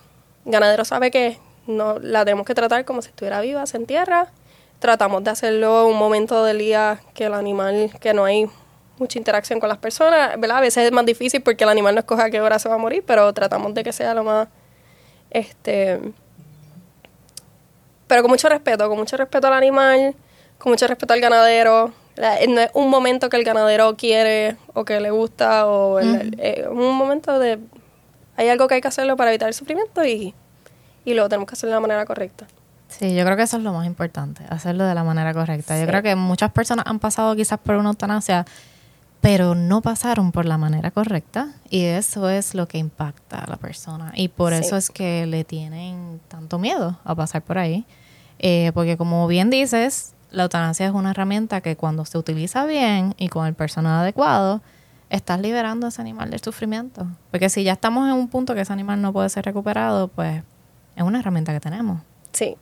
ganadero 0.46 0.86
sabe 0.86 1.10
que 1.10 1.38
no 1.66 1.98
la 1.98 2.24
tenemos 2.24 2.46
que 2.46 2.54
tratar 2.54 2.84
como 2.84 3.02
si 3.02 3.08
estuviera 3.08 3.40
viva, 3.40 3.66
se 3.66 3.76
entierra. 3.76 4.28
Tratamos 4.78 5.24
de 5.24 5.30
hacerlo 5.30 5.86
un 5.88 5.98
momento 5.98 6.44
del 6.44 6.58
día 6.58 7.00
que 7.12 7.24
el 7.24 7.34
animal, 7.34 7.90
que 8.00 8.14
no 8.14 8.24
hay 8.24 8.48
mucha 8.98 9.18
interacción 9.18 9.58
con 9.58 9.68
las 9.68 9.78
personas, 9.78 10.38
¿verdad? 10.38 10.58
A 10.58 10.60
veces 10.60 10.84
es 10.84 10.92
más 10.92 11.04
difícil 11.04 11.42
porque 11.42 11.64
el 11.64 11.70
animal 11.70 11.94
no 11.94 12.00
escoge 12.00 12.22
a 12.22 12.30
qué 12.30 12.40
hora 12.40 12.58
se 12.58 12.68
va 12.68 12.76
a 12.76 12.78
morir, 12.78 13.02
pero 13.04 13.32
tratamos 13.32 13.74
de 13.74 13.82
que 13.82 13.92
sea 13.92 14.14
lo 14.14 14.22
más, 14.22 14.48
este, 15.30 16.00
pero 18.06 18.22
con 18.22 18.30
mucho 18.30 18.48
respeto, 18.48 18.88
con 18.88 18.96
mucho 18.96 19.16
respeto 19.16 19.48
al 19.48 19.54
animal, 19.54 20.14
con 20.58 20.70
mucho 20.70 20.86
respeto 20.86 21.12
al 21.12 21.20
ganadero, 21.20 21.92
es 22.16 22.70
un 22.74 22.90
momento 22.90 23.28
que 23.28 23.36
el 23.36 23.44
ganadero 23.44 23.96
quiere 23.96 24.56
o 24.72 24.84
que 24.84 25.00
le 25.00 25.10
gusta 25.10 25.66
o 25.66 26.00
eh, 26.00 26.66
un 26.70 26.96
momento 26.96 27.38
de 27.38 27.58
hay 28.36 28.48
algo 28.48 28.68
que 28.68 28.74
hay 28.74 28.80
que 28.80 28.88
hacerlo 28.88 29.16
para 29.16 29.30
evitar 29.30 29.48
el 29.48 29.54
sufrimiento 29.54 30.04
y, 30.04 30.34
y 31.04 31.14
luego 31.14 31.28
tenemos 31.28 31.48
que 31.48 31.54
hacerlo 31.54 31.70
de 31.70 31.76
la 31.76 31.80
manera 31.80 32.04
correcta. 32.04 32.46
Sí, 32.88 33.14
yo 33.14 33.24
creo 33.24 33.36
que 33.36 33.42
eso 33.42 33.56
es 33.56 33.62
lo 33.62 33.72
más 33.72 33.86
importante, 33.86 34.44
hacerlo 34.48 34.84
de 34.84 34.94
la 34.94 35.02
manera 35.02 35.34
correcta. 35.34 35.78
Yo 35.78 35.86
creo 35.86 36.02
que 36.02 36.14
muchas 36.14 36.52
personas 36.52 36.86
han 36.86 37.00
pasado 37.00 37.34
quizás 37.34 37.58
por 37.58 37.76
una 37.76 37.90
eutanasia, 37.90 38.44
pero 39.20 39.54
no 39.54 39.82
pasaron 39.82 40.32
por 40.32 40.44
la 40.44 40.58
manera 40.58 40.90
correcta 40.90 41.48
y 41.70 41.84
eso 41.84 42.28
es 42.28 42.54
lo 42.54 42.68
que 42.68 42.78
impacta 42.78 43.38
a 43.38 43.50
la 43.50 43.56
persona 43.56 44.12
y 44.14 44.28
por 44.28 44.52
eso 44.52 44.76
es 44.76 44.90
que 44.90 45.26
le 45.26 45.44
tienen 45.44 46.20
tanto 46.28 46.58
miedo 46.58 46.98
a 47.04 47.14
pasar 47.14 47.42
por 47.42 47.58
ahí. 47.58 47.84
Eh, 48.38 48.72
porque 48.74 48.96
como 48.96 49.26
bien 49.26 49.48
dices, 49.48 50.13
la 50.34 50.44
eutanasia 50.44 50.86
es 50.86 50.92
una 50.92 51.10
herramienta 51.10 51.60
que 51.60 51.76
cuando 51.76 52.04
se 52.04 52.18
utiliza 52.18 52.66
bien 52.66 53.14
y 53.18 53.28
con 53.28 53.46
el 53.46 53.54
personal 53.54 54.00
adecuado, 54.00 54.60
estás 55.10 55.40
liberando 55.40 55.86
a 55.86 55.88
ese 55.90 56.00
animal 56.00 56.30
del 56.30 56.40
sufrimiento. 56.40 57.06
Porque 57.30 57.48
si 57.48 57.62
ya 57.64 57.72
estamos 57.72 58.08
en 58.08 58.14
un 58.14 58.28
punto 58.28 58.54
que 58.54 58.62
ese 58.62 58.72
animal 58.72 59.00
no 59.00 59.12
puede 59.12 59.28
ser 59.28 59.44
recuperado, 59.44 60.08
pues 60.08 60.42
es 60.96 61.02
una 61.02 61.20
herramienta 61.20 61.52
que 61.52 61.60
tenemos. 61.60 62.00
Sí. 62.32 62.56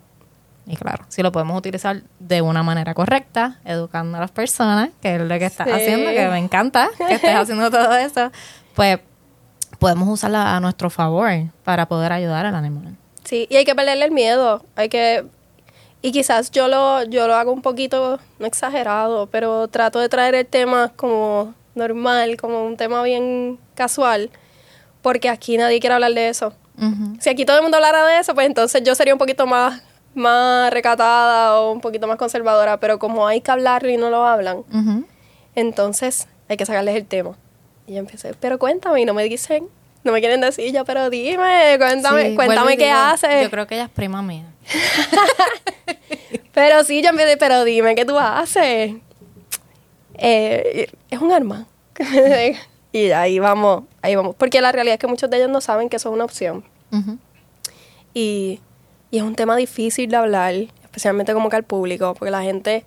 Y 0.66 0.77
claro, 0.77 1.05
si 1.09 1.23
lo 1.23 1.33
podemos 1.33 1.59
utilizar 1.59 2.03
de 2.20 2.41
una 2.41 2.62
manera 2.62 2.95
correcta, 2.95 3.59
educando 3.64 4.18
a 4.18 4.20
las 4.20 4.31
personas, 4.31 4.91
que 5.01 5.16
es 5.16 5.20
lo 5.20 5.39
que 5.39 5.47
estás 5.47 5.66
haciendo, 5.66 6.11
que 6.11 6.29
me 6.29 6.39
encanta 6.39 6.89
que 6.97 7.14
estés 7.14 7.35
haciendo 7.35 7.70
todo 7.70 7.97
eso, 7.97 8.31
pues 8.75 9.01
podemos 9.79 10.09
usarla 10.09 10.55
a 10.57 10.61
nuestro 10.61 10.89
favor 10.91 11.31
para 11.64 11.87
poder 11.87 12.12
ayudar 12.12 12.47
al 12.47 12.55
animal. 12.55 12.97
Sí, 13.25 13.49
y 13.51 13.57
hay 13.57 13.64
que 13.64 13.75
perderle 13.75 14.05
el 14.05 14.12
miedo. 14.12 14.64
Hay 14.77 14.89
que 14.89 15.27
y 16.03 16.11
quizás 16.11 16.50
yo 16.50 16.66
lo, 16.68 17.05
yo 17.05 17.28
lo 17.28 17.34
hago 17.36 17.53
un 17.53 17.62
poquito, 17.62 18.18
no 18.40 18.46
exagerado, 18.46 19.28
pero 19.28 19.68
trato 19.68 20.00
de 20.00 20.09
traer 20.09 20.34
el 20.34 20.46
tema 20.46 20.92
como 20.96 21.55
normal, 21.76 22.36
como 22.36 22.64
un 22.66 22.76
tema 22.76 23.03
bien 23.05 23.59
casual, 23.74 24.28
porque 25.00 25.28
aquí 25.28 25.57
nadie 25.57 25.80
quiere 25.80 25.94
hablar 25.94 26.12
de 26.12 26.28
eso. 26.28 26.53
Si 27.20 27.30
aquí 27.30 27.44
todo 27.44 27.57
el 27.57 27.62
mundo 27.62 27.76
hablara 27.76 28.05
de 28.07 28.18
eso, 28.18 28.34
pues 28.34 28.46
entonces 28.46 28.82
yo 28.82 28.94
sería 28.96 29.14
un 29.14 29.18
poquito 29.18 29.46
más, 29.46 29.82
más 30.14 30.72
recatada 30.72 31.61
o 31.61 31.70
un 31.70 31.80
poquito 31.80 32.09
más 32.09 32.16
conservadora, 32.16 32.80
pero 32.80 32.98
como 32.98 33.26
hay 33.28 33.40
que 33.40 33.53
hablarlo 33.53 33.88
y 33.88 33.96
no 33.96 34.11
lo 34.11 34.26
hablan, 34.26 34.64
entonces 35.55 36.26
hay 36.48 36.57
que 36.57 36.66
sacarles 36.66 36.96
el 36.96 37.07
tema. 37.07 37.36
Y 37.86 37.92
yo 37.94 37.98
empecé, 38.00 38.34
pero 38.40 38.59
cuéntame, 38.59 39.00
y 39.00 39.05
no 39.05 39.14
me 39.14 39.22
dicen, 39.24 39.68
no 40.05 40.12
me 40.12 40.20
quieren 40.20 40.40
decir 40.40 40.72
ya, 40.72 40.84
pero 40.84 41.11
dime, 41.11 41.76
cuéntame, 41.78 42.34
cuéntame 42.34 42.76
qué 42.76 42.90
haces. 42.90 43.44
Yo 43.44 43.50
creo 43.50 43.66
que 43.66 43.76
ella 43.76 43.84
es 43.84 43.90
prima 43.90 44.22
mía. 44.22 44.46
Pero 46.53 46.84
sí, 46.84 47.03
yo 47.03 47.09
empecé, 47.09 47.36
pero 47.38 47.64
dime, 47.64 47.94
¿qué 47.94 48.05
tú 48.05 48.18
haces? 48.18 48.94
Eh, 50.18 50.86
es 51.11 51.18
un 51.20 51.32
arma. 51.32 51.66
y 52.92 53.11
ahí 53.11 53.38
vamos, 53.38 53.84
ahí 54.03 54.14
vamos. 54.14 54.36
Porque 54.36 54.61
la 54.61 54.70
realidad 54.70 54.94
es 54.94 55.00
que 55.00 55.07
muchos 55.07 55.30
de 55.30 55.38
ellos 55.38 55.48
no 55.48 55.62
saben 55.62 55.88
que 55.88 55.96
eso 55.96 56.11
es 56.11 56.14
una 56.14 56.24
opción. 56.24 56.62
Y, 58.12 58.61
y 59.11 59.16
es 59.16 59.22
un 59.22 59.34
tema 59.34 59.57
difícil 59.57 60.11
de 60.11 60.16
hablar, 60.16 60.53
especialmente 60.82 61.32
como 61.32 61.48
que 61.48 61.57
al 61.57 61.64
público, 61.64 62.14
porque 62.14 62.30
la 62.30 62.42
gente 62.42 62.84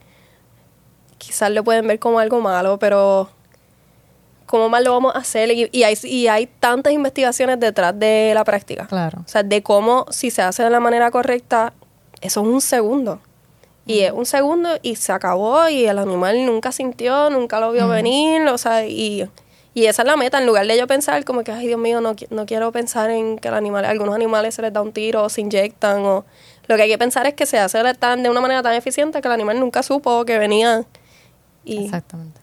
quizás 1.18 1.49
lo 1.49 1.63
pueden 1.63 1.88
ver 1.88 1.97
como 1.97 2.20
algo 2.20 2.39
malo, 2.41 2.78
pero 2.78 3.32
¿cómo 4.46 4.70
más 4.70 4.84
lo 4.84 4.91
vamos 4.93 5.16
a 5.16 5.20
hacer? 5.20 5.52
Y, 5.52 5.70
y 5.72 5.84
hay, 5.84 5.98
y 6.04 6.28
hay 6.28 6.48
tantas 6.48 6.93
investigaciones 6.93 7.60
detrás 7.60 7.98
de 7.98 8.32
la 8.34 8.43
práctica. 8.43 8.86
Claro. 8.88 9.22
O 9.26 9.28
sea, 9.28 9.43
de 9.43 9.64
cómo, 9.64 10.06
si 10.10 10.32
se 10.32 10.41
hace 10.41 10.64
de 10.64 10.70
la 10.70 10.80
manera 10.80 11.12
correcta, 11.12 11.74
eso 12.22 12.41
es 12.41 12.48
un 12.48 12.62
segundo. 12.62 13.20
Y 13.88 14.00
es 14.00 14.12
un 14.12 14.26
segundo 14.26 14.70
y 14.82 14.96
se 14.96 15.12
acabó 15.12 15.70
y 15.70 15.86
el 15.86 16.00
animal 16.00 16.46
nunca 16.46 16.72
sintió, 16.72 17.30
nunca 17.30 17.60
lo 17.60 17.72
vio 17.72 17.88
venir, 17.88 18.41
o 18.48 18.58
sea, 18.58 18.84
y, 18.88 19.30
y 19.76 19.86
esa 19.86 20.02
es 20.02 20.08
la 20.08 20.18
meta, 20.18 20.39
en 20.39 20.48
lugar 20.48 20.66
de 20.66 20.76
yo 20.76 20.88
pensar 20.88 21.24
como 21.24 21.43
que, 21.43 21.52
ay 21.52 21.68
Dios 21.68 21.80
mío, 21.80 22.02
no, 22.02 22.16
no 22.32 22.46
quiero 22.48 22.72
pensar 22.72 23.12
en 23.12 23.38
que 23.38 23.48
el 23.50 23.54
animal, 23.54 23.86
algunos 23.86 24.16
animales 24.16 24.56
se 24.56 24.64
les 24.64 24.74
da 24.74 24.82
un 24.82 24.91
tiro 24.91 25.22
o 25.24 25.30
se 25.30 25.41
inyectan, 25.41 26.04
o 26.04 26.26
lo 26.68 26.76
que 26.78 26.82
hay 26.82 26.89
que 26.89 26.98
pensar 26.98 27.28
es 27.28 27.36
que 27.36 27.46
se 27.46 27.60
hace 27.60 27.93
tan- 27.93 28.24
de 28.24 28.30
una 28.32 28.41
manera 28.41 28.64
tan 28.64 28.74
eficiente 28.74 29.22
que 29.22 29.28
el 29.28 29.34
animal 29.36 29.60
nunca 29.60 29.84
supo 29.84 30.26
que 30.26 30.39
venía. 30.39 30.84
Y, 31.64 31.86
Exactamente. 31.86 32.41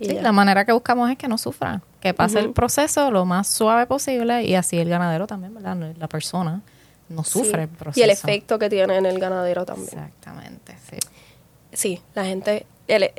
Sí, 0.00 0.14
la 0.14 0.32
manera 0.32 0.64
que 0.64 0.72
buscamos 0.72 1.10
es 1.10 1.18
que 1.18 1.28
no 1.28 1.36
sufra, 1.38 1.82
que 2.00 2.14
pase 2.14 2.38
el 2.38 2.52
proceso 2.52 3.10
lo 3.10 3.24
más 3.26 3.46
suave 3.48 3.86
posible 3.86 4.42
y 4.44 4.54
así 4.54 4.78
el 4.78 4.88
ganadero 4.88 5.26
también, 5.26 5.52
¿verdad? 5.54 5.76
La 5.98 6.08
persona 6.08 6.62
no 7.08 7.22
sufre 7.24 7.50
Sí. 7.50 7.60
el 7.62 7.68
proceso. 7.68 8.00
Y 8.00 8.02
el 8.04 8.10
efecto 8.10 8.58
que 8.58 8.70
tiene 8.70 8.96
en 8.96 9.04
el 9.06 9.18
ganadero 9.18 9.66
también. 9.66 9.88
Exactamente, 9.88 10.76
sí. 10.90 10.96
Sí, 11.72 12.02
la 12.14 12.24
gente, 12.24 12.66
el- 12.88 13.10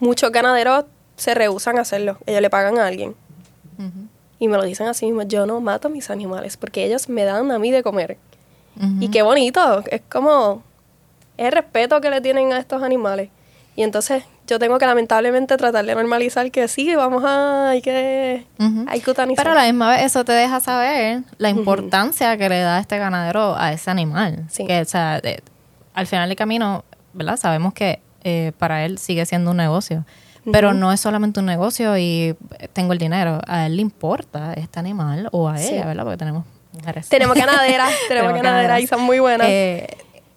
muchos 0.00 0.30
ganaderos 0.30 0.84
se 1.16 1.34
rehusan 1.34 1.78
a 1.78 1.82
hacerlo. 1.82 2.18
Ellos 2.26 2.42
le 2.42 2.50
pagan 2.50 2.78
a 2.78 2.86
alguien. 2.86 3.14
Y 4.40 4.46
me 4.48 4.56
lo 4.56 4.62
dicen 4.64 4.86
así 4.86 5.06
mismo, 5.06 5.22
yo 5.22 5.46
no 5.46 5.60
mato 5.60 5.88
a 5.88 5.90
mis 5.90 6.10
animales 6.10 6.56
porque 6.56 6.84
ellos 6.84 7.08
me 7.08 7.24
dan 7.24 7.50
a 7.50 7.58
mí 7.58 7.70
de 7.72 7.82
comer. 7.82 8.18
Y 9.00 9.08
qué 9.08 9.22
bonito, 9.22 9.82
es 9.90 10.02
como 10.08 10.62
el 11.36 11.50
respeto 11.50 12.00
que 12.00 12.10
le 12.10 12.20
tienen 12.20 12.52
a 12.52 12.58
estos 12.58 12.82
animales. 12.82 13.30
Y 13.74 13.82
entonces 13.82 14.22
yo 14.48 14.58
tengo 14.58 14.78
que 14.78 14.86
lamentablemente 14.86 15.56
tratar 15.56 15.84
de 15.84 15.94
normalizar 15.94 16.50
que 16.50 16.66
sí, 16.68 16.94
vamos 16.96 17.22
a, 17.24 17.70
hay 17.70 17.82
que, 17.82 18.46
Ujú. 18.58 18.84
hay 18.88 19.00
que. 19.00 19.12
Pero 19.14 19.52
a 19.52 19.54
la 19.54 19.64
misma 19.64 19.90
vez 19.90 20.02
eso 20.04 20.24
te 20.24 20.32
deja 20.32 20.58
saber 20.60 21.22
la 21.36 21.50
importancia 21.50 22.36
que 22.36 22.48
le 22.48 22.60
da 22.60 22.80
este 22.80 22.98
ganadero 22.98 23.54
a 23.56 23.72
ese 23.72 23.90
animal. 23.90 24.44
Sí. 24.50 24.66
Que, 24.66 24.80
o 24.80 24.84
sea, 24.84 25.20
de- 25.20 25.42
al 25.94 26.06
final 26.06 26.28
del 26.28 26.36
camino, 26.36 26.84
¿verdad? 27.12 27.36
Sabemos 27.36 27.72
que 27.74 28.00
eh, 28.24 28.52
para 28.58 28.84
él 28.84 28.98
sigue 28.98 29.24
siendo 29.26 29.50
un 29.52 29.58
negocio. 29.58 30.04
Pero 30.50 30.72
no 30.72 30.90
es 30.92 31.00
solamente 31.00 31.40
un 31.40 31.46
negocio 31.46 31.98
y 31.98 32.34
eh, 32.58 32.68
tengo 32.72 32.94
el 32.94 32.98
dinero. 32.98 33.40
A 33.46 33.66
él 33.66 33.76
le 33.76 33.82
importa 33.82 34.54
este 34.54 34.78
animal 34.80 35.28
o 35.30 35.46
a 35.48 35.58
Sí. 35.58 35.74
ella, 35.74 35.84
¿verdad? 35.84 36.04
Porque 36.04 36.16
tenemos 36.16 36.44
mujeres. 36.72 37.06
Tenemos 37.10 37.36
ganaderas, 37.36 37.90
tenemos 38.08 38.32
ganaderas 38.32 38.80
y 38.80 38.86
son 38.86 39.02
muy 39.02 39.18
buenas. 39.18 39.46
Eh, 39.50 39.86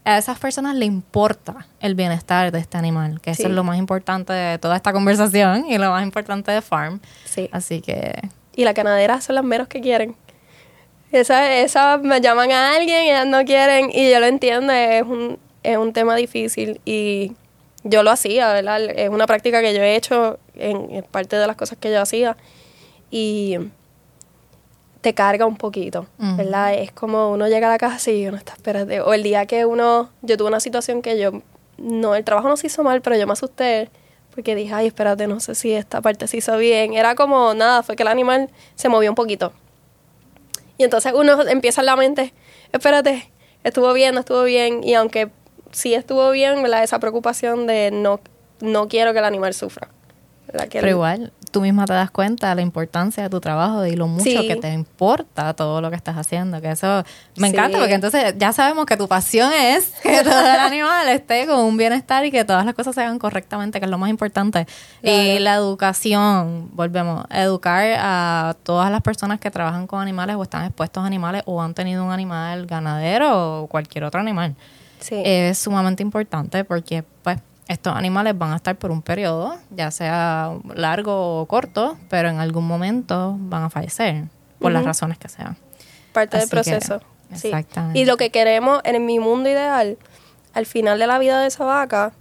a 0.04 0.18
esas 0.18 0.40
personas 0.40 0.76
le 0.76 0.86
importa 0.86 1.68
el 1.80 1.96
bienestar 1.96 2.52
de 2.52 2.60
este 2.60 2.78
animal, 2.78 3.22
que 3.22 3.32
eso 3.32 3.44
es 3.44 3.54
lo 3.54 3.64
más 3.64 3.78
importante 3.78 4.34
de 4.34 4.58
toda 4.58 4.76
esta 4.76 4.94
conversación 4.94 5.66
y 5.68 5.78
lo 5.78 5.92
más 5.92 6.04
importante 6.04 6.52
de 6.52 6.62
Farm. 6.62 7.00
sí. 7.26 7.50
Así 7.52 7.82
que 7.82 8.20
Y 8.56 8.66
las 8.66 8.74
ganaderas 8.74 9.24
son 9.26 9.36
las 9.36 9.44
menos 9.44 9.68
que 9.68 9.80
quieren. 9.82 10.16
Esas 11.12 11.50
esa 11.50 11.98
me 11.98 12.22
llaman 12.22 12.52
a 12.52 12.76
alguien 12.76 13.04
y 13.04 13.10
ellas 13.10 13.28
no 13.28 13.44
quieren. 13.44 13.92
Y 13.94 14.10
yo 14.10 14.20
lo 14.20 14.26
entiendo, 14.28 14.72
es 14.74 15.04
un, 15.04 15.38
es 15.62 15.78
un 15.78 15.94
tema 15.94 16.16
difícil. 16.16 16.80
Y 16.86 17.34
yo 17.84 18.02
lo 18.04 18.12
hacía, 18.12 18.54
¿verdad? 18.54 18.82
Es 18.96 19.10
una 19.10 19.28
práctica 19.28 19.62
que 19.62 19.74
yo 19.74 19.82
he 19.82 19.96
hecho 19.96 20.40
en, 20.56 20.90
en 20.96 21.04
parte 21.04 21.36
de 21.36 21.48
las 21.48 21.56
cosas 21.58 21.78
que 21.80 21.92
yo 21.92 22.02
hacía. 22.02 22.38
Y 23.10 23.58
te 25.02 25.14
carga 25.14 25.46
un 25.46 25.58
poquito, 25.58 26.06
Ujú. 26.20 26.36
¿verdad? 26.38 26.74
Es 26.76 26.92
como 26.92 27.32
uno 27.32 27.48
llega 27.48 27.68
a 27.68 27.72
la 27.72 27.78
casa 27.78 28.12
y 28.12 28.28
uno 28.28 28.38
está, 28.38 28.54
espérate. 28.54 29.02
O 29.02 29.14
el 29.14 29.24
día 29.24 29.46
que 29.48 29.66
uno, 29.66 30.10
yo 30.22 30.38
tuve 30.38 30.48
una 30.48 30.60
situación 30.60 31.02
que 31.02 31.20
yo, 31.20 31.42
no, 31.78 32.16
el 32.16 32.24
trabajo 32.24 32.48
no 32.48 32.56
se 32.58 32.68
hizo 32.68 32.84
mal, 32.84 33.02
pero 33.02 33.16
yo 33.18 33.26
me 33.28 33.34
asusté 33.34 33.90
porque 34.34 34.56
dije, 34.56 34.74
ay, 34.74 34.88
espérate, 34.88 35.28
no 35.28 35.40
sé 35.40 35.56
si 35.56 35.74
esta 35.74 36.00
parte 36.02 36.28
se 36.28 36.38
hizo 36.38 36.56
bien. 36.58 36.94
Era 36.94 37.16
como, 37.16 37.54
nada, 37.54 37.84
fue 37.84 37.96
que 37.96 38.04
el 38.04 38.08
animal 38.10 38.50
se 38.76 38.88
movió 38.90 39.10
un 39.12 39.16
poquito. 39.16 39.52
Y 40.78 40.84
entonces 40.84 41.14
uno 41.16 41.42
empieza 41.48 41.82
en 41.82 41.86
la 41.88 41.96
mente, 41.96 42.34
espérate, 42.72 43.30
estuvo 43.64 43.92
bien, 43.94 44.14
no 44.16 44.22
estuvo 44.22 44.44
bien. 44.44 44.84
Y 44.84 44.94
aunque 44.94 45.30
sí 45.72 45.94
estuvo 45.94 46.32
bien, 46.32 46.62
¿verdad? 46.64 46.84
Esa 46.84 47.00
preocupación 47.00 47.68
de 47.68 47.92
no, 47.92 48.20
no 48.62 48.88
quiero 48.88 49.14
que 49.14 49.20
el 49.20 49.26
animal 49.26 49.54
sufra. 49.54 49.90
¿verdad? 50.48 50.68
Que 50.70 50.80
Pero 50.80 50.88
el- 50.88 50.94
igual, 50.94 51.34
tú 51.52 51.62
misma 51.62 51.86
te 51.86 51.94
das 51.94 52.10
cuenta 52.12 52.50
de 52.50 52.56
la 52.56 52.62
importancia 52.62 53.24
de 53.24 53.30
tu 53.30 53.40
trabajo 53.40 53.86
y 53.86 53.96
lo 53.96 54.08
mucho 54.08 54.24
Sí. 54.24 54.48
que 54.48 54.56
te 54.56 54.72
importa 54.74 55.54
todo 55.54 55.82
lo 55.82 55.90
que 55.90 55.96
estás 55.96 56.18
haciendo. 56.18 56.62
Que 56.62 56.72
eso 56.72 57.04
me 57.36 57.50
Sí. 57.50 57.54
encanta 57.54 57.78
porque 57.78 57.94
entonces 57.94 58.36
ya 58.38 58.54
sabemos 58.54 58.86
que 58.86 58.98
tu 58.98 59.08
pasión 59.08 59.52
es 59.54 59.92
que 60.04 60.24
todo 60.24 60.40
el 60.40 60.60
animal 60.60 61.08
esté 61.10 61.46
con 61.46 61.60
un 61.60 61.78
bienestar 61.78 62.26
y 62.26 62.32
que 62.32 62.46
todas 62.46 62.66
las 62.66 62.74
cosas 62.74 62.96
se 62.96 63.02
hagan 63.02 63.20
correctamente, 63.20 63.80
que 63.80 63.86
es 63.86 63.92
lo 63.92 63.98
más 63.98 64.10
importante. 64.10 64.66
Y 65.04 65.40
la 65.40 65.56
educación, 65.56 66.70
volvemos, 66.74 67.26
educar 67.30 67.86
a 68.00 68.56
todas 68.64 68.90
las 68.92 69.02
personas 69.02 69.40
que 69.40 69.52
trabajan 69.52 69.88
con 69.88 70.02
animales 70.02 70.36
o 70.38 70.44
están 70.44 70.66
expuestos 70.66 71.04
a 71.04 71.08
animales 71.08 71.44
o 71.46 71.62
han 71.62 71.74
tenido 71.74 72.04
un 72.06 72.12
animal 72.12 72.66
ganadero 72.66 73.64
o 73.64 73.68
cualquier 73.68 74.06
otro 74.06 74.20
animal 74.22 74.56
sí. 75.00 75.22
es 75.26 75.58
sumamente 75.58 76.02
importante 76.04 76.64
porque 76.64 77.04
pues 77.24 77.38
estos 77.72 77.96
animales 77.96 78.38
van 78.38 78.52
a 78.54 78.56
estar 78.58 78.76
por 78.78 78.92
un 78.92 79.02
periodo, 79.02 79.56
ya 79.70 79.92
sea 79.92 80.52
largo 80.76 81.42
o 81.42 81.46
corto, 81.48 81.98
pero 82.10 82.30
en 82.30 82.40
algún 82.40 82.68
momento 82.68 83.36
van 83.40 83.64
a 83.64 83.70
fallecer 83.70 84.26
por 84.60 84.72
las 84.72 84.84
razones 84.86 85.18
que 85.18 85.28
sean. 85.30 85.58
parte 86.14 86.38
del 86.38 86.48
que, 86.48 86.52
proceso. 86.52 87.00
sí. 87.34 87.48
exactamente. 87.48 88.00
Y 88.00 88.06
lo 88.06 88.18
que 88.18 88.30
queremos 88.30 88.82
en 88.84 89.06
mi 89.06 89.20
mundo 89.20 89.50
ideal, 89.50 89.98
al 90.54 90.66
final 90.66 91.00
de 91.00 91.08
la 91.08 91.18
vida 91.20 91.40
de 91.42 91.48
esa 91.48 91.64
vaca, 91.64 92.14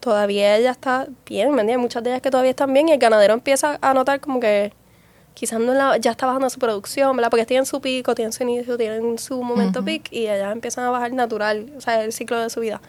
todavía 0.00 0.56
ella 0.56 0.70
está 0.70 1.06
bien, 1.26 1.50
¿me 1.52 1.62
entiendes? 1.62 1.78
Muchas 1.82 2.02
de 2.04 2.10
ellas 2.10 2.22
que 2.22 2.30
todavía 2.30 2.50
están 2.50 2.72
bien 2.72 2.88
y 2.88 2.92
el 2.92 2.98
ganadero 2.98 3.34
empieza 3.34 3.78
a 3.80 3.94
notar 3.94 4.20
como 4.20 4.38
que 4.38 4.72
quizás 5.34 5.58
no 5.60 5.72
la- 5.74 5.96
ya 5.96 6.10
está 6.12 6.26
bajando 6.26 6.50
su 6.50 6.58
producción, 6.58 7.16
¿verdad? 7.16 7.30
Porque 7.30 7.46
tienen 7.46 7.64
su 7.66 7.80
pico, 7.80 8.14
tienen 8.14 8.32
su 8.32 8.42
inicio, 8.42 8.76
tienen 8.76 9.18
su 9.18 9.42
momento 9.42 9.84
peak 9.84 10.12
y 10.12 10.26
ellas 10.28 10.52
empiezan 10.52 10.84
a 10.84 10.90
bajar 10.90 11.12
natural, 11.12 11.72
o 11.76 11.80
sea, 11.80 12.02
el 12.04 12.12
ciclo 12.12 12.38
de 12.40 12.50
su 12.50 12.60
vida. 12.60 12.80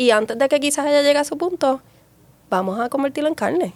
Y 0.00 0.12
antes 0.12 0.38
de 0.38 0.48
que 0.48 0.60
quizás 0.60 0.86
ella 0.86 1.02
llegue 1.02 1.18
a 1.18 1.24
su 1.24 1.36
punto, 1.36 1.82
vamos 2.48 2.80
a 2.80 2.88
convertirlo 2.88 3.28
en 3.28 3.34
carne. 3.34 3.74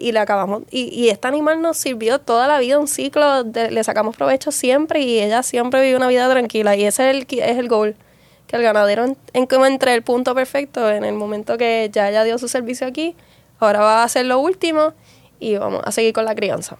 y 0.00 0.10
le 0.10 0.18
acabamos. 0.18 0.62
Y, 0.70 0.84
y 0.84 1.10
este 1.10 1.28
animal 1.28 1.60
nos 1.60 1.76
sirvió 1.76 2.18
toda 2.18 2.48
la 2.48 2.58
vida, 2.60 2.78
un 2.78 2.88
ciclo, 2.88 3.42
le 3.42 3.84
sacamos 3.84 4.16
provecho 4.16 4.50
siempre 4.52 5.02
y 5.02 5.20
ella 5.20 5.42
siempre 5.42 5.82
vive 5.82 5.94
una 5.94 6.08
vida 6.08 6.30
tranquila. 6.30 6.76
Y 6.76 6.84
ese 6.84 7.10
es 7.10 7.14
el, 7.14 7.26
es 7.40 7.58
el 7.58 7.68
goal. 7.68 7.94
Que 8.46 8.56
el 8.56 8.62
ganadero 8.62 9.04
en, 9.04 9.18
el 9.34 10.02
punto 10.02 10.34
perfecto, 10.34 10.90
en 10.90 11.04
el 11.04 11.12
momento 11.12 11.58
que 11.58 11.90
ya 11.92 12.08
ella 12.08 12.24
dio 12.24 12.38
su 12.38 12.48
servicio 12.48 12.86
aquí, 12.86 13.14
ahora 13.58 13.80
va 13.80 14.00
a 14.00 14.04
hacer 14.04 14.24
lo 14.24 14.38
último 14.38 14.94
y 15.40 15.58
vamos 15.58 15.82
a 15.84 15.92
seguir 15.92 16.14
con 16.14 16.24
la 16.24 16.34
crianza. 16.34 16.78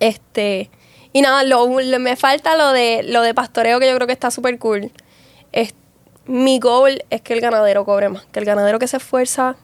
Este, 0.00 0.70
y 1.12 1.20
nada, 1.20 1.44
lo, 1.44 1.68
me 1.68 2.16
falta 2.16 2.56
lo 2.56 2.72
de 2.72 3.02
lo 3.02 3.20
de 3.20 3.34
pastoreo 3.34 3.78
que 3.80 3.90
yo 3.90 3.94
creo 3.96 4.06
que 4.06 4.14
está 4.14 4.30
súper 4.30 4.58
cool. 4.58 4.90
Es, 5.52 5.74
mi 6.26 6.58
goal 6.60 7.04
es 7.10 7.20
que 7.22 7.34
el 7.34 7.40
ganadero 7.40 7.84
cobre 7.84 8.08
más, 8.08 8.24
que 8.26 8.38
el 8.40 8.44
ganadero 8.44 8.78
que 8.78 8.86
se 8.88 8.96
esfuerza 8.98 9.56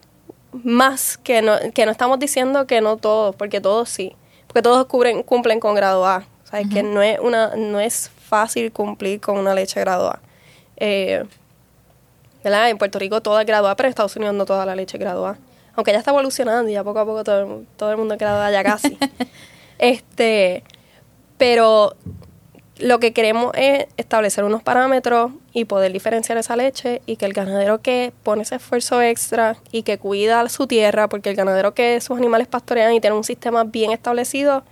más, 0.53 1.19
que 1.19 1.43
no, 1.43 1.55
que 1.75 1.85
no 1.87 1.93
estamos 1.93 2.19
diciendo 2.19 2.67
que 2.67 2.81
no 2.81 2.97
todos, 2.97 3.37
porque 3.37 3.61
todos 3.61 3.89
sí, 3.89 4.15
porque 4.47 4.63
todos 4.63 4.87
cubren, 4.87 5.23
cumplen 5.23 5.61
con 5.61 5.75
grado 5.75 6.07
A. 6.07 6.25
O 6.45 6.51
sea, 6.51 6.61
es 6.61 6.69
que 6.71 6.83
no 6.83 7.03
es, 7.03 7.19
una, 7.21 7.55
no 7.57 7.79
es 7.79 8.11
fácil 8.29 8.73
cumplir 8.73 9.21
con 9.21 9.37
una 9.37 9.55
leche 9.55 9.79
grado 9.81 10.09
A. 10.09 10.21
Eh, 10.79 11.25
¿verdad? 12.43 12.71
En 12.71 12.79
Puerto 12.79 12.99
Rico 12.99 13.21
todo 13.21 13.39
es 13.39 13.47
grado 13.47 13.69
A, 13.69 13.77
pero 13.77 13.87
en 13.87 13.91
Estados 13.91 14.17
Unidos 14.17 14.35
no 14.35 14.47
toda 14.47 14.65
la 14.65 14.75
leche 14.75 14.97
es 14.97 15.01
grado 15.01 15.27
A. 15.27 15.37
Aunque 15.75 15.93
ya 15.93 15.99
está 15.99 16.11
evolucionando 16.11 16.71
y 16.71 16.73
ya 16.73 16.83
poco 16.83 16.99
a 17.01 17.05
poco 17.05 17.23
todo, 17.23 17.41
el- 17.61 17.67
todo 17.77 17.91
el 17.91 17.99
mundo 17.99 18.15
es 18.15 18.21
grado 18.21 18.41
A 18.43 18.51
ya 18.51 18.65
casi. 18.65 18.99
este, 19.79 20.65
pero 21.37 21.95
lo 22.79 23.01
que 23.01 23.13
queremos 23.13 23.53
es 23.57 23.87
establecer 23.97 24.45
unos 24.45 24.63
parámetros 24.63 25.33
y 25.53 25.65
poder 25.65 25.93
diferenciar 25.93 26.39
esa 26.39 26.57
leche 26.57 27.03
y 27.07 27.17
que 27.17 27.27
el 27.27 27.33
ganadero 27.33 27.81
que 27.81 28.13
pone 28.23 28.43
ese 28.43 28.57
esfuerzo 28.57 29.03
extra 29.03 29.57
y 29.73 29.83
que 29.83 29.99
cuida 29.99 30.49
su 30.49 30.67
tierra, 30.67 31.09
porque 31.09 31.31
el 31.31 31.37
ganadero 31.37 31.75
que 31.75 32.01
sus 32.01 32.17
animales 32.17 32.47
pastorean 32.47 32.93
y 32.95 33.01
tiene 33.01 33.17
un 33.17 33.25
sistema 33.25 33.65
bien 33.65 33.91
establecido, 33.91 34.63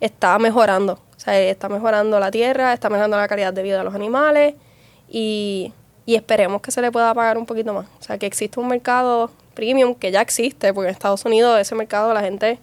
está 0.00 0.38
mejorando. 0.38 0.94
O 1.16 1.20
sea, 1.20 1.38
está 1.38 1.68
mejorando 1.68 2.18
la 2.18 2.30
tierra, 2.30 2.72
está 2.72 2.88
mejorando 2.88 3.18
la 3.18 3.28
calidad 3.28 3.52
de 3.52 3.62
vida 3.62 3.78
de 3.78 3.84
los 3.84 3.94
animales 3.94 4.54
y, 5.08 5.72
y 6.06 6.14
esperemos 6.14 6.62
que 6.62 6.70
se 6.70 6.80
le 6.80 6.90
pueda 6.90 7.12
pagar 7.12 7.36
un 7.36 7.44
poquito 7.44 7.74
más. 7.74 7.86
O 8.00 8.02
sea, 8.02 8.16
que 8.16 8.26
existe 8.26 8.58
un 8.58 8.68
mercado 8.68 9.30
premium 9.54 9.94
que 9.94 10.10
ya 10.10 10.22
existe, 10.22 10.72
porque 10.72 10.88
en 10.88 10.94
Estados 10.94 11.24
Unidos 11.26 11.60
ese 11.60 11.74
mercado 11.74 12.14
la 12.14 12.22
gente 12.22 12.58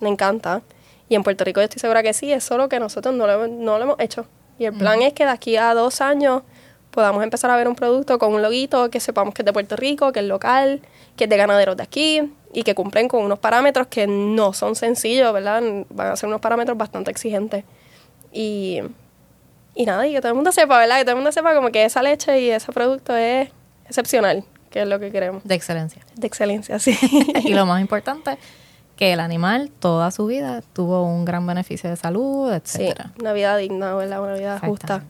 le 0.00 0.08
encanta. 0.08 0.62
Y 1.08 1.14
en 1.14 1.22
Puerto 1.22 1.44
Rico 1.44 1.60
yo 1.60 1.64
estoy 1.64 1.80
segura 1.80 2.02
que 2.02 2.12
sí, 2.12 2.32
es 2.32 2.42
solo 2.44 2.68
que 2.68 2.80
nosotros 2.80 3.14
no 3.14 3.26
lo, 3.26 3.32
hemos- 3.44 3.50
no 3.58 3.78
lo 3.78 3.84
hemos 3.84 4.00
hecho. 4.00 4.26
Y 4.58 4.64
el 4.64 4.72
plan 4.72 5.02
es 5.02 5.12
que 5.12 5.24
de 5.24 5.30
aquí 5.30 5.56
a 5.56 5.74
dos 5.74 6.00
años 6.00 6.42
podamos 6.90 7.22
empezar 7.22 7.50
a 7.50 7.56
ver 7.56 7.68
un 7.68 7.74
producto 7.76 8.18
con 8.18 8.32
un 8.32 8.40
loguito 8.42 8.90
que 8.90 9.00
sepamos 9.00 9.34
que 9.34 9.42
es 9.42 9.46
de 9.46 9.52
Puerto 9.52 9.76
Rico, 9.76 10.12
que 10.12 10.20
es 10.20 10.26
local, 10.26 10.80
que 11.16 11.24
es 11.24 11.30
de 11.30 11.36
ganaderos 11.36 11.76
de 11.76 11.82
aquí 11.82 12.32
y 12.54 12.62
que 12.62 12.74
cumplen 12.74 13.06
con 13.06 13.22
unos 13.22 13.38
parámetros 13.38 13.86
que 13.88 14.06
no 14.06 14.54
son 14.54 14.74
sencillos, 14.76 15.30
¿verdad? 15.32 15.62
Van 15.90 16.06
a 16.08 16.16
ser 16.16 16.28
unos 16.28 16.40
parámetros 16.40 16.76
bastante 16.78 17.10
exigentes. 17.10 17.64
Y, 18.32 18.80
y 19.74 19.84
nada, 19.84 20.06
y 20.06 20.12
que 20.12 20.20
todo 20.20 20.30
el 20.30 20.34
mundo 20.36 20.52
sepa, 20.52 20.78
¿verdad? 20.78 20.96
Que 20.96 21.02
todo 21.04 21.10
el 21.12 21.16
mundo 21.16 21.32
sepa 21.32 21.54
como 21.54 21.70
que 21.70 21.84
esa 21.84 22.02
leche 22.02 22.40
y 22.40 22.50
ese 22.50 22.72
producto 22.72 23.14
es 23.14 23.50
excepcional, 23.86 24.44
que 24.70 24.80
es 24.82 24.88
lo 24.88 24.98
que 24.98 25.10
queremos. 25.12 25.44
De 25.44 25.54
excelencia. 25.54 26.02
De 26.14 26.26
excelencia, 26.26 26.78
sí. 26.78 26.96
y 27.44 27.52
lo 27.52 27.66
más 27.66 27.80
importante, 27.82 28.38
que 28.96 29.12
el 29.12 29.20
animal 29.20 29.70
toda 29.78 30.10
su 30.10 30.26
vida 30.26 30.62
tuvo 30.72 31.04
un 31.04 31.24
gran 31.24 31.46
beneficio 31.46 31.90
de 31.90 31.96
salud, 31.96 32.52
etcétera. 32.52 33.12
Sí, 33.14 33.20
una 33.20 33.32
vida 33.32 33.56
digna, 33.56 33.94
¿verdad? 33.94 34.22
Una 34.22 34.34
vida 34.34 34.58
justa. 34.58 35.04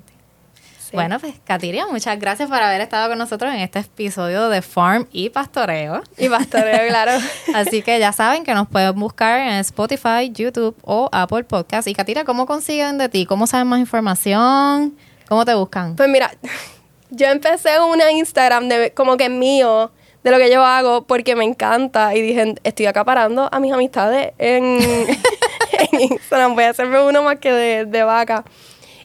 Bueno, 0.93 1.19
pues 1.19 1.35
Katiria, 1.45 1.87
muchas 1.87 2.19
gracias 2.19 2.49
por 2.49 2.61
haber 2.61 2.81
estado 2.81 3.09
con 3.09 3.19
nosotros 3.19 3.53
en 3.53 3.61
este 3.61 3.81
episodio 3.81 4.49
de 4.49 4.63
Farm 4.63 5.07
y 5.13 5.31
Pastoreo. 5.31 6.03
Y 6.17 6.29
Pastoreo, 6.29 6.89
claro. 6.89 7.13
Así 7.55 7.83
que 7.83 7.99
ya 7.99 8.13
saben 8.13 8.45
que 8.45 8.55
nos 8.55 8.69
pueden 8.69 8.99
buscar 8.99 9.41
en 9.41 9.55
Spotify, 9.57 10.31
YouTube 10.33 10.77
o 10.83 11.09
Apple 11.13 11.45
Podcast. 11.45 11.89
Y 11.89 11.95
Katiria, 11.95 12.25
¿cómo 12.25 12.47
consiguen 12.47 12.99
de 12.99 13.09
ti? 13.09 13.27
¿Cómo 13.27 13.47
saben 13.47 13.67
más 13.67 13.81
información? 13.81 14.97
¿Cómo 15.29 15.45
te 15.45 15.55
buscan? 15.55 15.97
Pues 15.97 16.09
mira, 16.09 16.31
yo 17.11 17.27
empecé 17.27 17.81
una 17.81 18.11
Instagram 18.13 18.69
de 18.69 18.95
como 18.95 19.17
que 19.17 19.29
mío 19.29 19.91
de 20.27 20.33
lo 20.33 20.39
que 20.39 20.51
yo 20.51 20.65
hago 20.65 21.07
porque 21.07 21.37
me 21.37 21.45
encanta 21.45 22.13
y 22.17 22.21
dije, 22.21 22.57
estoy 22.65 22.87
acaparando 22.87 23.49
a 23.53 23.61
mis 23.61 23.73
amistades 23.73 24.33
en, 24.39 24.81
Instagram, 26.01 26.57
voy 26.57 26.65
a 26.65 26.71
hacerme 26.71 27.01
uno 27.01 27.23
más 27.23 27.39
que 27.39 27.53
de, 27.53 28.03
vaca 28.03 28.45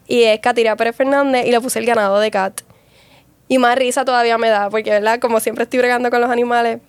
y 0.08 0.24
es 0.24 0.40
Katiria 0.40 0.76
Pérez 0.76 0.96
Fernández 0.96 1.46
y 1.46 1.52
le 1.52 1.62
puse 1.62 1.78
el 1.78 1.86
ganado 1.86 2.20
de 2.20 2.32
Cat. 2.32 2.62
Y 3.48 3.60
más 3.60 3.78
risa 3.78 4.04
todavía 4.04 4.40
me 4.40 4.50
da, 4.50 4.72
porque, 4.72 4.90
¿verdad? 4.90 5.20
Como 5.20 5.40
siempre 5.40 5.66
estoy 5.66 5.78
bregando 5.78 6.10
con 6.10 6.22
los 6.22 6.32
animales, 6.32 6.80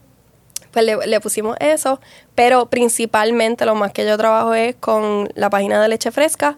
pues 0.70 0.86
le, 0.86 1.20
pusimos 1.20 1.58
eso. 1.60 2.00
Pero 2.34 2.70
principalmente 2.70 3.66
lo 3.66 3.74
más 3.74 3.92
que 3.92 4.06
yo 4.06 4.16
trabajo 4.16 4.54
es 4.54 4.74
con 4.76 5.28
la 5.34 5.50
página 5.50 5.82
de 5.82 5.88
leche 5.88 6.10
fresca, 6.10 6.56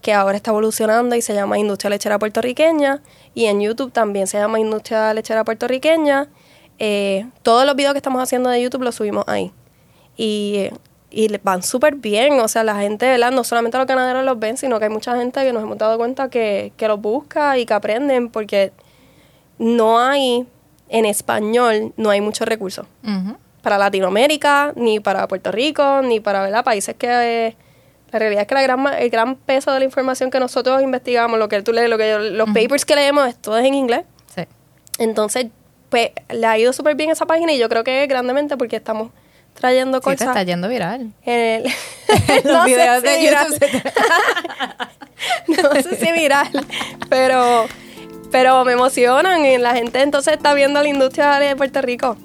que 0.00 0.12
ahora 0.12 0.36
está 0.36 0.52
evolucionando 0.52 1.16
y 1.16 1.22
se 1.22 1.34
llama 1.34 1.58
Industria 1.58 1.90
Lechera 1.90 2.20
Puertorriqueña. 2.20 3.02
Y 3.34 3.46
en 3.46 3.60
YouTube 3.60 3.90
también 3.90 4.28
se 4.28 4.38
llama 4.38 4.60
Industria 4.60 5.12
Lechera 5.12 5.42
Puertorriqueña. 5.42 6.28
Eh, 6.80 7.28
todos 7.42 7.64
los 7.64 7.76
videos 7.76 7.92
que 7.92 7.98
estamos 7.98 8.20
haciendo 8.20 8.50
de 8.50 8.60
YouTube 8.60 8.82
los 8.82 8.96
subimos 8.96 9.24
ahí. 9.28 9.52
Y 10.16 10.70
y 11.10 11.28
van 11.38 11.62
súper 11.62 11.96
bien. 11.96 12.38
O 12.40 12.48
sea, 12.48 12.64
la 12.64 12.76
gente, 12.76 13.06
¿verdad? 13.06 13.32
No 13.32 13.44
solamente 13.44 13.76
los 13.78 13.86
ganaderos 13.86 14.24
los 14.24 14.38
ven, 14.38 14.56
sino 14.56 14.78
que 14.78 14.84
hay 14.84 14.90
mucha 14.90 15.16
gente 15.16 15.42
que 15.42 15.52
nos 15.52 15.62
hemos 15.62 15.76
dado 15.76 15.98
cuenta 15.98 16.30
que, 16.30 16.72
que 16.76 16.88
los 16.88 17.00
busca 17.00 17.58
y 17.58 17.66
que 17.66 17.74
aprenden 17.74 18.30
porque 18.30 18.72
no 19.58 19.98
hay, 19.98 20.46
en 20.88 21.04
español, 21.04 21.92
no 21.96 22.10
hay 22.10 22.20
muchos 22.20 22.46
recursos. 22.46 22.86
Para 23.62 23.76
Latinoamérica, 23.76 24.72
ni 24.76 25.00
para 25.00 25.28
Puerto 25.28 25.52
Rico, 25.52 26.00
ni 26.02 26.20
para, 26.20 26.42
¿verdad? 26.42 26.64
Países 26.64 26.94
que... 26.96 27.56
la 28.10 28.18
realidad 28.18 28.42
es 28.42 28.48
que 28.48 28.54
la 28.54 28.62
gran, 28.62 28.86
el 28.86 29.10
gran 29.10 29.34
peso 29.34 29.72
de 29.72 29.80
la 29.80 29.84
información 29.84 30.30
que 30.30 30.40
nosotros 30.40 30.80
investigamos, 30.80 31.38
lo 31.38 31.48
que 31.48 31.60
tú 31.62 31.72
lees, 31.72 31.90
lo 31.90 31.98
que 31.98 32.18
los 32.18 32.46
papers 32.48 32.84
que 32.84 32.94
leemos, 32.94 33.28
es 33.28 33.36
todo 33.36 33.58
en 33.58 33.74
inglés. 33.74 34.04
Sí. 34.34 34.44
Entonces, 34.98 35.48
pues, 35.90 36.10
le 36.30 36.46
ha 36.46 36.58
ido 36.58 36.72
súper 36.72 36.94
bien 36.94 37.10
esa 37.10 37.26
página 37.26 37.52
y 37.52 37.58
yo 37.58 37.68
creo 37.68 37.84
que 37.84 38.06
grandemente 38.06 38.56
porque 38.56 38.76
estamos 38.76 39.10
trayendo 39.54 40.00
cosas. 40.00 40.20
Sí, 40.20 40.24
está 40.24 40.42
yendo 40.42 40.68
viral. 40.68 41.12
En 41.24 41.64
no 42.44 42.64
sé 42.64 43.00
si 43.02 43.20
viral. 43.20 43.54
no 45.48 45.82
sé 45.82 45.96
si 45.96 46.12
viral, 46.12 46.48
pero, 47.08 47.66
pero 48.30 48.64
me 48.64 48.72
emocionan 48.72 49.44
y 49.44 49.58
la 49.58 49.74
gente 49.74 50.00
entonces 50.00 50.34
está 50.34 50.54
viendo 50.54 50.82
la 50.82 50.88
industria 50.88 51.38
de 51.38 51.54
Puerto 51.56 51.82
Rico 51.82 52.16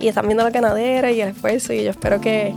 y 0.00 0.08
están 0.08 0.26
viendo 0.26 0.42
la 0.42 0.50
ganadera 0.50 1.10
y 1.10 1.20
el 1.20 1.28
esfuerzo 1.28 1.72
y 1.72 1.84
yo 1.84 1.90
espero 1.90 2.20
que... 2.20 2.54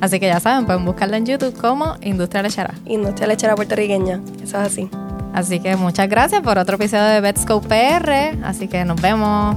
Así 0.00 0.20
que 0.20 0.26
ya 0.26 0.38
saben, 0.38 0.64
pueden 0.64 0.84
buscarla 0.84 1.16
en 1.16 1.26
YouTube 1.26 1.58
como 1.58 1.96
Industria 2.02 2.42
Lechera. 2.42 2.74
Industria 2.84 3.26
Lechera 3.26 3.56
puertorriqueña, 3.56 4.20
eso 4.36 4.44
es 4.44 4.54
así. 4.54 4.90
Así 5.38 5.60
que 5.60 5.76
muchas 5.76 6.08
gracias 6.08 6.42
por 6.42 6.58
otro 6.58 6.74
episodio 6.74 7.04
de 7.04 7.20
Betscope 7.20 7.68
PR. 7.68 8.44
Así 8.44 8.66
que 8.66 8.84
nos 8.84 9.00
vemos. 9.00 9.56